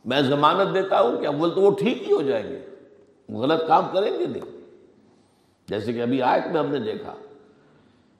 میں 0.06 0.22
ضمانت 0.22 0.74
دیتا 0.74 1.02
ہوں 1.02 1.22
کہ 1.22 1.26
اول 1.26 1.56
تو 1.56 1.62
وہ 1.62 1.72
ٹھیک 1.72 2.04
ہی 2.04 2.12
ہو 2.12 2.22
جائیں 2.22 2.50
گے۔ 2.50 2.66
غلط 3.30 3.68
کام 3.68 3.84
کریں 3.94 4.20
گے 4.20 4.26
نہیں۔ 4.26 4.53
جیسے 5.68 5.94
کہ 5.94 6.02
ابھی 6.02 6.22
آیت 6.22 6.48
میں 6.48 6.60
ہم 6.60 6.68
نے 6.68 6.80
دیکھا۔ 6.80 7.14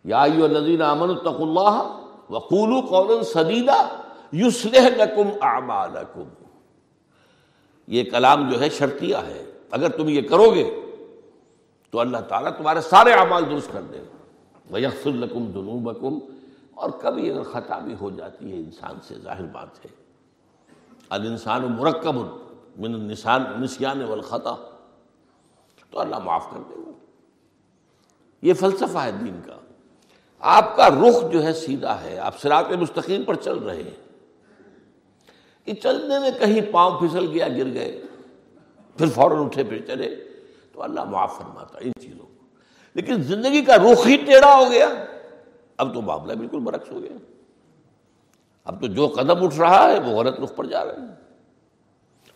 یا 0.04 0.26
نذیر 0.26 0.82
امن 0.82 1.10
التق 1.10 1.42
اللہ 1.42 2.00
وقول 2.30 2.82
قول 2.82 3.24
سدیدہ 3.24 3.90
یوسلح 4.32 4.88
لکم 4.90 5.30
اعمالکم۔ 5.42 6.24
یہ 7.88 8.04
کلام 8.04 8.50
جو 8.50 8.60
ہے 8.60 8.70
شرطیہ 8.70 9.16
ہے۔ 9.16 9.46
اگر 9.72 9.90
تم 9.90 10.10
یہ 10.10 10.22
کرو 10.22 10.52
گے 10.56 10.80
تو 11.92 12.00
اللہ 12.00 12.18
تعالیٰ 12.18 12.52
تمہارے 12.58 12.82
سارے 12.82 13.12
اعمال 13.12 13.46
درست 13.50 13.74
کر 13.74 13.82
دے۔ 13.82 13.98
گا 13.98 14.18
ویخر 14.72 15.10
القم 15.10 15.46
دنوبکم 15.46 16.20
اور 16.76 16.90
کبھی 16.90 17.32
اگر 17.32 17.44
خطا 17.44 17.80
بھی 17.80 17.96
ہو 18.02 18.10
جاتی 18.10 18.52
ہے 18.52 18.58
انسان 18.58 18.96
سے، 19.04 19.16
ظاہر 19.16 19.44
بات 19.44 19.86
ہے۔ 19.86 19.90
الانسان 21.10 21.66
مرکب 21.80 22.16
من 22.78 22.94
النسان 22.94 23.44
نسیان 23.58 24.04
والخطا۔ 24.04 24.56
تو 25.90 26.00
اللہ 26.00 26.20
معاف 26.20 26.52
کر 26.52 26.60
دے 26.70 26.76
گا۔ 26.76 27.03
یہ 28.44 28.54
فلسفہ 28.54 28.98
ہے 28.98 29.12
دین 29.12 29.40
کا۔ 29.46 29.58
آپ 30.40 30.76
کا 30.76 30.90
رخ 30.90 31.32
جو 31.32 31.44
ہے 31.44 31.54
سیدھا 31.54 32.04
ہے، 32.04 32.20
آپ 32.20 32.40
سراط 32.40 32.72
مستقیم 32.72 33.24
پر 33.24 33.36
چل 33.36 33.58
رہے 33.58 33.84
ہیں۔ 33.84 34.20
کہ 35.64 35.74
چلنے 35.74 36.20
میں 36.20 36.32
کہیں 36.40 36.62
پاؤں 36.72 37.00
پھسل 37.00 37.32
گیا، 37.32 37.48
گر 37.48 37.74
گئے، 37.74 38.02
پھر 38.98 39.06
فوراً 39.08 39.46
اٹھے، 39.46 39.64
پھر 39.64 39.80
چلے۔ 39.88 40.16
تو 40.74 40.84
اللہ 40.84 41.04
معاف 41.04 41.38
فرماتا 41.38 41.78
ان 41.82 41.92
چیزوں 42.02 42.26
کو۔ 42.26 42.46
لیکن 42.94 43.24
زندگی 43.24 43.62
کا 43.62 43.78
رخ 43.78 44.08
ہی 44.08 44.18
ٹیڑھا 44.18 44.56
ہو 44.56 44.72
گیا۔ 44.72 44.88
اب 45.78 45.94
تو 45.94 46.02
معاملہ 46.02 46.34
بالکل 46.34 46.60
برعکس 46.60 46.92
ہو 46.92 47.02
گیا۔ 47.02 47.18
اب 48.64 48.82
تو 48.82 48.88
جو 48.88 49.08
قدم 49.08 49.44
اٹھ 49.44 49.60
رہا 49.60 49.92
ہے، 49.92 50.00
وہ 50.00 50.24
غلط 50.24 50.40
رخ 50.40 50.56
پر 50.56 50.66
جا 50.66 50.86
رہے 50.86 50.92
ہیں 50.92 51.16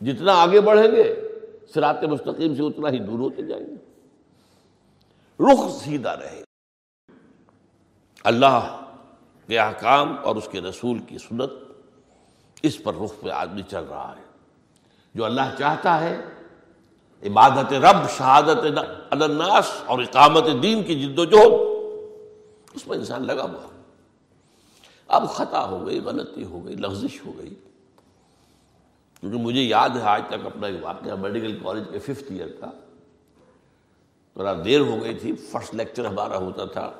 جتنا 0.03 0.33
آگے 0.33 0.61
بڑھیں 0.61 0.91
گے 0.91 1.15
سرات 1.73 2.03
مستقیم 2.03 2.55
سے 2.55 2.63
اتنا 2.63 2.89
ہی 2.89 2.99
دور 2.99 3.19
ہوتے 3.19 3.41
جائیں 3.41 3.65
گے۔ 3.65 3.96
رخ 5.39 5.83
سیدھا 5.83 6.15
رہے۔ 6.15 6.43
اللہ 8.23 8.83
کے 9.47 9.59
احکام 9.59 10.15
اور 10.23 10.35
اس 10.35 10.47
کے 10.51 10.61
رسول 10.61 10.99
کی 10.99 11.17
سنت 11.17 11.51
اس 12.63 12.83
پر 12.83 12.95
رخ 12.95 13.13
پہ 13.21 13.29
آدمی 13.29 13.61
چل 13.61 13.83
رہا 13.83 14.15
ہے۔ 14.17 14.23
جو 15.15 15.25
اللہ 15.25 15.41
چاہتا 15.59 15.99
ہے، 15.99 16.21
عبادت 17.23 17.73
رب، 17.73 18.09
شہادت 18.17 18.79
الناس 19.09 19.71
اور 19.85 19.99
اقامت 19.99 20.43
دین 20.63 20.83
کی 20.83 20.99
جد 20.99 21.19
و 21.19 21.25
جہد، 21.25 21.53
اس 22.73 22.87
میں 22.87 22.97
انسان 22.97 23.27
لگا 23.27 23.43
ہوا 23.43 23.81
اب 25.07 25.29
خطا 25.29 25.65
ہو 25.65 25.85
گئی، 25.85 26.01
غلطی 26.01 26.43
ہو 26.43 26.65
گئی، 26.65 26.75
لغزش 26.75 27.25
ہو 27.25 27.31
گئی۔ 27.37 27.55
کیونکہ 29.19 29.37
مجھے 29.37 29.61
یاد 29.61 29.89
ہے، 29.89 30.01
آج 30.01 30.21
تک 30.27 30.45
اپنا 30.45 30.67
ایک 30.67 30.83
واقعہ 30.83 31.15
میڈیکل 31.15 31.59
کالج 31.63 31.83
کے 31.91 31.99
ففتھ 31.99 32.31
ایئر 32.31 32.47
کا۔ 32.59 32.69
تھوڑا 34.37 34.53
دیر 34.65 34.79
ہو 34.79 35.03
گئی 35.03 35.13
تھی 35.13 35.35
فرسٹ 35.35 35.75
لیکچر 35.75 36.05
ہمارا 36.05 36.37
ہوتا 36.37 36.65
تھا، 36.65 36.91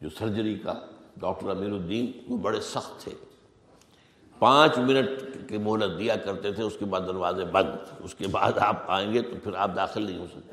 جو 0.00 0.08
سرجری 0.18 0.54
کا 0.54 0.74
ڈاکٹر 1.16 1.50
امیر 1.50 1.70
الدین 1.70 2.12
وہ 2.28 2.38
بڑے 2.38 2.60
سخت 2.60 3.00
تھے۔ 3.00 3.12
پانچ 4.38 4.78
منٹ 4.78 5.08
کی 5.48 5.58
مہلت 5.58 5.98
دیا 5.98 6.16
کرتے 6.16 6.52
تھے، 6.52 6.62
اس 6.62 6.76
کے 6.78 6.84
بعد 6.84 7.00
دروازے 7.00 7.44
بند۔ 7.44 7.70
اس 7.98 8.14
کے 8.14 8.26
بعد 8.26 8.52
آپ 8.58 8.90
آئیں 8.90 9.12
گے 9.12 9.22
تو 9.22 9.36
پھر 9.44 9.54
آپ 9.54 9.70
داخل 9.76 10.02
نہیں 10.02 10.18
ہو 10.18 10.26
سکتے۔ 10.26 10.52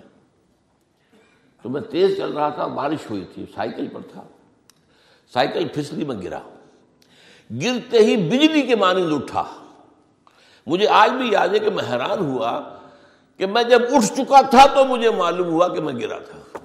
تو 1.62 1.70
میں 1.70 1.82
تیز 1.82 2.18
چل 2.18 2.34
رہا 2.34 2.50
تھا، 2.50 2.68
بارش 2.68 3.10
ہوئی 3.10 3.26
تھی، 3.34 3.46
سائیکل 3.56 3.88
پر 3.94 4.02
تھا۔ 4.12 4.24
سائیکل 5.34 5.68
پھسلی 5.68 6.06
میں 6.06 6.22
گرا۔ 6.22 6.40
گرتے 7.52 7.98
ہی 7.98 8.18
بجلی 8.18 8.62
کے 8.62 8.76
مانند 8.76 9.14
اٹھا۔ 9.14 9.66
مجھے 10.68 10.88
آج 10.88 11.12
بھی 11.12 11.32
یاد 11.32 11.50
ہے 11.50 11.60
کہ 11.60 11.70
میں 11.70 11.84
حیران 11.92 12.20
ہوا 12.20 12.72
کہ 13.38 13.46
میں 13.46 13.64
جب 13.64 13.82
اٹھ 13.92 14.14
چکا 14.14 14.42
تھا 14.42 14.66
تو 14.76 14.86
مجھے 14.86 15.10
معلوم 15.10 15.50
ہوا 15.50 15.68
کہ 15.68 15.82
میں 15.82 15.94
گرا 15.94 16.20
تھا۔ 16.20 16.58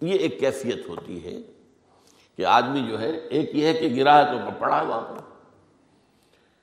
یہ 0.00 0.14
ایک 0.14 0.40
کیفیت 0.40 0.88
ہوتی 0.88 1.24
ہے 1.24 1.42
کہ 2.36 2.46
آدمی 2.46 2.80
جو 2.88 3.00
ہے، 3.00 3.10
ایک 3.10 3.50
یہ 3.54 3.66
ہے 3.66 3.74
کہ 3.74 3.94
گرا 3.96 4.18
ہے 4.18 4.24
تو 4.32 4.50
پڑا 4.58 4.80
ہے 4.80 4.86
وہاں 4.86 5.00
پر 5.00 5.20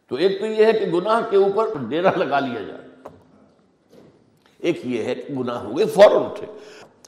تو 0.07 0.15
ایک 0.15 0.39
تو 0.39 0.45
یہ 0.45 0.65
ہے 0.65 0.71
کہ 0.71 0.85
گناہ 0.85 1.21
کے 1.29 1.37
اوپر 1.37 1.65
ڈیرا 1.89 2.11
لگا 2.15 2.39
لیا 2.39 2.61
جائے۔ 2.61 2.87
ایک 4.57 4.85
یہ 4.85 5.03
ہے 5.03 5.15
کہ 5.15 5.33
گناہ 5.33 5.57
ہو 5.57 5.77
گئے، 5.77 5.85
فوراً 5.85 6.23
اٹھے۔ 6.23 6.45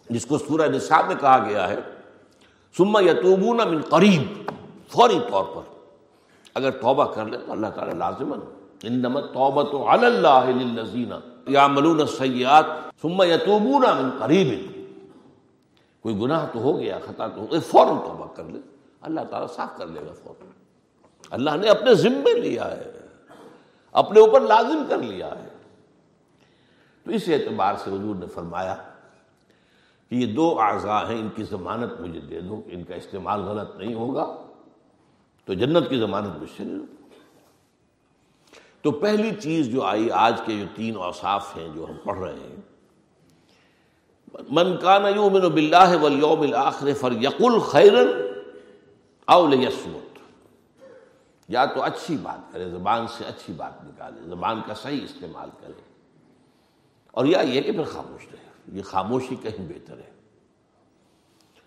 جس 0.10 0.26
کو 0.26 0.38
سورہ 0.38 0.68
نصاب 0.68 1.08
میں 1.08 1.16
کہا 1.16 1.46
گیا 1.50 1.70
ہے 1.70 1.76
سما 2.78 3.02
یتوبون 3.02 3.58
من 3.58 3.82
قریب، 3.82 4.52
فوری 4.92 5.20
طور 5.32 5.44
پر۔ 5.56 5.62
اگر 6.54 6.72
توبہ 6.72 7.14
کر 7.14 7.26
لے 7.26 7.38
تو 7.38 7.52
اللہ 7.52 7.68
تعالیٰ 7.68 7.94
لازمن 7.94 8.40
انما 8.84 9.22
توبت 9.22 9.88
علی 9.88 10.06
اللہ 10.06 10.46
للذین 10.46 11.12
یعملون 11.48 12.00
السیئات 12.00 12.66
ثم 13.02 13.22
یتوبون 13.22 13.82
من 13.82 14.10
قریب 14.20 14.74
کوئی 16.02 16.18
گناہ 16.18 16.46
تو 16.54 16.60
ہو 16.60 16.80
گیا، 16.80 17.00
خطا 17.06 17.28
تو 17.28 17.42
ہو 17.42 17.48
گیا، 17.52 17.60
فوراً 17.60 17.96
توبہ 17.96 18.28
کر 18.36 18.44
لے۔ 18.44 18.60
اللہ 19.02 19.22
تعالیٰ 19.30 19.56
صاف 19.56 19.78
کر 19.78 19.88
لے 19.88 20.02
گا 20.02 20.14
فوراً۔ 20.24 20.48
اللہ 21.30 21.50
نے 21.62 21.70
اپنے 21.70 21.94
ذمے 21.94 22.40
لیا 22.40 22.72
ہے، 22.72 22.92
اپنے 23.92 24.20
اوپر 24.20 24.42
لازم 24.42 24.84
کر 24.90 24.98
لیا 24.98 25.28
ہے۔ 25.28 25.50
تو 27.04 27.12
اس 27.12 27.24
اعتبار 27.28 27.74
سے 27.84 27.90
حضور 27.92 28.16
نے 28.16 28.26
فرمایا 28.26 28.76
کہ 30.10 30.16
یہ 30.16 30.34
دو 30.34 30.62
اعضاء 30.62 31.06
ہیں، 31.10 31.20
ان 31.20 31.30
کی 31.36 31.44
ضمانت 31.44 32.02
مجھے 32.02 32.20
دے 32.20 32.42
دو، 32.42 32.62
ان 32.66 32.84
کا 32.84 32.96
استعمال 32.96 33.42
غلط 33.42 33.76
نہیں 33.76 33.94
ہوگا 33.94 34.38
تو 35.46 35.54
جنت 35.54 35.90
کی 35.90 36.00
ضمانت 36.00 36.42
مجھ 36.42 36.50
سے 36.58 36.64
لے 36.64 36.74
لو 36.74 36.84
تو 38.84 38.92
پہلی 38.92 39.32
چیز 39.42 39.68
جو 39.68 39.84
آئی 39.84 40.12
آج 40.12 40.42
کے 40.46 40.58
جو 40.58 40.66
تین 40.76 40.96
اوصاف 40.96 41.58
ہیں 41.58 41.68
جو 41.76 41.86
ہم 41.86 41.98
پڑھ 42.04 42.20
رہے 42.20 42.34
ہیں، 42.34 42.56
من 44.50 44.78
کان 44.78 45.06
یؤمن 45.16 45.42
باللہ 45.42 45.96
والیوم 46.02 46.42
الاخر 46.42 46.94
فلیقل 46.94 47.60
خیرا 47.60 48.02
او 49.34 49.48
لیصمت۔ 49.48 50.20
یا 51.48 51.66
تو 51.66 51.84
اچھی 51.84 52.18
بات 52.18 52.54
کرے، 52.54 52.70
زبان 52.70 53.08
سے 53.08 53.26
اچھی 53.26 53.54
بات 53.54 53.84
نکالے، 53.84 54.22
زبان 54.30 54.62
کا 54.68 54.74
صحیح 54.74 55.04
استعمال 55.04 55.50
کرے۔ 55.62 55.82
اور 57.12 57.26
یا 57.26 57.42
یہ 57.42 57.62
کہ 57.62 57.72
پھر 57.72 57.84
خاموش 57.84 58.28
رہے، 58.32 58.78
یہ 58.78 58.84
خاموشی 58.84 59.36
کہیں 59.36 59.68
بہتر 59.68 59.98
ہے۔ 59.98 60.14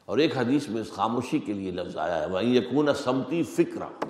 اور 0.04 0.18
ایک 0.18 0.38
حدیث 0.38 0.68
میں 0.68 0.80
اس 0.80 0.92
خاموشی 0.92 1.38
کے 1.38 1.52
لیے 1.52 1.70
لفظ 1.70 1.96
آیا 1.96 2.20
ہے 2.20 2.26
وہیں 2.26 2.54
یقون 2.54 2.94
سمتی 2.94 3.42
فکر 3.42 4.06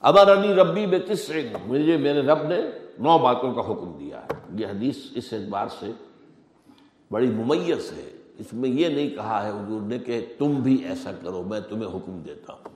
ابرانی 0.00 0.54
ربی 0.54 0.86
بے 0.86 0.98
تسر 0.98 1.40
مجھے 1.66 1.96
میرے 1.96 2.22
رب 2.22 2.42
نے 2.42 2.56
نو 2.98 3.18
باتوں 3.18 3.54
کا 3.54 3.60
حکم 3.60 3.96
دیا 4.00 4.20
ہے۔ 4.20 4.32
یہ 4.58 4.66
حدیث 4.66 4.96
اس 5.14 5.32
اعتبار 5.32 5.66
سے 5.80 5.90
بڑی 7.10 7.26
ممیز 7.26 7.92
ہے۔ 7.92 8.10
اس 8.38 8.52
میں 8.52 8.70
یہ 8.70 8.88
نہیں 8.88 9.10
کہا 9.10 9.44
ہے 9.44 9.50
حضور 9.50 9.80
نے 9.80 9.98
کہ 9.98 10.26
تم 10.38 10.50
بھی 10.50 10.84
ایسا 10.84 11.12
کرو، 11.22 11.42
میں 11.42 11.60
تمہیں 11.60 11.88
حکم 11.88 12.22
دیتا 12.22 12.52
ہوں۔ 12.52 12.68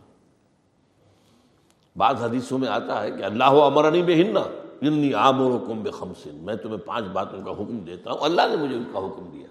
بعض 1.97 2.23
حدیثوں 2.23 2.59
میں 2.59 2.69
آتا 2.69 3.03
ہے 3.03 3.11
کہ 3.11 3.23
اللہ 3.23 3.45
امرانی 3.45 4.03
بے 4.03 4.15
ہننا 4.15 4.41
انی 4.81 5.13
عامر 5.13 5.51
و 5.51 5.59
کم 5.59 5.83
بے 5.83 5.91
خمسن 5.91 6.35
میں 6.35 6.55
تمہیں 6.55 6.79
پانچ 6.79 7.05
باتوں 7.05 7.43
کا 7.43 7.51
حکم 7.51 7.79
دیتا 7.79 8.11
ہوں۔ 8.11 8.19
اللہ 8.23 8.43
نے 8.51 8.57
مجھے 8.57 8.77
ان 8.77 8.85
کا 8.93 8.99
حکم 8.99 9.31
دیا۔ 9.33 9.47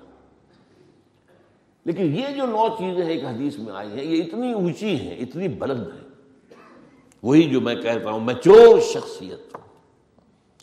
لیکن 1.85 2.03
یہ 2.03 2.35
جو 2.35 2.45
نو 2.45 2.67
چیزیں 2.79 3.09
ایک 3.09 3.25
حدیث 3.25 3.57
میں 3.57 3.73
آئی 3.73 3.89
ہیں، 3.89 4.03
یہ 4.03 4.23
اتنی 4.23 4.53
اونچی 4.53 4.99
ہیں، 4.99 5.15
اتنی 5.17 5.47
بلند 5.47 5.87
ہیں۔ 5.87 6.02
وہی 7.23 7.49
جو 7.49 7.61
میں 7.61 7.75
کہتا 7.75 8.11
ہوں 8.11 8.19
میچور 8.19 8.79
شخصیت۔ 8.79 9.57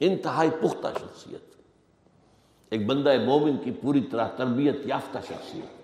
انتہائی 0.01 0.51
پختہ 0.51 0.89
شخصیت۔ 1.01 1.55
ایک 2.71 2.87
بندہ 2.87 3.25
مومن 3.25 3.57
کی 3.65 3.71
پوری 3.71 4.01
طرح 4.01 4.29
تربیت 4.29 4.77
یافتہ 4.85 5.19
شخصیت۔ 5.29 5.83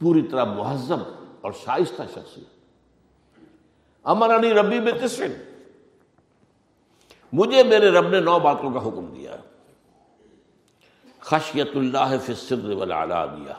پوری 0.00 0.22
طرح 0.22 0.44
مہذب 0.44 1.26
اور 1.40 1.52
شائستہ 1.64 2.02
شخصیت۔ 2.14 2.58
امرانی 4.04 4.50
ربی 4.50 4.80
میں 4.80 4.92
تسن 4.92 5.32
مجھے 7.32 7.62
میرے 7.62 7.90
رب 7.90 8.08
نے 8.08 8.20
نو 8.20 8.38
باتوں 8.38 8.70
کا 8.70 8.88
حکم 8.88 9.06
دیا۔ 9.06 9.36
خشیت 11.20 11.68
اللہ 11.74 12.16
فی 12.24 12.32
السر 12.32 12.70
والعلا 12.70 13.26
دیا 13.26 13.54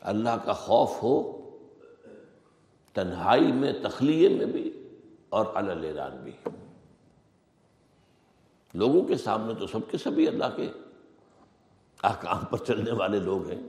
اللہ 0.00 0.30
کا 0.44 0.52
خوف 0.52 1.02
ہو 1.02 1.39
تنہائی 2.92 3.52
میں، 3.52 3.72
تخلیے 3.82 4.28
میں 4.28 4.46
بھی 4.46 4.88
اور 5.28 5.46
اعلان 5.54 6.24
بھی۔ 6.24 6.32
لوگوں 8.74 9.02
کے 9.04 9.16
سامنے 9.16 9.54
تو 9.54 9.66
سب 9.66 9.90
کے 9.90 9.98
سبھی 9.98 10.28
اللہ 10.28 10.44
کے 10.56 10.70
احکام 12.02 12.44
پر 12.44 12.58
چلنے 12.58 12.92
والے 12.92 13.18
لوگ 13.18 13.50
ہیں۔ 13.50 13.62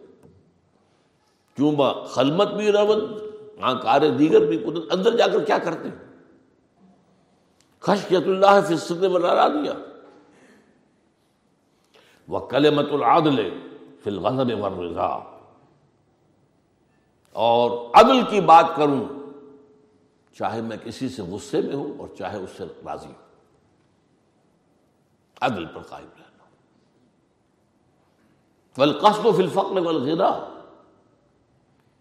چونبا 1.57 2.05
خلمت 2.05 2.47
بھی 2.47 2.71
رون 2.71 2.99
ہاں 3.62 3.99
دیگر 4.19 4.45
بھی 4.45 4.57
قدرت 4.57 4.84
اندر 4.91 5.17
جا 5.17 5.27
کر 5.27 5.45
کیا 5.45 5.57
کرتے 5.57 5.89
ہیں؟ 5.89 6.12
خشیت 7.79 8.23
اللہ 8.25 8.75
فصد 8.75 9.03
بنا 9.03 9.47
دیا 9.47 9.73
وہ 12.27 12.39
کلمت 12.39 12.91
العادل 12.91 13.49
فی 14.03 14.10
الغضب 14.10 14.60
والرضا۔ 14.60 15.30
اور 17.33 17.89
عدل 17.93 18.21
کی 18.29 18.41
بات 18.41 18.65
کروں، 18.75 19.05
چاہے 20.37 20.61
میں 20.61 20.77
کسی 20.83 21.09
سے 21.09 21.21
غصے 21.21 21.61
میں 21.61 21.75
ہوں 21.75 21.99
اور 21.99 22.07
چاہے 22.17 22.37
اس 22.37 22.49
سے 22.57 22.63
راضی 22.63 23.07
ہوں۔ 23.07 23.31
عدل 25.41 25.65
پر 25.65 25.81
قائم 25.81 26.05
رہنا۔ 26.05 26.43
والقصد 28.77 29.23
فی 29.23 29.43
الفقر 29.43 29.79
والغنا 29.79 30.61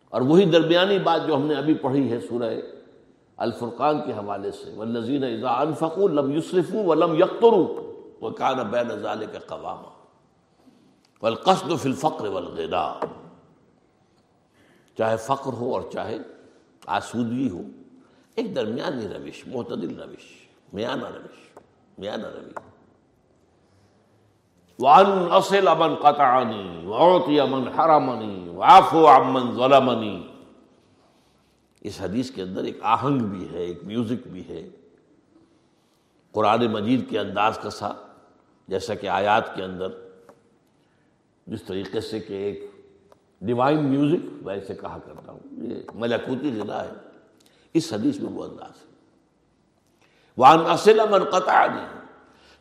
اور 0.08 0.20
وہی 0.20 0.44
درمیانی 0.44 0.98
بات 0.98 1.26
جو 1.26 1.36
ہم 1.36 1.42
نے 1.42 1.54
ابھی 1.54 1.74
پڑھی 1.74 2.12
ہے 2.12 2.20
سورہ 2.20 2.54
الفرقان 3.36 4.04
کے 4.06 4.12
حوالے 4.12 4.50
سے۔ 4.50 4.72
والذین 4.76 5.24
اذا 5.24 5.48
انفقوا 5.48 6.08
لم 6.08 6.32
يسرفوا 6.32 6.82
ولم 6.86 7.14
يقتروا 7.14 7.66
وكان 8.20 8.58
بين 8.70 8.88
ذلك 8.88 9.46
قواما۔ 9.46 10.06
والقصد 11.22 11.82
فی 11.82 11.88
الفقر 11.88 12.28
والغنا 12.28 12.98
چاہے 15.00 15.16
فقر 15.16 15.52
ہو 15.52 15.74
اور 15.74 15.82
چاہے 15.92 16.18
آسودگی 16.86 17.50
ہو، 17.50 17.62
ایک 18.34 18.56
درمیانی 18.56 19.08
روش، 19.08 19.46
معتدل 19.46 20.00
روش، 20.00 20.48
میانہ 20.72 21.04
روش 21.04 21.58
میانہ 21.98 22.26
روش۔ 22.26 22.58
وَأَنْ 24.78 25.38
أَصِلَ 25.38 25.70
مَنْ 25.78 26.02
قَطَعَنِي 26.02 26.86
وَأُعْطِيَ 26.86 27.42
مَنْ 27.42 27.68
حَرَمَنِي 27.78 28.48
وَعَفُوَ 28.48 29.08
عَمَّنْ 29.08 29.54
ظَلَمَنِي۔ 29.54 30.22
اس 31.80 32.00
حدیث 32.00 32.30
کے 32.30 32.42
اندر 32.42 32.64
ایک 32.64 32.78
آہنگ 32.82 33.18
بھی 33.18 33.48
ہے، 33.52 33.58
ایک 33.58 33.84
میوزک 33.84 34.26
بھی 34.26 34.48
ہے۔ 34.48 34.68
قرآن 36.32 36.66
مجید 36.72 37.10
کے 37.10 37.18
انداز 37.18 37.58
کا 37.58 37.70
سا، 37.70 37.90
جیسا 38.68 38.94
کہ 38.94 39.06
آیات 39.06 39.54
کے 39.54 39.64
اندر، 39.64 39.88
جس 41.46 41.62
طریقے 41.62 42.00
سے 42.00 42.20
کہ 42.20 42.32
ایک 42.32 42.69
ڈیوائن 43.40 43.84
میوزک 43.84 44.46
ویسے 44.46 44.74
کہا 44.74 44.98
کرتا 45.04 45.32
ہوں۔ 45.32 45.38
یہ 45.52 45.74
ملکوتی 45.94 46.60
غذا 46.60 46.84
ہے۔ 46.84 46.92
اس 47.74 47.92
حدیث 47.92 48.20
میں 48.20 48.32
وہ 48.32 48.44
انداز 48.44 48.70
ہے۔ 48.70 48.90
وان 50.38 50.58
اصل 50.66 51.00
من 51.10 51.24
قطع 51.24 51.66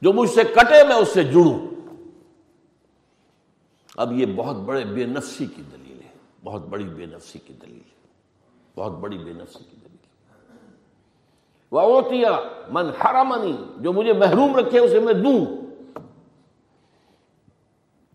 جو 0.01 0.13
مجھ 0.13 0.29
سے 0.29 0.43
کٹے 0.43 0.83
میں 0.87 0.95
اس 0.95 1.09
سے 1.09 1.23
جڑوں۔ 1.23 1.59
اب 3.95 4.11
یہ 4.11 4.25
بہت 4.25 4.55
بڑے 4.55 4.85
بے 4.85 5.05
نفسی 5.05 5.45
کی 5.45 5.61
دلیل 5.71 6.01
ہے۔ 6.03 6.11
بہت 6.43 6.61
بڑی 6.61 6.83
بے 6.83 7.05
نفسی 7.05 7.39
کی 7.39 7.53
دلیل 7.53 7.81
ہے۔ 7.87 8.07
بہت 8.75 8.91
بڑی 8.91 9.17
بے 9.17 9.33
نفسی 9.33 9.59
کی 9.59 9.75
دلیل 9.75 9.89
وہ 11.71 12.01
من 12.71 12.85
حرمنی 12.85 13.57
جو 13.77 13.93
مجھے 13.93 14.13
محروم 14.13 14.55
رکھے 14.55 14.79
اسے 14.79 14.99
میں 14.99 15.13
دوں۔ 15.13 15.45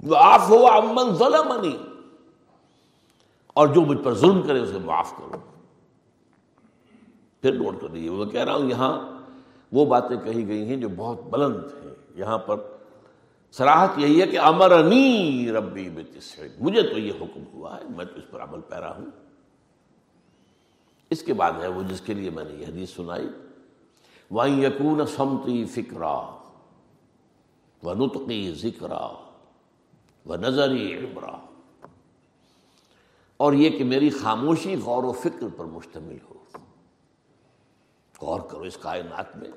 وہ 0.03 0.17
آف 0.17 0.49
ہوا 0.49 0.77
امن 0.77 1.15
ظلمنی 1.15 1.77
اور 3.55 3.69
جو 3.69 3.81
مجھ 3.81 3.99
پر 3.99 4.15
ظلم 4.15 4.43
کرے 4.43 4.61
اسے 4.61 4.79
معاف 4.79 5.13
کرو۔ 5.19 5.39
پھر 7.43 7.53
نوٹ 7.53 7.81
کر 7.81 7.89
دیجیے 7.89 8.11
میں 8.11 8.27
کہہ 8.27 8.45
رہا 8.45 8.55
ہوں 8.55 8.71
یہاں 8.71 9.21
وہ 9.73 9.87
باتیں 9.87 10.17
کہی 10.25 10.49
گئی 10.49 10.69
ہیں 10.69 10.77
جو 10.77 10.89
بہت 10.97 11.23
بلند 11.23 11.57
ہیں۔ 11.57 11.95
یہاں 12.15 12.39
پر 12.39 12.57
سراحت 13.51 13.91
یہی 13.97 14.23
ہے 14.23 14.27
کہ 14.27 14.39
امرنی 14.39 15.53
ربی 15.53 15.91
بتسع۔ 15.91 16.43
مجھے 16.61 16.83
تو 16.83 16.99
یہ 16.99 17.13
حکم 17.21 17.43
ہوا 17.55 17.79
ہے، 17.79 17.85
میں 17.97 18.05
تو 18.05 18.15
اس 18.17 18.25
پر 18.31 18.43
عمل 18.43 18.61
پیرا 18.61 18.97
ہوں۔ 18.97 19.07
اس 21.11 21.23
کے 21.23 21.35
بعد 21.35 21.53
ہے 21.61 21.69
وہ 21.69 21.83
جس 21.83 22.01
کے 22.01 22.15
لیے 22.15 22.31
میں 22.31 22.45
نے 22.45 22.55
یہ 22.55 22.67
حدیث 22.67 22.91
سنائی۔ 22.91 23.29
وہیں 24.31 24.65
یقون 24.65 25.07
سمتی 25.07 25.65
فکرا 25.65 26.39
و 27.83 27.95
نطقی 27.95 28.53
ذکرا 28.53 29.07
و 30.27 30.37
نظری 30.37 30.99
عبرا 30.99 31.54
اور 33.37 33.53
یہ 33.53 33.71
کہ 33.71 33.85
میری 33.85 34.11
خاموشی 34.11 34.77
غور 34.77 35.05
و 35.05 35.13
فکر 35.13 35.47
پر 35.57 35.65
مشتمل 35.65 36.19
ہو۔ 36.31 36.35
غور 38.23 38.41
کرو 38.41 38.61
اس 38.61 38.77
کائنات 38.77 39.37
میں۔ 39.37 39.51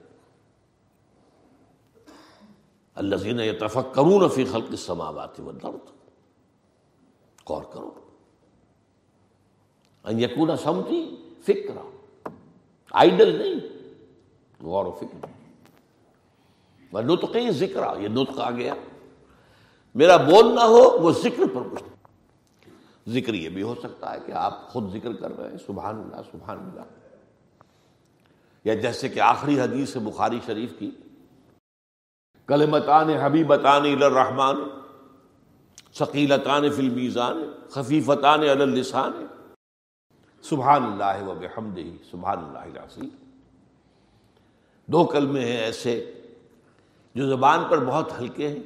اللہ 2.96 3.16
زین 3.16 3.40
تفق 3.60 3.96
کروں 3.96 4.30
فی 4.30 4.46
خلق 4.46 4.66
السماوات 4.70 5.40
والارض۔ 5.40 5.92
غور 7.50 7.64
کرو۔ 7.64 7.92
ان 10.04 10.20
یکون 10.20 10.58
سمتی 10.58 11.16
فکر 11.42 11.78
آئیڈل 12.92 13.36
نہیں۔ 13.38 13.60
غور 14.64 14.86
و 14.86 14.92
فکر۔ 14.92 15.26
وہ 16.92 17.02
نطقی 17.02 17.52
ذکر 17.52 18.00
یہ 18.00 18.08
نطق 18.08 18.40
آ 18.40 18.52
گیا۔ 18.52 18.74
میرا 19.96 20.18
بولنا 20.18 20.66
ہو 20.66 20.98
وہ 21.02 21.12
ذکر 21.12 21.44
پر 21.54 21.62
کچھ 21.72 21.84
ذکر 23.08 23.34
یہ 23.34 23.50
بھی 23.50 23.62
ہو 23.62 23.76
سکتا 23.84 24.14
ہے 24.14 24.18
کہ 24.26 24.32
آپ 24.32 24.68
خود 24.68 24.94
ذکر 24.94 25.14
کر 25.14 25.38
رہے 25.38 25.52
ہیں، 25.52 25.58
سبحان 25.68 25.96
اللہ 25.96 26.16
سبحان 26.32 26.58
اللہ۔ 26.58 26.82
یا 28.64 28.74
جیسے 28.74 29.10
کہ 29.10 29.20
آخری 29.20 29.60
حدیث 29.60 29.96
ہے 29.96 30.02
بخاری 30.02 30.40
شریف 30.46 30.74
کی، 30.80 30.92
کلمتان 32.46 33.10
حبیبتان 33.10 33.82
الرحمان 33.82 34.56
ثقیلتان 35.94 36.70
فی 36.70 36.88
المیزان، 36.88 37.52
خفیفتان 37.70 38.40
علی 38.40 38.50
اللسان۔ 38.50 39.26
سبحان 40.42 40.84
اللہ 40.84 41.28
و 41.28 41.34
بحمدہ، 41.34 41.82
سبحان 42.12 42.38
اللہ 42.38 42.58
العظیم۔ 42.58 43.10
دو 44.86 45.06
کلمے 45.06 45.46
ہیں 45.46 45.58
ایسے 45.58 46.14
جو 47.16 47.30
زبان 47.30 47.60
پر 47.70 47.86
بہت 47.86 48.20
ہلکے 48.20 48.48
ہیں، 48.48 48.60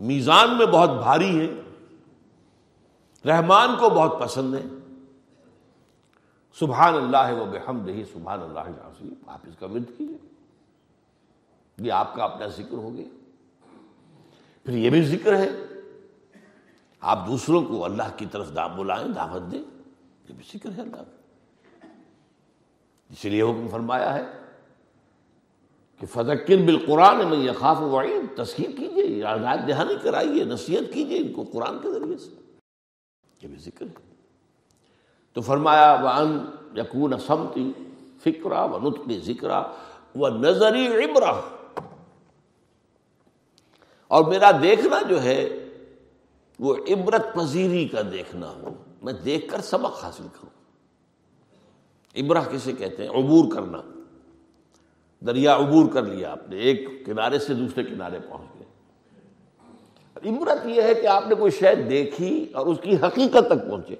میزان 0.00 0.58
میں 0.58 0.66
بہت 0.66 0.90
بھاری 0.90 1.40
ہیں۔ 1.40 1.67
رحمان 3.26 3.68
کو 3.78 3.90
بہت 3.90 4.20
پسند 4.20 4.54
ہے۔ 4.54 4.62
سبحان 6.58 6.94
اللہ 6.94 7.40
و 7.40 7.44
بحمدہ، 7.44 7.90
سبحان 8.12 8.42
اللہ 8.42 8.60
العظیم، 8.60 9.14
آپ 9.26 9.38
اس 9.42 9.54
کا 9.58 9.66
ورد 9.66 9.98
کیجیے 9.98 10.16
یہ 11.78 11.92
آپ 11.92 12.14
کا 12.14 12.24
اپنا 12.24 12.46
ذکر 12.46 12.76
ہو 12.76 12.94
گیا۔ 12.94 13.04
پھر 14.64 14.72
یہ 14.72 14.90
بھی 14.90 15.02
ذکر 15.02 15.36
ہے۔ 15.36 15.50
آپ 17.00 17.26
دوسروں 17.26 17.64
کو 17.64 17.84
اللہ 17.84 18.02
کی 18.16 18.26
طرف 18.30 18.54
دام 18.54 18.76
بلائیں، 18.76 19.08
دعوت 19.08 19.52
دیں۔ 19.52 19.62
یہ 20.28 20.34
بھی 20.36 20.44
ذکر 20.54 20.70
ہے 20.76 20.82
اللہ 20.82 20.96
کا۔ 20.96 21.86
اس 23.10 23.24
لیے 23.24 23.42
حکم 23.42 23.68
فرمایا 23.68 24.14
ہے 24.14 24.24
کہ 26.00 26.06
فضکر 26.06 26.56
بالقرآن 26.66 27.28
میں 27.28 27.38
یخاف 27.38 27.80
وعید۔ 27.80 28.36
تسکیر 28.36 28.70
کیجیے 28.76 29.04
یاد 29.04 29.68
دہانی 29.68 29.94
کرائیے، 30.02 30.44
نصیحت 30.44 30.94
کیجیے 30.94 31.18
ان 31.18 31.32
کو 31.32 31.44
قرآن 31.52 31.78
کے 31.78 31.92
ذریعے 31.92 32.18
سے۔ 32.18 32.47
یہ 33.42 33.48
بھی 33.48 33.58
ذکر 33.58 33.86
ہے۔ 33.86 34.14
تو 35.32 35.40
فرمایا 35.40 35.98
وان 36.02 36.50
یقون 36.76 37.18
سمتی 37.18 37.72
فکرا 38.20 38.64
و 38.64 38.88
نطقی 38.88 39.20
ذکرا 39.20 39.62
و 40.14 40.28
نظری 40.28 40.86
عبرہ 40.86 41.40
اور 44.08 44.24
میرا 44.24 44.50
دیکھنا 44.62 45.02
جو 45.08 45.22
ہے، 45.22 45.68
وہ 46.58 46.76
عبرت 46.88 47.34
پذیری 47.34 47.88
کا 47.88 48.00
دیکھنا 48.12 48.48
ہو۔ 48.50 48.74
میں 49.02 49.12
دیکھ 49.12 49.48
کر 49.48 49.60
سبق 49.60 50.04
حاصل 50.04 50.26
کروں۔ 50.32 50.58
عبرہ 52.22 52.40
کسے 52.52 52.72
کہتے 52.72 53.02
ہیں؟ 53.02 53.10
عبور 53.10 53.52
کرنا۔ 53.52 53.78
دریا 55.26 55.56
عبور 55.56 55.90
کر 55.92 56.02
لیا 56.02 56.32
آپ 56.32 56.48
نے، 56.48 56.56
ایک 56.56 57.06
کنارے 57.06 57.38
سے 57.38 57.54
دوسرے 57.54 57.84
کنارے 57.84 58.18
پہنچ 58.20 58.54
گئے 58.54 58.57
عبرت 60.24 60.66
یہ 60.66 60.82
ہے 60.82 60.94
کہ 60.94 61.06
آپ 61.06 61.28
نے 61.28 61.34
کوئی 61.34 61.50
شاید 61.50 61.90
دیکھی 61.90 62.46
اور 62.52 62.66
اس 62.66 62.78
کی 62.82 62.96
حقیقت 62.96 63.46
تک 63.46 63.70
پہنچے۔ 63.70 63.94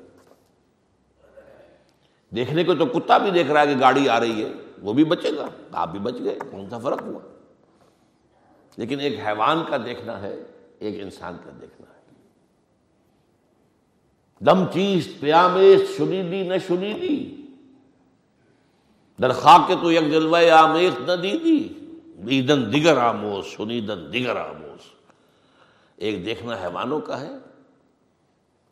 دیکھنے 2.30 2.64
کو 2.64 2.74
تو 2.74 2.86
کتا 2.86 3.18
بھی 3.18 3.30
دیکھ 3.30 3.50
رہا 3.50 3.60
ہے 3.60 3.66
کہ 3.66 3.80
گاڑی 3.80 4.08
آ 4.08 4.20
رہی 4.20 4.44
ہے، 4.44 4.52
وہ 4.82 4.92
بھی 4.92 5.04
بچے 5.04 5.36
گا، 5.36 5.48
آپ 5.72 5.88
بھی 5.88 5.98
بچ 5.98 6.14
گئے، 6.24 6.38
کون 6.50 6.70
سا 6.70 6.78
فرق 6.78 7.02
ہوا؟ 7.02 7.20
لیکن 8.76 9.00
ایک 9.00 9.18
حیوان 9.26 9.58
کا 9.70 9.76
دیکھنا 9.76 10.22
ہے، 10.22 10.42
ایک 10.78 11.00
انسان 11.00 11.36
کا 11.44 11.50
دیکھنا 11.60 11.92
ہے۔ 11.92 11.98
دم 14.40 14.64
چیز 14.72 15.08
پیامیش 15.20 15.96
شنیدی 15.96 16.42
نہ 16.42 16.54
شنیدی 16.66 17.34
درخوا 19.22 19.64
کے 19.66 19.74
تو 19.82 19.92
یک 19.92 20.10
جلوہ 20.10 20.50
آمیخ 20.50 21.00
نہ 21.08 21.12
دی 21.12 21.38
دی 21.38 21.68
بیدن 22.18 22.72
دیگر 22.72 22.96
آموز 22.96 23.46
سنیدن 23.56 24.12
دیگر 24.12 24.36
آموز۔ 24.36 24.97
ایک 25.98 26.26
دیکھنا 26.26 26.54
حیوانوں 26.54 27.00
کا 27.00 27.20
ہے، 27.20 27.32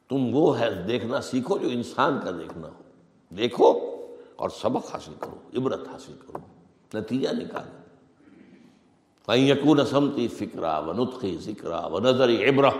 تم 0.08 0.28
وہ 0.32 0.58
ہے 0.58 0.82
دیکھنا 0.82 1.20
سیکھو 1.20 1.58
جو 1.58 1.68
انسان 1.68 2.18
کا 2.24 2.30
دیکھنا 2.30 2.68
ہو۔ 2.68 2.82
دیکھو 3.36 3.96
اور 4.36 4.50
سبق 4.50 4.94
حاصل 4.94 5.12
کرو، 5.20 5.60
عبرت 5.60 5.88
حاصل 5.88 6.12
کرو، 6.26 6.38
نتیجہ 6.98 7.28
نکالو۔ 7.32 7.76
یقون 9.34 9.86
سمتی 9.86 10.28
فکرا 10.28 10.78
و 10.78 10.92
نطقی 10.92 11.36
ذکرا 11.40 11.86
و 11.86 11.98
نظری 11.98 12.48
عبرہ۔ 12.48 12.70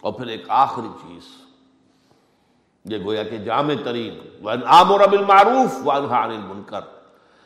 اور 0.00 0.12
پھر 0.12 0.26
ایک 0.26 0.44
آخری 0.48 0.88
چیز، 1.02 1.22
یہ 2.84 3.04
گویا 3.04 3.22
کہ 3.22 3.38
جامع 3.38 3.74
ترین 3.84 4.46
آمر 4.66 5.08
بالمعروف 5.08 5.80
وانہا 5.84 6.24
عن 6.24 6.30
المنکر۔ 6.30 6.80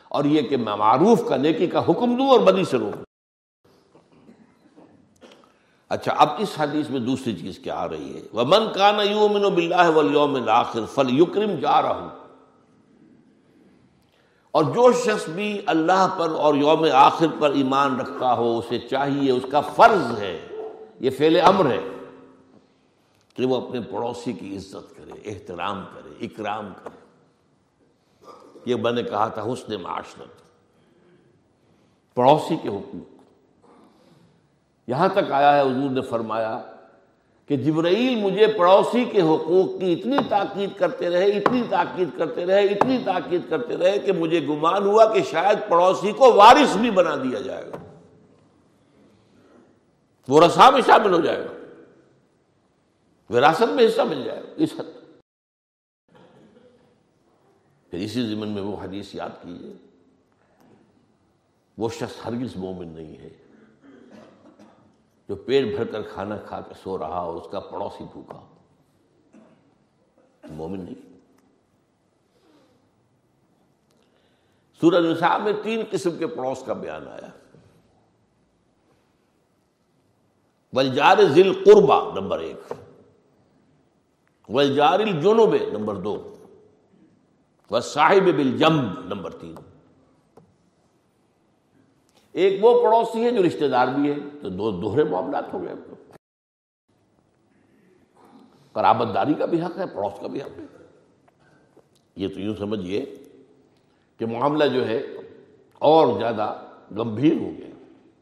اور 0.09 0.25
یہ 0.25 0.41
کہ 0.41 0.57
میں 0.57 0.75
معروف 0.75 1.29
کا 1.29 1.37
نیکی 1.37 1.67
کا 1.67 1.79
حکم 1.79 2.17
دوں 2.17 2.27
اور 2.27 2.39
بدی 2.39 2.63
سے 2.63 2.77
روکوں۔ 2.77 3.06
اچھا 5.89 6.11
اب 6.11 6.29
اس 6.37 6.49
حدیث 6.57 6.89
میں 6.89 6.99
دوسری 6.99 7.35
چیز 7.35 7.59
کیا 7.59 7.75
آ 7.75 7.89
رہی 7.89 8.15
ہے؟ 8.15 8.37
وَمَنْ 8.37 8.73
كَانَ 8.73 9.01
يُؤْمِنُ 9.01 9.49
بِاللَّهِ 9.49 9.93
وَالْيَوْمِ 9.95 10.41
الْآخِرِ 10.41 10.83
فَلْيُكْرِمْ 10.93 11.61
جَارَهُ۔ 11.61 12.07
اور 14.51 14.63
جو 14.63 14.91
شخص 14.91 15.29
بھی 15.29 15.61
اللہ 15.65 16.15
پر 16.19 16.29
اور 16.29 16.55
یوم 16.55 16.85
آخر 16.93 17.25
پر 17.39 17.49
ایمان 17.49 17.99
رکھتا 17.99 18.33
ہو، 18.33 18.59
اسے 18.59 18.79
چاہیے 18.79 19.31
اس 19.31 19.43
کا 19.51 19.61
فرض 19.61 20.17
ہے۔ 20.17 20.47
یہ 20.99 21.09
فعل 21.09 21.41
امر 21.41 21.71
ہے۔ 21.71 21.79
کہ 23.33 23.45
وہ 23.45 23.67
اپنے 23.67 23.81
پڑوسی 23.81 24.33
کی 24.33 24.57
عزت 24.57 24.97
کرے، 24.97 25.29
احترام 25.29 25.83
کرے، 25.93 26.25
اکرام 26.25 26.69
کرے۔ 26.83 27.05
یہ 28.65 28.75
میں 28.75 28.91
نے 28.91 29.03
کہا 29.03 29.27
تھا، 29.27 29.43
حسن 29.43 29.81
معاشرت۔ 29.81 30.41
پڑوسی 32.15 32.55
کے 32.63 32.69
حقوق 32.69 33.16
یہاں 34.87 35.09
تک 35.09 35.31
آیا 35.31 35.55
ہے، 35.55 35.61
حضور 35.61 35.89
نے 35.89 36.01
فرمایا 36.01 36.61
کہ 37.45 37.57
جبرائیل 37.57 38.21
مجھے 38.21 38.47
پڑوسی 38.47 39.05
کے 39.05 39.21
حقوق 39.21 39.79
کی 39.79 39.93
اتنی 39.93 40.17
تاکید 40.29 40.69
کرتے 40.77 41.09
رہے، 41.09 41.25
اتنی 41.25 41.63
تاکید 41.69 42.09
کرتے 42.17 42.45
رہے، 42.45 42.65
اتنی 42.65 42.97
تاکید 43.05 43.41
کرتے 43.49 43.77
رہے 43.77 43.99
کہ 43.99 44.11
مجھے 44.11 44.47
گمان 44.47 44.85
ہوا 44.85 45.13
کہ 45.13 45.21
شاید 45.21 45.69
پڑوسی 45.69 46.11
کو 46.11 46.33
وارث 46.33 46.77
بھی 46.77 46.91
بنا 46.91 47.15
دیا 47.15 47.41
جائے 47.41 47.65
گا۔ 47.65 47.77
وہ 50.27 50.41
رسا 50.41 50.69
میں 50.69 50.81
شامل 50.87 51.13
ہو 51.13 51.21
جائے 51.21 51.39
گا۔ 51.39 51.51
وراثت 53.33 53.73
میں 53.75 53.87
حصہ 53.87 54.01
مل 54.01 54.23
جائے 54.23 54.39
گا، 54.39 54.49
اس 54.55 54.73
حد 54.79 54.85
پھر 57.89 57.99
اسی 57.99 58.25
زمن 58.27 58.47
میں 58.47 58.61
وہ 58.61 58.77
حدیث 58.83 59.15
یاد 59.15 59.43
کیجیے 59.43 59.73
وہ 61.77 61.89
شخص 61.89 62.25
ہرگز 62.25 62.55
مومن 62.55 62.87
نہیں 62.87 63.17
ہے۔ 63.17 63.29
جو 65.29 65.35
پیٹ 65.35 65.75
بھر 65.75 65.85
کر 65.85 66.01
کھانا 66.01 66.37
کھا 66.37 66.61
کے 66.61 66.73
سو 66.83 66.97
رہا 66.97 67.17
اور 67.19 67.35
اس 67.35 67.47
کا 67.51 67.59
پڑوسی 67.59 68.03
بھوکا۔ 68.13 68.47
مومن 70.49 70.79
نہیں۔ 70.79 71.07
سورج 74.81 75.05
نصاب 75.05 75.41
میں 75.41 75.53
تین 75.63 75.83
قسم 75.91 76.17
کے 76.17 76.27
پڑوس 76.27 76.63
کا 76.65 76.73
بیان 76.73 77.07
آیا۔ 77.07 77.29
ولجار 80.73 81.17
ذل 81.17 81.63
قربا 81.65 82.13
نمبر 82.13 82.39
ایک۔ 82.39 82.73
ولجار 84.49 84.99
الجنوب 84.99 85.55
نمبر 85.73 85.95
دو۔ 85.95 86.35
و 87.71 87.79
صاحب 87.79 88.23
بل 88.23 88.63
نمبر 89.05 89.31
تین۔ 89.31 89.55
ایک 92.37 92.65
وہ 92.65 92.81
پڑوسی 92.83 93.23
ہے 93.23 93.31
جو 93.31 93.43
رشتہ 93.43 93.65
دار 93.65 93.87
بھی 93.87 94.11
ہے 94.11 94.15
تو 94.41 94.49
دو 94.49 94.71
دوہرے 94.71 95.03
معاملات 95.03 95.53
ہو 95.53 95.61
گئے 95.63 95.73
قرابت 98.71 99.13
داری 99.15 99.33
کا 99.33 99.45
بھی 99.45 99.61
حق 99.61 99.77
ہے، 99.77 99.85
پڑوس 99.85 100.19
کا 100.21 100.27
بھی 100.27 100.41
حق 100.41 100.59
ہے۔ 100.59 100.65
یہ 102.15 102.27
تو 102.27 102.39
یوں 102.39 102.55
سمجھیے 102.55 103.05
کہ 104.17 104.25
معاملہ 104.25 104.63
جو 104.63 104.87
ہے 104.87 104.97
اور 105.81 106.19
زیادہ 106.19 106.53
گمبھیر 106.97 107.33
ہو 107.33 107.51
گیا 107.57 107.69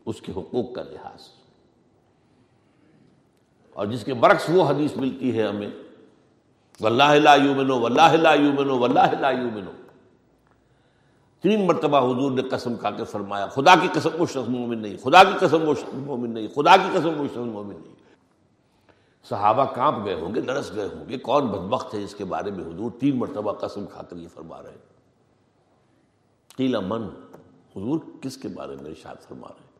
اس 0.06 0.22
کے 0.22 0.32
حقوق 0.32 0.74
کا 0.76 0.84
لحاظ۔ 0.84 1.30
اور 3.72 3.86
جس 3.86 4.04
کے 4.04 4.14
برعکس 4.14 4.50
وہ 4.50 4.70
حدیث 4.70 4.98
ملتی 4.98 5.38
ہے 5.38 5.48
ہمیں 5.48 5.70
واللہ 6.80 7.12
لا 7.24 7.36
یومنو 7.36 7.80
واللہ 7.80 8.12
لا 8.22 8.34
یومنو 8.34 8.78
واللہ 8.78 9.14
لا 9.20 9.30
یومنو 9.30 9.72
تین 11.46 11.66
مرتبہ 11.68 12.00
حضور 12.00 12.32
نے 12.32 12.42
قسم 12.42 12.76
کھا 12.76 12.92
کے 12.92 13.04
فرمایا، 13.04 13.48
خدا 13.48 13.76
کی 13.82 13.88
قسم 13.94 14.10
وہ 14.18 14.26
شخص 14.26 14.50
مومن 14.50 14.78
نہیں، 14.78 14.98
خدا 14.98 15.24
کی 15.24 15.34
قسم 15.40 15.68
وہ 15.68 15.74
شخص 15.74 15.94
مومن 15.94 16.30
نہیں، 16.30 16.48
خدا 16.56 16.78
کی 16.78 16.90
قسم 16.94 17.22
وہ 17.22 17.26
شخص 17.26 17.38
مومن 17.38 17.76
نہیں۔ 17.76 17.94
صحابہ 19.30 19.66
کانپ 19.66 20.06
گئے 20.06 20.14
ہوں 20.14 20.36
گے 20.36 20.42
لڑس 20.42 20.72
گئے 20.76 20.86
ہوں 20.86 21.10
گے، 21.10 21.18
کون 21.18 21.48
بدبخت 21.48 21.94
ہے 21.94 22.02
جس 22.02 22.16
کے 22.16 22.26
بارے 22.26 22.52
میں 22.52 22.64
حضور 22.64 22.92
تین 23.00 23.20
مرتبہ 23.20 23.52
قسم 23.52 23.86
کھا 23.86 24.02
کر 24.02 24.16
یہ 24.16 24.28
فرما 24.34 24.64
رہے 24.64 24.70
ہیں۔ 24.70 24.78
قیلا 26.58 26.80
من، 26.80 27.04
حضور 27.76 28.00
کس 28.22 28.38
کے 28.38 28.48
بارے 28.48 28.76
میں 28.82 28.92
ارشاد 28.92 29.16
فرما 29.28 29.48
رہے 29.48 29.64
ہیں؟ 29.64 29.74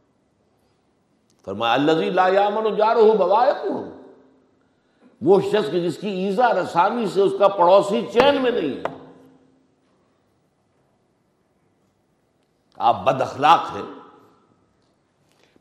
فرمایا، 1.46 1.74
الذی 1.74 2.10
لا 2.10 2.28
یامن 2.28 2.76
جارہ 2.76 3.18
بوائقہ 3.18 3.68
وہ 5.22 5.42
شخص 5.42 5.72
جس 5.72 5.98
کی 5.98 6.10
ایزا 6.10 6.54
رسانی 6.54 7.06
سے 7.08 7.22
اس 7.22 7.34
کا 7.40 7.48
پڑوسی 7.48 8.02
چین 8.14 8.42
میں 8.42 8.52
نہیں 8.52 8.78
ہے۔ 8.78 8.95
آپ 12.78 13.06
بد 13.06 13.22
اخلاق 13.22 13.76
ہیں۔ 13.76 13.84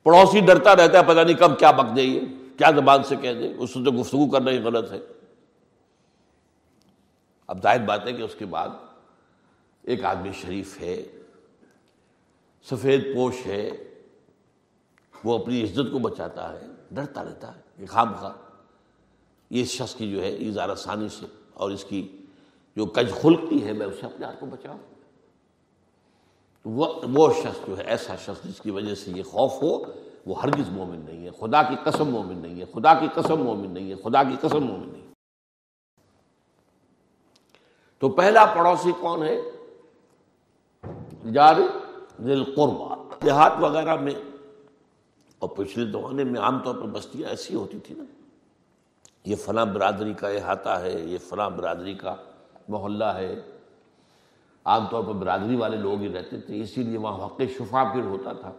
پڑوسی 0.02 0.40
ڈرتا 0.40 0.76
رہتا 0.76 0.98
ہے، 0.98 1.04
پتہ 1.04 1.20
نہیں 1.20 1.36
کب 1.36 1.58
کیا 1.58 1.70
بک 1.70 1.96
جائیے 1.96 2.20
کیا 2.58 2.70
زبان 2.70 3.02
سے 3.02 3.16
کہہ 3.16 3.32
دے، 3.32 3.54
اس 3.58 3.70
سے 3.70 3.84
تو 3.84 4.00
گفتگو 4.00 4.30
کرنا 4.30 4.50
ہی 4.50 4.62
غلط 4.62 4.92
ہے۔ 4.92 4.98
اب 7.46 7.62
ظاہر 7.62 7.80
بات 7.80 8.06
ہے 8.06 8.12
کہ 8.12 8.22
اس 8.22 8.34
کے 8.38 8.44
بعد 8.44 8.68
ایک 9.82 10.04
آدمی 10.04 10.32
شریف 10.32 10.80
ہے، 10.80 11.04
سفید 12.70 13.14
پوش 13.14 13.34
ہے، 13.46 13.70
وہ 15.24 15.38
اپنی 15.38 15.64
عزت 15.64 15.92
کو 15.92 15.98
بچاتا 15.98 16.52
ہے، 16.52 16.66
ڈرتا 16.90 17.24
رہتا 17.24 17.56
ہے 17.56 17.60
کہ 17.76 17.86
خام 17.86 18.14
خواہ 18.14 18.32
یہ 19.50 19.62
اس 19.62 19.68
شخص 19.68 19.94
کی 19.94 20.10
جو 20.10 20.22
ہے، 20.22 20.34
اظہار 20.34 20.74
ثانی 20.74 21.08
سے 21.08 21.26
اور 21.54 21.70
اس 21.70 21.84
کی 21.84 22.16
جو 22.76 22.86
کج 22.86 23.12
خلقی 23.22 23.66
ہے، 23.66 23.72
میں 23.72 23.86
اسے 23.86 24.06
اپنے 24.06 24.26
آپ 24.26 24.40
کو 24.40 24.46
بچاؤں۔ 24.46 24.93
وہ 26.64 27.32
شخص 27.42 27.66
جو 27.68 27.78
ہے، 27.78 27.82
ایسا 27.82 28.16
شخص 28.16 28.44
جس 28.44 28.60
کی 28.60 28.70
وجہ 28.70 28.94
سے 28.94 29.10
یہ 29.10 29.22
خوف 29.22 29.62
ہو، 29.62 29.82
وہ 30.26 30.42
ہرگز 30.42 30.68
مومن 30.68 31.00
نہیں 31.04 31.24
ہے۔ 31.24 31.30
خدا 31.30 31.62
کی 31.62 31.76
قسم 31.84 32.08
مومن 32.08 32.38
نہیں 32.38 32.60
ہے۔ 32.60 32.64
خدا 32.74 32.94
کی 32.94 33.06
قسم 33.14 33.42
مومن 33.42 33.70
نہیں 33.70 33.90
ہے۔ 33.90 33.94
خدا 33.94 34.22
کی 34.22 34.36
قسم 34.40 34.64
مومن 34.64 34.88
نہیں 34.88 35.02
تو 37.98 38.08
پہلا 38.08 38.44
پڑوسی 38.44 38.92
کون 39.00 39.22
ہے؟ 39.22 39.40
جار 41.32 41.54
دل 42.18 42.44
قربا 42.44 42.94
دیہات 43.24 43.52
وغیرہ 43.60 43.96
میں، 43.96 44.14
اور 45.38 45.48
پچھلے 45.48 45.90
زمانے 45.90 46.24
میں 46.24 46.40
عام 46.40 46.58
طور 46.58 46.74
پر 46.74 46.86
بستیاں 46.86 47.28
ایسی 47.28 47.54
ہوتی 47.54 47.78
تھی 47.78 47.94
نا۔ 47.94 48.04
یہ 49.24 49.36
فلاں 49.36 49.66
برادری 49.66 50.12
کا 50.12 50.28
احاطہ 50.28 50.68
ہے، 50.68 51.00
یہ 51.00 51.18
فلاں 51.18 51.50
برادری 51.50 51.94
کا 51.94 52.16
محلہ 52.68 53.04
ہے۔ 53.04 53.40
عام 54.64 54.86
طور 54.90 55.04
پر 55.04 55.12
برادری 55.12 55.56
والے 55.56 55.76
لوگ 55.76 56.00
ہی 56.00 56.12
رہتے 56.12 56.40
تھے، 56.40 56.60
اسی 56.62 56.82
لیے 56.82 56.98
وہاں 56.98 57.26
حق 57.26 57.40
شفا 57.58 57.84
پھر 57.92 58.04
ہوتا 58.04 58.32
تھا 58.32 58.52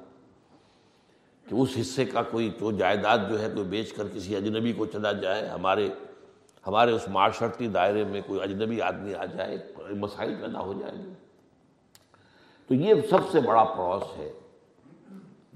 کہ 1.49 1.55
اس 1.55 1.69
حصے 1.81 2.05
کا 2.05 2.21
کوئی 2.21 2.49
تو 2.59 2.71
جائیداد 2.71 3.29
جو 3.29 3.39
ہے 3.41 3.49
کوئی 3.53 3.65
بیچ 3.69 3.93
کر 3.93 4.07
کسی 4.13 4.35
اجنبی 4.35 4.73
کو 4.73 4.85
چلا 4.85 5.11
جائے، 5.11 5.47
ہمارے 5.49 5.89
ہمارے 6.67 6.91
اس 6.91 7.07
معاشرتی 7.07 7.67
دائرے 7.67 8.03
میں 8.03 8.21
کوئی 8.27 8.41
اجنبی 8.41 8.81
آدمی 8.81 9.13
آ 9.13 9.25
جائے 9.25 9.57
مسائل 9.95 10.35
پیدا 10.41 10.59
ہو 10.59 10.73
جائے 10.73 10.97
گے۔ 10.97 11.13
تو 12.67 12.73
یہ 12.73 12.93
سب 13.09 13.29
سے 13.31 13.41
بڑا 13.41 13.63
پڑوس 13.63 14.17
ہے 14.17 14.31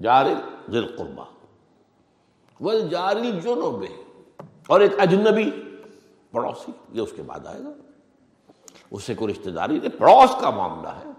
جار 0.00 0.26
ذل 0.70 0.86
قربا 0.96 1.24
وہ 2.60 2.72
جاری 2.90 3.32
جنوب 3.40 3.84
اور 4.66 4.80
ایک 4.80 5.00
اجنبی 5.00 5.50
پڑوسی، 6.30 6.72
یہ 6.92 7.00
اس 7.00 7.12
کے 7.16 7.22
بعد 7.22 7.46
آئے 7.46 7.60
گا۔ 7.64 7.72
اس 8.90 9.04
سے 9.04 9.14
کوئی 9.14 9.34
رشتے 9.34 9.50
داری 9.50 9.78
نہیں، 9.78 9.98
پڑوس 9.98 10.40
کا 10.40 10.50
معاملہ 10.50 10.88
ہے۔ 10.88 11.10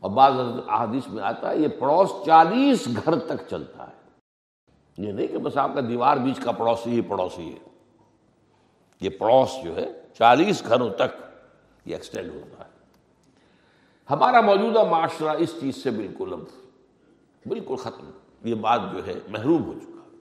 اور 0.00 0.10
بعض 0.10 0.32
احادیث 0.68 1.08
میں 1.08 1.22
آتا 1.22 1.50
ہے، 1.50 1.58
یہ 1.58 1.68
پڑوس 1.68 2.10
چالیس 2.26 2.88
گھر 3.04 3.18
تک 3.18 3.48
چلتا 3.50 3.86
ہے۔ 3.86 4.02
یہ 4.98 5.12
نہیں 5.12 5.26
کہ 5.26 5.38
بس 5.38 5.56
آپ 5.56 5.70
کا 5.74 5.80
دیوار 5.80 6.16
بیچ 6.16 6.40
کا 6.40 6.52
پڑوسی 6.52 6.90
ہی 6.90 7.00
پڑوسی 7.00 7.52
ہے۔ 7.52 7.58
یہ 9.00 9.10
پڑوس 9.10 9.50
جو 9.64 9.76
ہے، 9.76 9.92
چالیس 10.18 10.62
گھروں 10.68 10.90
تک 10.90 11.22
یہ 11.84 11.94
ایکسٹینڈ 11.94 12.34
ہوتا 12.34 12.64
ہے۔ 12.64 12.70
ہمارا 14.10 14.40
موجودہ 14.40 14.84
معاشرہ 14.84 15.36
اس 15.38 15.60
چیز 15.60 15.82
سے 15.82 15.90
بالکل 15.90 16.32
اب، 16.32 16.40
بالکل 17.46 17.76
ختم۔ 17.76 18.10
یہ 18.44 18.54
بات 18.54 18.80
جو 18.92 19.06
ہے، 19.06 19.14
محروم 19.28 19.64
ہو 19.64 19.74
چکا۔ 19.82 20.16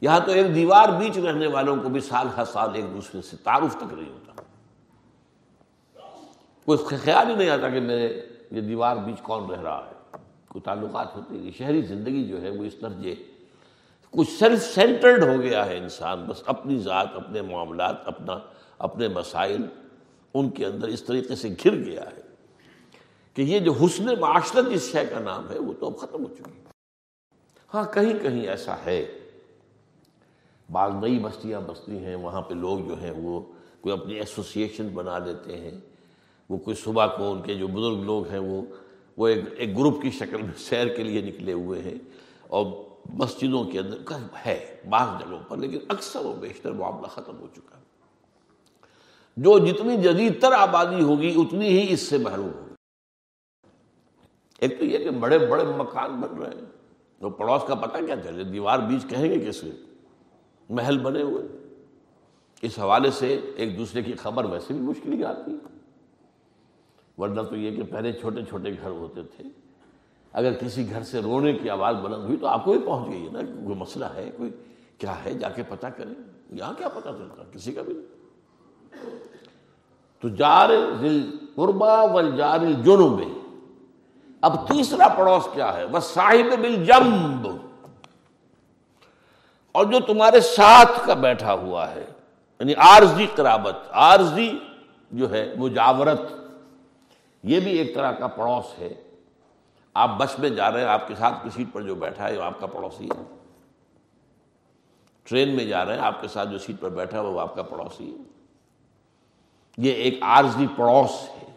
یہاں 0.00 0.20
تو 0.20 0.30
ایک 0.30 0.54
دیوار 0.54 0.88
بیچ 0.88 1.18
رہنے 1.18 1.46
والوں 1.46 1.76
کو 1.82 1.88
بھی 1.88 2.00
سال 2.00 2.28
ہر 2.36 2.44
سال 2.44 2.70
ایک 2.74 2.84
دوسرے 2.94 3.22
سے 3.22 3.36
تعارف 3.36 3.76
تک 3.76 3.92
نہیں 3.92 4.12
ہوتا۔ 4.12 4.27
کوئی 6.68 6.96
خیال 6.96 7.30
ہی 7.30 7.34
نہیں 7.34 7.50
آتا 7.50 7.70
کہ 7.70 7.80
میرے 7.80 8.20
یہ 8.50 8.60
دیوار 8.60 8.96
بیچ 8.96 9.22
کون 9.22 9.50
رہ 9.50 9.60
رہا 9.60 9.90
ہے؟ 9.90 10.16
کوئی 10.48 10.62
تعلقات 10.62 11.16
ہوتے 11.16 11.38
ہیں 11.38 11.50
شہری 11.58 11.82
زندگی 11.82 12.24
جو 12.24 12.42
ہے 12.42 12.50
وہ 12.50 12.64
اس 12.64 12.74
درجے 12.82 13.14
کچھ 14.10 14.30
سیلف 14.30 14.62
سینٹرڈ 14.62 15.22
ہو 15.22 15.42
گیا 15.42 15.66
ہے 15.66 15.78
انسان، 15.78 16.24
بس 16.24 16.42
اپنی 16.46 16.78
ذات، 16.78 17.08
اپنے 17.14 17.42
معاملات، 17.42 17.96
اپنا، 18.04 18.38
اپنے 18.78 19.08
مسائل 19.08 19.66
ان 20.34 20.50
کے 20.50 20.66
اندر 20.66 20.88
اس 20.88 21.02
طریقے 21.02 21.34
سے 21.34 21.48
گر 21.64 21.74
گیا 21.74 22.02
ہے 22.02 22.20
کہ 23.34 23.42
یہ 23.42 23.58
جو 23.58 23.72
حسن 23.72 24.04
معاشرت 24.20 24.70
جس 24.70 24.92
شے 24.92 25.04
کا 25.04 25.18
نام 25.18 25.50
ہے 25.50 25.58
وہ 25.58 25.72
تو 25.80 25.86
اب 25.86 25.98
ختم 25.98 26.24
ہو 26.24 26.34
چکی 26.34 26.60
ہاں 27.74 27.84
کہیں 27.94 28.18
کہیں 28.22 28.48
ایسا 28.48 28.74
ہے۔ 28.86 29.18
بعض 30.72 30.92
نئی 31.00 31.18
بستیاں 31.18 31.60
بستی 31.66 32.04
ہیں، 32.04 32.14
وہاں 32.14 32.42
پہ 32.42 32.54
لوگ 32.54 32.78
جو 32.78 33.00
ہیں 33.02 33.12
وہ 33.16 33.40
کوئی 33.80 33.92
اپنی 33.92 34.14
ایسوسیشن 34.14 34.88
بنا 34.88 35.18
لیتے 35.18 35.56
ہیں۔ 35.56 35.97
وہ 36.48 36.58
کوئی 36.58 36.76
صبح 36.76 37.06
کو 37.06 37.32
ان 37.32 37.42
کے 37.42 37.54
جو 37.54 37.66
بزرگ 37.66 38.04
لوگ 38.04 38.28
ہیں 38.28 38.38
وہ 38.38 38.62
وہ 39.16 39.28
ایک 39.28 39.44
ایک 39.56 39.78
گروپ 39.78 40.02
کی 40.02 40.10
شکل 40.10 40.42
میں 40.42 40.54
سیر 40.56 40.86
کے 40.86 41.02
لیے 41.02 41.22
نکلے 41.22 41.52
ہوئے 41.52 41.82
ہیں 41.82 41.94
اور 42.48 42.66
مسجدوں 43.08 43.64
کے 43.64 43.78
اندر 43.78 43.96
ہے، 44.46 44.80
بعض 44.88 45.20
جگہوں 45.20 45.38
پر، 45.48 45.56
لیکن 45.56 45.78
اکثر 45.88 46.24
و 46.24 46.34
بیشتر 46.40 46.72
معاملہ 46.72 47.06
ختم 47.06 47.38
ہو 47.38 47.46
چکا۔ 47.56 47.76
ہے 47.76 47.82
جو 49.36 49.58
جتنی 49.58 49.96
جدید 49.96 50.42
تر 50.42 50.52
آبادی 50.52 51.02
ہوگی، 51.02 51.34
اتنی 51.36 51.68
ہی 51.68 51.92
اس 51.92 52.00
سے 52.00 52.18
محروم 52.18 52.46
ہوگی۔ 52.46 52.74
ایک 54.58 54.78
تو 54.78 54.84
یہ 54.84 54.98
کہ 54.98 55.10
بڑے 55.10 55.38
بڑے 55.38 55.64
مکان 55.76 56.20
بن 56.20 56.42
رہے 56.42 56.58
ہیں۔ 56.58 56.64
تو 57.18 57.30
پڑوس 57.30 57.62
کا 57.68 57.74
پتہ 57.74 58.04
کیا 58.06 58.14
چلے 58.24 58.44
دیوار 58.44 58.78
بیچ 58.78 59.10
کہیں 59.10 59.28
گے 59.28 59.48
کس 59.48 59.64
محل 60.70 60.98
بنے 60.98 61.22
ہوئے۔ 61.22 61.44
اس 62.62 62.78
حوالے 62.78 63.10
سے 63.10 63.40
ایک 63.56 63.78
دوسرے 63.78 64.02
کی 64.02 64.12
خبر 64.12 64.44
ویسے 64.44 64.74
بھی 64.74 64.82
مشکل 64.82 65.12
ہی 65.12 65.24
آتی۔ 65.24 65.58
ورنہ 67.18 67.40
تو 67.42 67.56
یہ 67.56 67.76
کہ 67.76 67.82
پہلے 67.82 68.12
چھوٹے 68.12 68.42
چھوٹے 68.48 68.70
گھر 68.70 68.90
ہوتے 68.90 69.22
تھے۔ 69.22 69.44
اگر 70.32 70.52
کسی 70.52 70.90
گھر 70.90 71.02
سے 71.02 71.22
رونے 71.22 71.52
کی 71.52 71.70
آواز 71.70 71.96
بلند 71.96 72.24
ہوئی 72.24 72.36
تو 72.36 72.46
آپ 72.46 72.64
کو 72.64 72.72
بھی 72.72 72.80
پہنچ 72.80 73.12
گئی 73.12 73.26
ہے 73.26 73.32
نا 73.32 73.40
کوئی 73.40 73.74
مسئلہ 73.74 74.04
ہے، 74.14 74.30
کوئی 74.36 74.50
کیا 74.98 75.24
ہے، 75.24 75.34
جا 75.34 75.48
کے 75.48 75.62
پتہ 75.68 75.86
کریں۔ 75.86 76.14
یہاں 76.50 76.72
کیا 76.78 76.88
پتہ 76.88 77.08
چلتا، 77.08 77.42
کسی 77.52 77.72
کا 77.72 77.82
بھی 77.82 77.92
نہیں۔ 77.92 78.18
تو 80.20 80.28
جار 80.28 80.70
قربا 81.56 82.02
و 82.02 82.22
جار 82.36 82.58
جنوب 82.58 83.22
اب 84.40 84.68
تیسرا 84.68 85.08
پڑوس 85.08 85.48
کیا 85.54 85.76
ہے؟ 85.76 85.86
بس 85.86 86.04
صاحب 86.04 86.60
بل 86.60 86.84
اور 89.72 89.84
جو 89.84 90.00
تمہارے 90.00 90.40
ساتھ 90.40 91.06
کا 91.06 91.14
بیٹھا 91.14 91.52
ہوا 91.52 91.90
ہے 91.90 92.04
یعنی 92.60 92.74
عارضی 92.74 93.26
قرابت، 93.34 93.76
عارضی 93.90 94.58
جو 95.10 95.30
ہے، 95.30 95.54
مجاورت۔ 95.56 96.47
یہ 97.42 97.60
بھی 97.60 97.78
ایک 97.78 97.94
طرح 97.94 98.12
کا 98.12 98.26
پڑوس 98.26 98.78
ہے۔ 98.78 98.94
آپ 99.94 100.10
بس 100.18 100.38
میں 100.38 100.50
جا 100.50 100.72
رہے 100.72 100.80
ہیں، 100.80 100.88
آپ 100.88 101.08
کے 101.08 101.14
ساتھ 101.14 101.34
کی 101.44 101.50
سیٹ 101.50 101.66
پر 101.72 101.82
جو 101.82 101.94
بیٹھا 101.94 102.28
ہے، 102.28 102.38
وہ 102.38 102.42
آپ 102.42 102.60
کا 102.60 102.66
پڑوسی 102.66 103.04
ہے۔ 103.04 103.36
ٹرین 105.22 105.56
میں 105.56 105.64
جا 105.64 105.84
رہے 105.84 105.94
ہیں، 105.94 106.00
آپ 106.00 106.20
کے 106.20 106.28
ساتھ 106.28 106.48
جو 106.48 106.58
سیٹ 106.58 106.76
پر 106.80 106.88
بیٹھا 106.88 107.20
ہے، 107.20 107.22
وہ 107.22 107.40
آپ 107.40 107.54
کا 107.54 107.62
پڑوسی 107.62 108.12
ہے۔ 108.12 108.18
یہ 109.78 109.92
ایک 109.92 110.22
عارضی 110.22 110.66
پڑوس 110.76 111.10
ہے۔ 111.10 111.56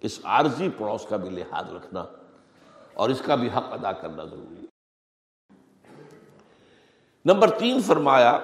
اس 0.00 0.20
عارضی 0.24 0.68
پڑوس 0.68 1.06
کا 1.06 1.16
بھی 1.16 1.30
لحاظ 1.30 1.72
رکھنا 1.72 2.04
اور 2.94 3.10
اس 3.10 3.22
کا 3.26 3.34
بھی 3.34 3.48
حق 3.48 3.72
ادا 3.72 3.92
کرنا 3.92 4.24
ضروری 4.24 4.60
ہے۔ 4.60 4.66
نمبر 7.24 7.58
تین 7.58 7.82
فرمایا، 7.82 8.38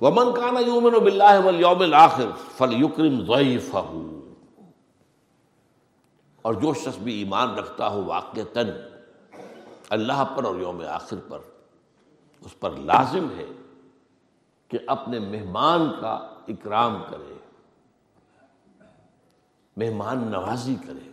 ومن 0.00 0.34
کانا 0.34 0.60
یومن 0.60 0.92
بلّہ 0.92 1.38
والیوم 1.44 1.82
الآخر 1.82 2.26
فل 2.56 2.82
یکرم 2.82 3.24
ضعیفہ 3.24 3.78
اور 6.44 6.54
جو 6.54 6.72
شخص 6.74 6.98
بھی 6.98 7.14
ایمان 7.14 7.54
رکھتا 7.54 7.88
ہو 7.88 8.04
واقع 8.04 8.40
تن 8.52 8.70
اللہ 9.90 10.24
پر 10.36 10.44
اور 10.44 10.56
یوم 10.60 10.82
آخر 10.88 11.16
پر، 11.28 11.38
اس 12.40 12.58
پر 12.60 12.70
لازم 12.70 13.26
ہے 13.36 13.46
کہ 14.68 14.78
اپنے 14.86 15.18
مہمان 15.18 15.88
کا 16.00 16.12
اکرام 16.48 17.02
کرے، 17.10 17.34
مہمان 19.76 20.28
نوازی 20.30 20.74
کرے۔ 20.86 21.08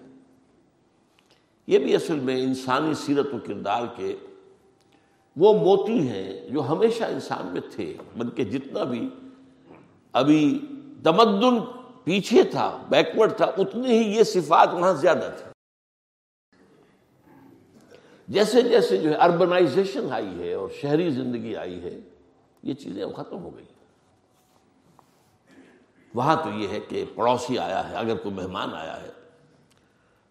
یہ 1.67 1.79
بھی 1.79 1.95
اصل 1.95 2.19
میں 2.19 2.41
انسانی 2.43 2.93
سیرت 2.93 3.33
و 3.33 3.37
کردار 3.47 3.83
کے 3.95 4.15
وہ 5.35 5.53
موتی 5.53 6.07
ہیں 6.07 6.49
جو 6.49 6.67
ہمیشہ 6.67 7.03
انسان 7.03 7.47
میں 7.47 7.61
تھے، 7.71 7.93
بلکہ 8.17 8.43
جتنا 8.43 8.83
بھی 8.83 9.09
ابھی 10.13 10.59
تمدن 11.03 11.59
پیچھے 12.03 12.43
تھا 12.43 12.85
بیکورڈ 12.89 13.37
تھا، 13.37 13.45
اتنی 13.45 13.87
ہی 13.87 14.17
یہ 14.17 14.23
صفات 14.23 14.69
وہاں 14.73 14.93
زیادہ 14.93 15.33
تھی۔ 15.37 15.51
جیسے 18.27 18.61
جیسے 18.61 18.97
جو 18.97 19.09
ہے 19.09 19.15
اربنائزیشن 19.15 20.11
آئی 20.11 20.39
ہے 20.39 20.53
اور 20.53 20.69
شہری 20.81 21.11
زندگی 21.11 21.55
آئی 21.55 21.83
ہے، 21.83 21.99
یہ 22.63 22.73
چیزیں 22.73 23.05
ختم 23.15 23.43
ہو 23.43 23.57
گئی۔ 23.57 23.65
وہاں 26.15 26.35
تو 26.43 26.49
یہ 26.49 26.67
ہے 26.67 26.79
کہ 26.79 27.05
پڑوسی 27.15 27.59
آیا 27.59 27.89
ہے، 27.89 27.95
اگر 27.95 28.17
کوئی 28.17 28.35
مہمان 28.35 28.73
آیا 28.73 29.01
ہے، 29.01 29.11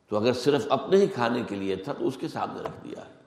تو 0.08 0.16
اگر 0.16 0.32
صرف 0.32 0.66
اپنے 0.70 0.96
ہی 0.96 1.06
کھانے 1.06 1.42
کے 1.48 1.56
لیے 1.56 1.76
تھا 1.76 1.92
تو 1.92 2.06
اس 2.06 2.16
کے 2.20 2.28
سامنے 2.28 2.62
رکھ 2.62 2.84
دیا۔ 2.84 3.06
ہے 3.06 3.20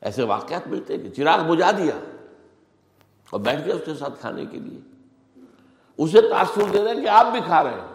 ایسے 0.00 0.22
واقعات 0.22 0.66
ملتے 0.66 0.96
ہیں 0.96 1.02
کہ 1.02 1.10
چراغ 1.10 1.52
بجھا 1.52 1.70
دیا 1.70 1.94
اور 3.30 3.40
بیٹھ 3.40 3.64
گیا 3.64 3.74
اس 3.74 3.82
کے 3.84 3.94
ساتھ 3.94 4.20
کھانے 4.20 4.46
کے 4.46 4.58
لیے۔ 4.58 4.91
اسے 5.96 6.20
تاثر 6.20 6.62
دے 6.72 6.84
رہے 6.84 6.94
ہیں 6.94 7.02
کہ 7.02 7.08
آپ 7.08 7.26
بھی 7.32 7.40
کھا 7.40 7.64
رہے 7.64 7.70
ہیں۔ 7.70 7.92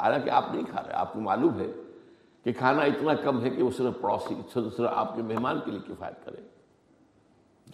حالانکہ 0.00 0.30
آپ 0.30 0.44
نہیں 0.52 0.64
کھا 0.70 0.82
رہے، 0.82 0.92
آپ 0.92 1.12
کو 1.12 1.20
معلوم 1.20 1.60
ہے 1.60 1.66
کہ 2.44 2.52
کھانا 2.52 2.82
اتنا 2.82 3.14
کم 3.14 3.44
ہے 3.44 3.50
کہ 3.50 3.62
وہ 3.62 3.70
صرف 3.76 4.00
پڑوسی، 4.00 4.34
صرف 4.54 4.80
آپ 4.80 5.16
کے 5.16 5.22
مہمان 5.22 5.60
کے 5.64 5.70
لیے 5.70 5.80
کفایت 5.88 6.24
کرے۔ 6.24 6.40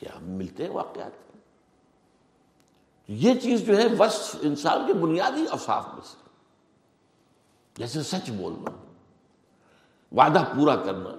یہ 0.02 0.08
ملتے 0.22 0.64
ہیں 0.64 0.70
واقعات۔ 0.70 1.36
یہ 3.08 3.34
چیز 3.34 3.60
جو 3.60 3.76
ہے 3.76 3.88
بس 3.88 4.36
انسان 4.40 4.86
کے 4.86 4.94
بنیادی 4.94 5.44
اوصاف 5.50 5.86
میں 5.94 6.02
سے۔ 6.04 6.28
جیسے 7.76 8.02
سچ 8.02 8.30
بولنا، 8.30 8.70
وعدہ 10.12 10.42
پورا 10.56 10.76
کرنا، 10.76 11.10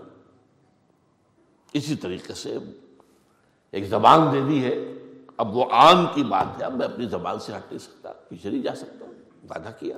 اسی 1.74 1.96
طریقے 1.96 2.34
سے 2.34 2.58
ایک 3.72 3.88
زبان 3.88 4.34
دے 4.34 4.42
دی 4.42 4.64
ہے۔ 4.64 4.97
اب 5.38 5.56
وہ 5.56 5.66
آن 5.72 6.06
کی 6.14 6.24
بات 6.24 6.60
ہے، 6.60 6.66
اب 6.66 6.74
میں 6.74 6.86
اپنی 6.86 7.06
زبان 7.06 7.40
سے 7.40 7.54
ہٹ 7.54 7.72
نہیں 7.72 7.80
سکتا، 7.80 8.14
پیچھے 8.14 8.50
نہیں 8.50 8.62
جا 8.62 8.76
سکتا، 8.76 9.06
وعدہ 9.50 9.70
کیا۔ 9.80 9.98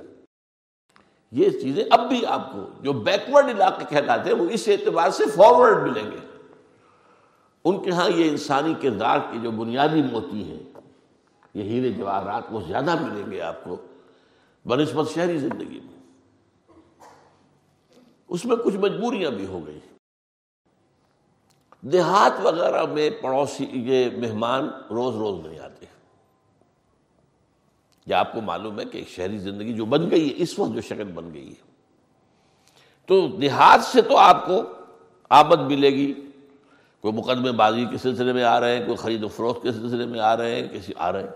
یہ 1.32 1.50
چیزیں 1.50 1.84
اب 1.90 2.08
بھی 2.08 2.26
آپ 2.26 2.52
کو 2.52 2.64
جو 2.80 2.92
بیکورڈ 2.92 3.44
علاقے 3.44 3.84
کہلاتے 3.88 4.30
ہیں، 4.30 4.36
وہ 4.36 4.48
اس 4.50 4.68
اعتبار 4.68 5.10
سے 5.10 5.24
فارورڈ 5.24 5.90
ملیں 5.90 6.10
گے۔ 6.10 6.16
ان 7.64 7.82
کے 7.82 7.90
ہاں 7.90 8.10
یہ 8.10 8.30
انسانی 8.30 8.74
کردار 8.80 9.18
کی 9.18 9.38
جو 9.42 9.50
بنیادی 9.50 10.02
موتی 10.02 10.44
ہیں، 10.44 10.80
یہ 11.54 11.62
ہیرے 11.62 11.92
جواہرات، 11.92 12.42
وہ 12.50 12.60
زیادہ 12.66 12.94
ملیں 13.00 13.30
گے 13.30 13.40
آپ 13.40 13.64
کو 13.64 13.76
بنسبت 14.66 15.10
شہری 15.14 15.38
زندگی 15.38 15.80
میں۔ 15.80 16.00
اس 18.28 18.44
میں 18.44 18.56
کچھ 18.56 18.76
مجبوریاں 18.76 19.30
بھی 19.30 19.46
ہو 19.46 19.66
گئی۔ 19.66 19.78
دیہات 21.80 22.40
وغیرہ 22.42 22.84
میں 22.84 23.10
پڑوسی 23.10 23.66
یہ 23.72 24.08
مہمان 24.16 24.70
روز 24.90 25.16
روز 25.16 25.46
نہیں 25.46 25.58
آتے۔ 25.58 25.86
یا 28.06 28.20
آپ 28.20 28.32
کو 28.32 28.40
معلوم 28.40 28.80
ہے 28.80 28.84
کہ 28.84 28.98
ایک 28.98 29.08
شہری 29.08 29.38
زندگی 29.38 29.72
جو 29.72 29.84
بن 29.84 30.10
گئی 30.10 30.28
ہے، 30.28 30.34
اس 30.36 30.58
وقت 30.58 30.74
جو 30.74 30.80
شکل 30.80 31.04
بن 31.04 31.34
گئی 31.34 31.48
ہے۔ 31.48 31.70
تو 33.06 33.28
دیہات 33.28 33.84
سے 33.84 34.02
تو 34.02 34.16
آپ 34.16 34.46
کو 34.46 34.62
آمد 35.30 35.60
ملے 35.60 35.90
گی۔ 35.90 36.14
کوئی 37.00 37.14
مقدمے 37.14 37.52
بازی 37.52 37.84
کے 37.90 37.98
سلسلے 37.98 38.32
میں 38.32 38.44
آ 38.44 38.60
رہے 38.60 38.78
ہیں، 38.78 38.84
کوئی 38.84 38.96
خرید 38.96 39.24
و 39.24 39.28
فروخت 39.28 39.62
کے 39.62 39.72
سلسلے 39.72 40.06
میں 40.06 40.20
آ 40.20 40.36
رہے 40.36 40.54
ہیں، 40.54 40.68
کسی 40.68 40.92
آ 40.96 41.12
رہے 41.12 41.20
ہیں۔ 41.20 41.28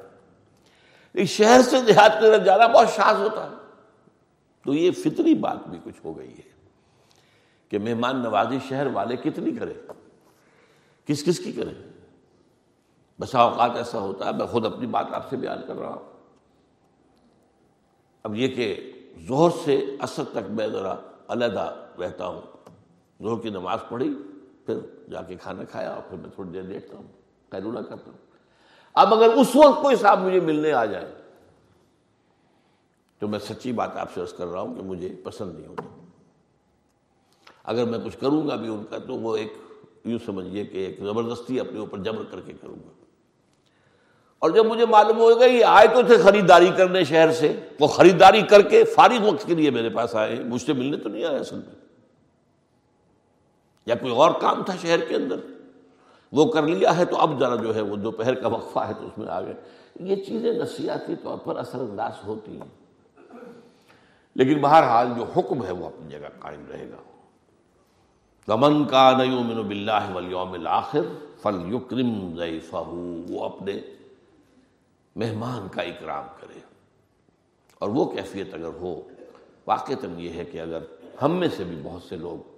لیکن 1.13 1.27
شہر 1.27 1.61
سے 1.63 1.81
دیہات 1.81 2.13
کی 2.13 2.27
طرف 2.27 2.45
جانا 2.45 2.67
بہت 2.67 2.89
شاذ 2.97 3.21
ہوتا 3.21 3.45
ہے۔ 3.45 3.55
تو 4.65 4.75
یہ 4.75 4.91
فطری 4.91 5.35
بات 5.35 5.69
بھی 5.69 5.79
کچھ 5.85 6.01
ہو 6.05 6.19
گئی 6.19 6.31
ہے 6.31 6.51
کہ 7.69 7.79
مہمان 7.79 8.23
نوازی 8.23 8.59
شہر 8.69 8.87
والے 8.87 9.17
کتنی 9.17 9.51
کرے 9.51 9.75
کس 11.05 11.25
کس 11.25 11.39
کی 11.39 11.53
کرے 11.53 11.89
بسا 13.21 13.41
اوقات 13.41 13.71
ایسا 13.77 13.99
ہوتا 13.99 14.27
ہے، 14.27 14.33
میں 14.33 14.47
خود 14.47 14.67
اپنی 14.67 14.87
بات 14.87 15.07
آپ 15.13 15.31
سے 15.31 15.37
بیان 15.37 15.59
کر 15.67 15.77
رہا 15.77 15.89
ہوں۔ 15.89 16.13
اب 18.23 18.35
یہ 18.35 18.49
کہ 18.49 18.93
زہر 19.29 19.49
سے 19.65 19.85
اثر 19.99 20.23
تک 20.33 20.51
میں 20.51 20.69
ذرا 20.69 20.95
علیحدہ 21.29 21.75
رہتا 21.99 22.27
ہوں۔ 22.27 22.41
زہر 23.21 23.43
کی 23.43 23.51
نماز 23.51 23.79
پڑھی، 23.89 24.15
پھر 24.67 24.79
جا 25.11 25.23
کے 25.23 25.37
کھانا 25.37 25.65
کھایا 25.65 25.91
اور 25.91 26.03
پھر 26.09 26.19
میں 26.19 26.31
تھوڑی 26.31 26.51
دیر 26.51 26.63
دیکھتا 26.63 26.97
ہوں 26.97 27.07
قیرولہ 27.49 27.81
کرتا 27.81 28.11
ہوں۔ 28.11 28.19
اب 28.95 29.15
اگر 29.15 29.29
اس 29.29 29.57
وقت 29.57 29.83
کوئی 29.83 29.97
صاحب 29.97 30.21
مجھے 30.21 30.41
ملنے 30.41 30.73
آ 30.73 30.85
جائے، 30.85 31.15
تو 33.19 33.29
میں 33.29 33.39
سچی 33.39 33.73
بات 33.73 33.97
آپ 33.97 34.15
سے 34.15 34.21
عرض 34.21 34.33
کر 34.33 34.47
رہا 34.47 34.61
ہوں 34.61 34.75
کہ 34.75 34.83
مجھے 34.83 35.17
پسند 35.25 35.59
نہیں 35.59 35.69
ہوتا۔ 35.69 35.83
اگر 37.65 37.85
میں 37.85 37.99
کچھ 38.05 38.19
کروں 38.19 38.49
گا 38.49 38.57
بھی 38.57 38.69
ان 38.69 38.85
کا، 38.91 38.99
تو 38.99 39.15
وہ 39.15 39.37
ایک 39.37 39.53
یوں 40.05 40.19
سمجھیے 40.27 40.65
کہ 40.65 40.79
ایک 40.79 40.99
زبردستی 40.99 41.61
اپنے 41.61 41.79
اوپر 41.79 41.99
جبر 41.99 42.25
کر 42.31 42.41
کے 42.41 42.53
کروں 42.61 42.75
گا۔ 42.75 42.91
اور 44.39 44.51
جب 44.51 44.67
مجھے 44.67 44.87
معلوم 44.87 45.19
ہوگا 45.19 45.45
یہ 45.45 45.65
آئے 45.65 45.87
تو 45.87 46.03
تھے 46.03 46.19
خریداری 46.19 46.71
کرنے 46.77 47.05
شہر 47.05 47.33
سے۔ 47.33 47.61
وہ 47.81 47.87
خریداری 47.87 48.43
کر 48.43 48.63
کے 48.63 48.85
فارغ 48.85 49.27
وقت 49.27 49.47
کے 49.47 49.55
لیے 49.55 49.71
میرے 49.71 49.89
پاس 49.89 50.15
آئے۔ 50.15 50.41
مجھ 50.41 50.63
سے 50.63 50.73
ملنے 50.73 50.97
تو 50.97 51.09
نہیں 51.09 51.25
آئے 51.25 51.39
اصل 51.39 51.57
میں۔ 51.57 51.75
یا 53.87 53.95
کوئی 53.95 54.13
اور 54.13 54.31
کام 54.41 54.63
تھا 54.63 54.75
شہر 54.83 55.05
کے 55.05 55.15
اندر۔ 55.15 55.37
وہ 56.33 56.53
کر 56.53 56.63
لیا 56.63 56.97
ہے 56.97 57.05
تو 57.05 57.17
اب 57.17 57.41
ذرا 57.41 57.57
جو 57.57 57.75
ہے 57.75 57.81
وہ 57.81 57.97
دوپہر 57.97 58.35
کا 58.35 58.49
وقفہ 58.49 58.79
ہے 58.79 58.93
تو 58.95 59.07
اس 59.07 59.19
میں 59.19 59.29
آ 59.29 59.41
گئے۔ 59.41 59.55
یہ 60.01 60.17
چیزیں 60.17 60.53
نفسیاتی 60.53 61.15
طور 61.23 61.39
پر 61.39 61.57
اثر 61.57 61.79
انداز 61.79 62.13
ہوتی 62.27 62.53
ہیں۔ 62.53 62.95
لیکن 64.35 64.61
بہرحال 64.61 65.09
جو 65.17 65.25
حکم 65.25 65.65
ہے 65.65 65.73
وہ 65.73 65.87
اپنی 65.87 66.09
جگہ 66.09 66.29
قائم 66.39 66.65
رہے 66.71 66.89
گا۔ 66.89 67.14
کمن 68.47 68.85
کا 68.85 69.25
نیومن 69.25 69.63
بلّہ 69.69 70.15
ولیوم 70.15 70.53
الآخر 70.53 71.01
فل 71.43 71.75
یکرم 71.75 72.37
ضعیفہ 72.37 72.77
وہ 72.87 73.45
اپنے 73.45 73.73
مہمان 75.17 75.69
کا 75.69 75.83
اکرام 75.83 76.25
کرے۔ 76.41 76.59
اور 77.79 77.89
وہ 77.89 78.05
کیفیت 78.05 78.55
اگر 78.55 78.71
ہو، 78.81 79.09
واقعتاً 79.67 80.11
یہ 80.19 80.29
ہے 80.29 80.45
کہ 80.45 80.61
اگر 80.61 80.79
ہم 81.23 81.33
میں 81.33 81.49
سے 81.57 81.65
بھی 81.65 81.81
بہت 81.83 82.03
سے 82.03 82.17
لوگ 82.17 82.51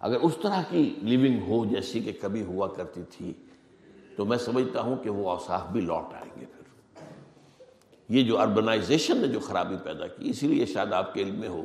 اگر 0.00 0.16
اس 0.16 0.32
طرح 0.42 0.62
کی 0.70 0.94
لیونگ 0.98 1.42
ہو 1.48 1.64
جیسی 1.64 2.00
کہ 2.00 2.12
کبھی 2.20 2.42
ہوا 2.42 2.66
کرتی 2.66 3.02
تھی، 3.10 3.32
تو 4.16 4.24
میں 4.24 4.38
سمجھتا 4.38 4.80
ہوں 4.80 4.96
کہ 4.96 5.10
وہ 5.10 5.30
اوصاف 5.30 5.66
بھی 5.72 5.80
لوٹ 5.80 6.14
آئیں 6.14 6.40
گے 6.40 6.46
پھر۔ 6.46 6.62
یہ 8.08 8.22
جو 8.22 8.40
اربنائزیشن 8.40 9.16
نے 9.16 9.28
جو 9.28 9.40
خرابی 9.40 9.76
پیدا 9.84 10.06
کی، 10.06 10.30
اسی 10.30 10.48
لیے 10.48 10.66
شاید 10.66 10.92
آپ 10.92 11.14
کے 11.14 11.22
علم 11.22 11.34
میں 11.34 11.48
ہو 11.48 11.62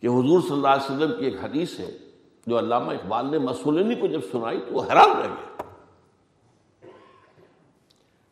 کہ 0.00 0.06
حضور 0.06 0.40
صلی 0.40 0.52
اللہ 0.52 0.68
علیہ 0.68 0.96
وسلم 0.96 1.18
کی 1.18 1.24
ایک 1.24 1.44
حدیث 1.44 1.80
ہے، 1.80 1.98
جو 2.46 2.58
علامہ 2.58 2.92
اقبال 2.92 3.30
نے 3.30 3.38
مسولینی 3.38 3.94
کو 3.94 4.06
جب 4.06 4.20
سنائی 4.32 4.60
تو 4.60 4.74
وہ 4.74 4.82
حیران 4.82 5.16
رہ 5.16 5.28
گئے۔ 5.28 5.62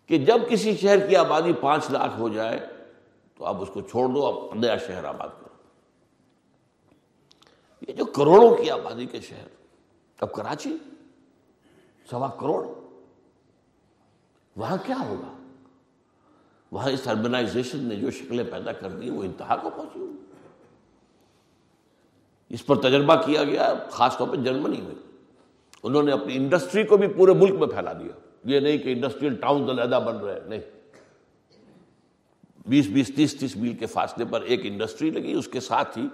کہ 0.06 0.18
جب 0.18 0.38
کسی 0.50 0.76
شہر 0.76 1.08
کی 1.08 1.16
آبادی 1.16 1.52
پانچ 1.52 1.90
لاکھ 1.90 2.20
ہو 2.20 2.28
جائے، 2.28 2.66
تو 3.38 3.44
آپ 3.44 3.56
اس 3.60 3.68
کو 3.74 3.80
چھوڑ 3.80 4.08
دو 4.08 4.26
اب 4.26 4.54
نیا 4.54 4.76
شہر 4.76 5.04
آباد 5.04 5.28
کرو۔ 5.28 5.56
یہ 7.88 7.92
جو 7.92 8.04
کروڑوں 8.04 8.56
کی 8.56 8.70
آبادی 8.70 9.06
کے 9.06 9.20
شہر، 9.20 9.48
اب 10.20 10.32
کراچی، 10.32 10.76
سوا 12.10 12.28
کروڑ۔ 12.28 12.66
وہاں 14.56 14.76
کیا 14.86 14.96
ہوگا؟ 15.08 15.36
وہاں 16.72 16.90
اس 16.90 17.08
اربنائزیشن 17.08 17.84
نے 17.84 17.96
جو 17.96 18.10
شکلیں 18.10 18.44
پیدا 18.44 18.72
کر 18.72 18.90
دی 18.90 19.10
وہ 19.10 19.22
انتہا 19.22 19.56
کو 19.56 19.70
پہنچی۔ 19.70 19.98
ہوئی 19.98 20.17
اس 22.50 22.66
پر 22.66 22.76
تجربہ 22.76 23.14
کیا 23.14 23.44
گیا، 23.44 23.74
خاص 23.90 24.18
طور 24.18 24.28
پہ 24.28 24.36
جرمنی 24.36 24.80
میں۔ 24.80 24.94
انہوں 25.82 26.02
نے 26.02 26.12
اپنی 26.12 26.36
انڈسٹری 26.36 26.84
کو 26.84 26.96
بھی 26.96 27.08
پورے 27.08 27.32
ملک 27.32 27.58
میں 27.58 27.66
پھیلا 27.66 27.92
دیا۔ 27.92 28.12
یہ 28.44 28.60
نہیں 28.60 28.78
کہ 28.78 28.92
انڈسٹریل 28.92 29.34
ٹاؤن 29.34 29.70
علیحدہ 29.70 30.00
بن 30.06 30.16
رہے، 30.16 30.40
نہیں۔ 30.46 30.60
بیس 32.66 32.86
بیس، 32.86 33.10
تیس 33.16 33.36
تیس 33.36 33.56
میل 33.56 33.74
کے 33.74 33.86
فاصلے 33.86 34.24
پر 34.24 34.42
ایک 34.42 34.60
انڈسٹری 34.62 35.10
لگی، 35.10 35.32
اس 35.32 35.48
کے 35.48 35.60
ساتھ 35.60 35.98
ہی 35.98 36.06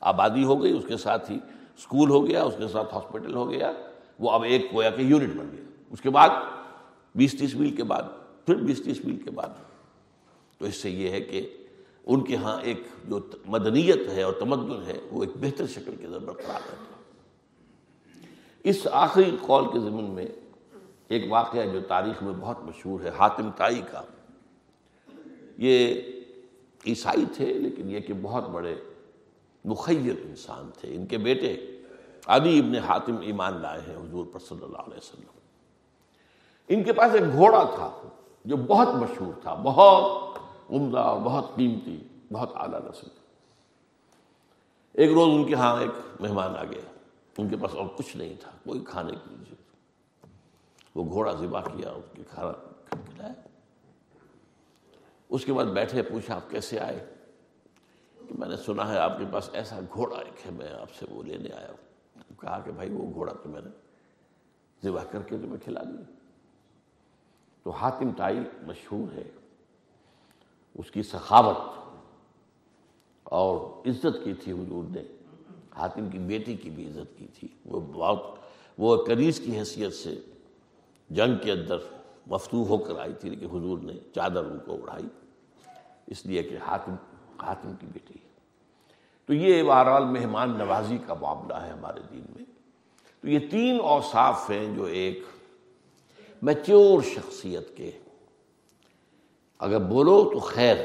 آبادی 0.00 0.44
ہو 0.44 0.62
گئی، 0.62 0.72
اس 0.72 0.84
کے 0.88 0.96
ساتھ 0.96 1.30
ہی 1.30 1.38
اسکول 1.78 2.10
ہو 2.10 2.26
گیا، 2.26 2.42
اس 2.42 2.54
کے 2.58 2.68
ساتھ 2.68 2.94
ہاسپٹل 2.94 3.34
ہو 3.34 3.50
گیا۔ 3.50 3.72
وہ 4.18 4.30
اب 4.30 4.42
ایک 4.42 4.70
کویا 4.70 4.90
کہ 4.90 5.02
یونٹ 5.02 5.36
بن 5.36 5.46
گیا۔ 5.52 5.64
اس 5.90 6.00
کے 6.00 6.10
بعد 6.10 6.28
بیس، 7.14 7.38
تیس 7.38 7.54
میل 7.54 7.76
کے 7.76 7.84
بعد، 7.84 8.02
پھر 8.46 8.54
بیس، 8.54 8.82
تیس 8.84 9.04
میل 9.04 9.16
کے 9.16 9.30
بعد۔ 9.30 9.48
تو 10.58 10.64
اس 10.64 10.76
سے 10.76 10.90
یہ 10.90 11.10
ہے 11.10 11.20
کہ 11.20 11.57
ان 12.08 12.24
کے 12.24 12.36
ہاں 12.36 12.60
ایک 12.62 12.82
جو 13.08 13.20
مدنیت 13.46 14.08
ہے 14.12 14.22
اور 14.22 14.32
تمدن 14.32 14.82
ہے، 14.86 15.00
وہ 15.10 15.24
ایک 15.24 15.36
بہتر 15.36 15.66
شکل 15.66 15.96
کے 15.96 16.06
اندر 16.06 16.18
برقرار 16.18 16.60
ہے۔ 16.72 16.76
اس 18.64 18.86
آخری 18.92 19.36
قول 19.40 19.72
کے 19.72 19.80
زمین 19.80 20.04
میں 20.04 20.26
ایک 21.08 21.24
واقعہ 21.28 21.66
جو 21.72 21.80
تاریخ 21.80 22.22
میں 22.22 22.32
بہت 22.40 22.64
مشہور 22.64 23.00
ہے، 23.00 23.08
حاتم 23.08 23.50
تائی 23.50 23.82
کا۔ 23.90 24.02
یہ 25.56 26.02
عیسائی 26.86 27.24
تھے، 27.32 27.46
لیکن 27.46 27.90
یہ 27.90 28.00
کہ 28.00 28.14
بہت 28.22 28.48
بڑے 28.48 28.74
مخیر 29.64 30.14
انسان 30.24 30.70
تھے۔ 30.80 30.94
ان 30.94 31.06
کے 31.06 31.18
بیٹے 31.18 31.80
علی 32.26 32.58
ابن 32.58 32.74
حاتم 32.74 33.16
ایمان 33.20 33.60
لائے 33.60 33.80
ہیں، 33.88 33.96
حضور 33.96 34.26
پر 34.32 34.38
صلی 34.38 34.64
اللہ 34.64 34.78
علیہ 34.78 34.96
وسلم۔ 34.96 35.38
ان 36.68 36.82
کے 36.82 36.92
پاس 36.92 37.12
ایک 37.12 37.32
گھوڑا 37.32 37.64
تھا 37.64 38.08
جو 38.44 38.56
بہت 38.56 38.88
مشہور 38.88 39.40
تھا، 39.40 39.54
بہت 39.54 40.37
عمدہ 40.70 40.98
اور 40.98 41.20
بہت 41.20 41.56
قیمتی، 41.56 42.08
بہت 42.32 42.50
اعلیٰ 42.54 42.80
نسل 42.80 43.06
ایک 44.92 45.10
روز 45.10 45.28
ان 45.34 45.46
کے 45.46 45.54
ہاں 45.54 45.80
ایک 45.80 46.20
مہمان 46.20 46.56
آ 46.56 46.64
گیا 46.64 46.80
ان 47.38 47.48
کے 47.48 47.56
پاس 47.56 47.74
اور 47.74 47.86
کچھ 47.96 48.16
نہیں 48.16 48.34
تھا، 48.40 48.50
کوئی 48.64 48.84
کھانے 48.84 49.12
کی 49.12 49.34
چیز 49.48 49.58
وہ 50.94 51.04
گھوڑا 51.04 51.32
ذبح 51.32 51.60
کیا 51.60 51.90
اس 51.90 52.04
کے 52.12 52.22
کھانا 52.30 52.52
کھلایا۔ 52.90 53.32
اس 55.28 55.44
کے 55.44 55.52
بعد 55.52 55.64
بیٹھے، 55.64 56.02
پوچھا، 56.02 56.36
آپ 56.36 56.50
کیسے 56.50 56.80
آئے؟ 56.80 57.14
کہ 58.28 58.34
میں 58.38 58.48
نے 58.48 58.56
سنا 58.56 58.92
ہے، 58.92 58.98
آپ 58.98 59.18
کے 59.18 59.24
پاس 59.32 59.50
ایسا 59.52 59.80
گھوڑا 59.92 60.16
ایک 60.16 60.46
ہے، 60.46 60.50
میں 60.50 60.72
آپ 60.72 60.94
سے 60.98 61.06
وہ 61.10 61.22
لینے 61.22 61.52
آیا 61.52 61.68
ہوں۔ 61.68 61.88
کہا 62.40 62.60
کہ 62.60 62.72
بھائی، 62.72 62.92
وہ 62.92 63.12
گھوڑا 63.14 63.32
تو 63.42 63.48
میں 63.48 63.60
نے 63.60 63.70
ذبح 64.84 65.04
کر 65.04 65.22
کے 65.22 65.36
تمہیں 65.36 65.64
کھلا 65.64 65.82
دیا۔ 65.82 66.12
تو 67.62 67.70
حاتم 67.70 68.10
تائی 68.12 68.40
مشہور 68.62 69.12
ہے۔ 69.12 69.30
اس 70.74 70.90
کی 70.90 71.02
سخاوت 71.02 71.56
اور 73.22 73.86
عزت 73.86 74.24
کی 74.24 74.34
تھی 74.34 74.52
حضور 74.52 74.84
نے۔ 74.94 75.02
حاتم 75.76 76.08
کی 76.08 76.18
بیٹی 76.18 76.56
کی 76.56 76.70
بھی 76.70 76.88
عزت 76.88 77.18
کی 77.18 77.26
تھی۔ 77.26 77.48
وہ 77.64 77.80
بہت، 77.80 78.22
وہ 78.78 79.04
کنیز 79.04 79.40
کی 79.40 79.58
حیثیت 79.58 79.92
سے 79.92 80.20
جنگ 81.10 81.44
کے 81.44 81.52
اندر 81.52 81.78
مفتو 82.26 82.64
ہو 82.68 82.78
کر 82.78 82.98
آئی 82.98 83.12
تھی، 83.12 83.30
لیکن 83.30 83.46
حضور 83.46 83.78
نے 83.78 83.92
چادر 84.14 84.44
ان 84.44 84.58
کو 84.66 84.74
اڑائی۔ 84.74 85.08
اس 86.06 86.26
لیے 86.26 86.42
کہ 86.42 86.56
حاتم 86.66 86.94
حاتم 87.42 87.72
کی 87.80 87.86
بیٹی۔ 87.86 88.14
ہے 88.24 88.28
تو 89.26 89.34
یہ 89.34 89.62
بہرحال 89.62 90.04
مہمان 90.04 90.58
نوازی 90.58 90.98
کا 91.06 91.14
معاملہ 91.14 91.54
ہے 91.54 91.70
ہمارے 91.70 92.00
دین 92.10 92.24
میں۔ 92.36 92.44
تو 93.20 93.28
یہ 93.28 93.38
تین 93.50 93.80
اوصاف 93.80 94.50
ہیں 94.50 94.76
جو 94.76 94.84
ایک 94.84 95.22
میچور 96.42 97.02
شخصیت 97.02 97.76
کے 97.76 97.90
اگر 99.58 99.78
بولو 99.78 100.30
تو 100.32 100.38
خیر 100.38 100.76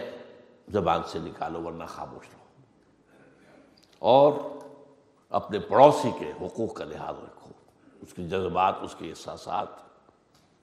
زبان 0.67 1.01
سے 1.05 1.19
نکالو 1.19 1.63
ورنہ 1.63 1.83
خاموش 1.87 2.25
رہو۔ 2.33 2.43
اور 3.99 4.33
اپنے 5.29 5.59
پڑوسی 5.59 6.11
کے 6.19 6.31
حقوق 6.41 6.73
کا 6.73 6.85
لحاظ 6.85 7.15
رکھو۔ 7.23 7.51
اس 8.01 8.13
کے 8.13 8.23
جذبات، 8.23 8.75
اس 8.81 8.95
کے 8.99 9.09
احساسات، 9.09 9.67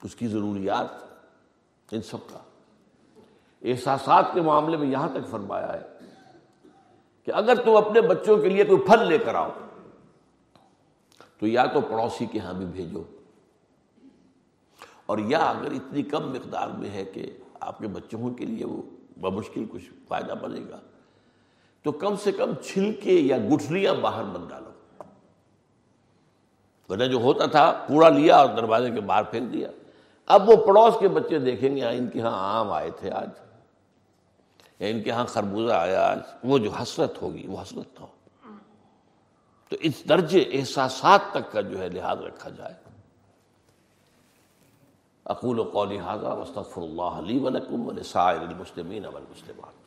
اس 0.03 0.17
کی 0.17 0.27
ضروریات، 0.27 1.05
ان 1.93 2.03
سب 2.03 2.17
کا۔ 2.33 2.39
احساسات 3.63 4.25
کے 4.35 4.41
معاملے 4.41 4.77
میں 4.77 4.89
یہاں 4.89 5.09
تک 5.09 5.31
فرمایا 5.31 5.73
ہے 5.73 5.83
کہ 7.25 7.33
اگر 7.35 7.55
تم 7.65 7.77
اپنے 7.77 8.01
بچوں 8.01 8.37
کے 8.37 8.49
لیے 8.49 8.65
کوئی 8.65 8.83
پھل 8.87 9.07
لے 9.09 9.19
کر 9.19 9.35
آؤ، 9.35 9.51
تو 11.39 11.47
یا 11.47 11.67
تو 11.67 11.81
پڑوسی 11.81 12.27
کے 12.27 12.39
ہاں 12.39 12.55
بھی 12.55 12.67
بھیجو۔ 12.67 13.03
اور 15.07 15.19
یا 15.19 15.39
اگر 15.39 15.71
اتنی 15.71 16.03
کم 16.03 16.31
مقدار 16.31 16.69
میں 16.69 16.91
ہے 16.91 17.05
کہ 17.05 17.37
آپ 17.61 17.79
کے 17.79 17.89
بچوں 17.89 18.31
کے 18.31 18.45
لیے 18.45 18.65
وہ 18.65 18.83
بمشکل 19.21 19.65
کچھ 19.71 19.85
فائدہ 20.09 20.33
بنے 20.33 20.61
گا۔ 20.71 20.79
تو 21.83 21.93
کم 21.93 22.17
سے 22.17 22.33
کم 22.33 22.55
چھلکے 22.55 23.13
یا 23.13 23.39
گٹھلیاں 23.39 23.95
باہر 23.95 24.25
مت 24.25 24.51
ڈالو۔ 24.51 24.71
ورنہ 26.89 27.05
جو 27.05 27.19
ہوتا 27.19 27.47
تھا، 27.47 27.85
کوڑا 27.87 28.09
لیا 28.09 28.37
اور 28.37 28.49
دروازے 28.57 28.91
کے 28.91 29.01
باہر 29.01 29.23
پھینک 29.23 29.53
دیا۔ 29.53 29.69
اب 30.27 30.51
وہ 30.51 30.57
پڑوس 30.57 30.95
کے 31.01 31.09
بچے 31.09 31.39
دیکھیں 31.39 31.77
گے 31.77 31.85
ان 31.85 32.09
کے 32.09 32.21
ہاں 32.21 32.61
آم 32.61 32.71
آئے 32.71 32.91
تھے 32.91 33.11
آج۔ 33.11 33.29
یا 34.79 34.89
ان 34.89 35.03
کے 35.03 35.11
ہاں 35.11 35.25
خربوزہ 35.25 35.73
آیا 35.73 36.11
آج۔ 36.11 36.19
وہ 36.45 36.59
جو 36.59 36.71
حسرت 36.71 37.23
ہوگی، 37.23 37.47
وہ 37.47 37.63
حسرت 37.63 38.01
نہ 38.01 38.01
ہو۔ 38.01 38.07
تو 39.69 39.77
اس 39.81 40.09
درجے 40.09 40.45
احساسات 40.53 41.21
تک 41.31 41.53
کا 41.53 41.61
جو 41.61 41.79
ہے 41.79 41.89
لحاظ 41.89 42.21
رکھا 42.21 42.51
جائے۔ 42.51 42.90
اقول 45.31 45.59
و 45.59 45.65
قولی 45.65 45.99
حاضہ 45.99 46.39
وصطفر 46.41 46.83
اللہ 46.83 47.19
علی 47.19 47.39
ولکم 47.39 47.87
ولسائر 47.89 48.41
المسلمین 48.41 49.07
والمسلمات. 49.07 49.80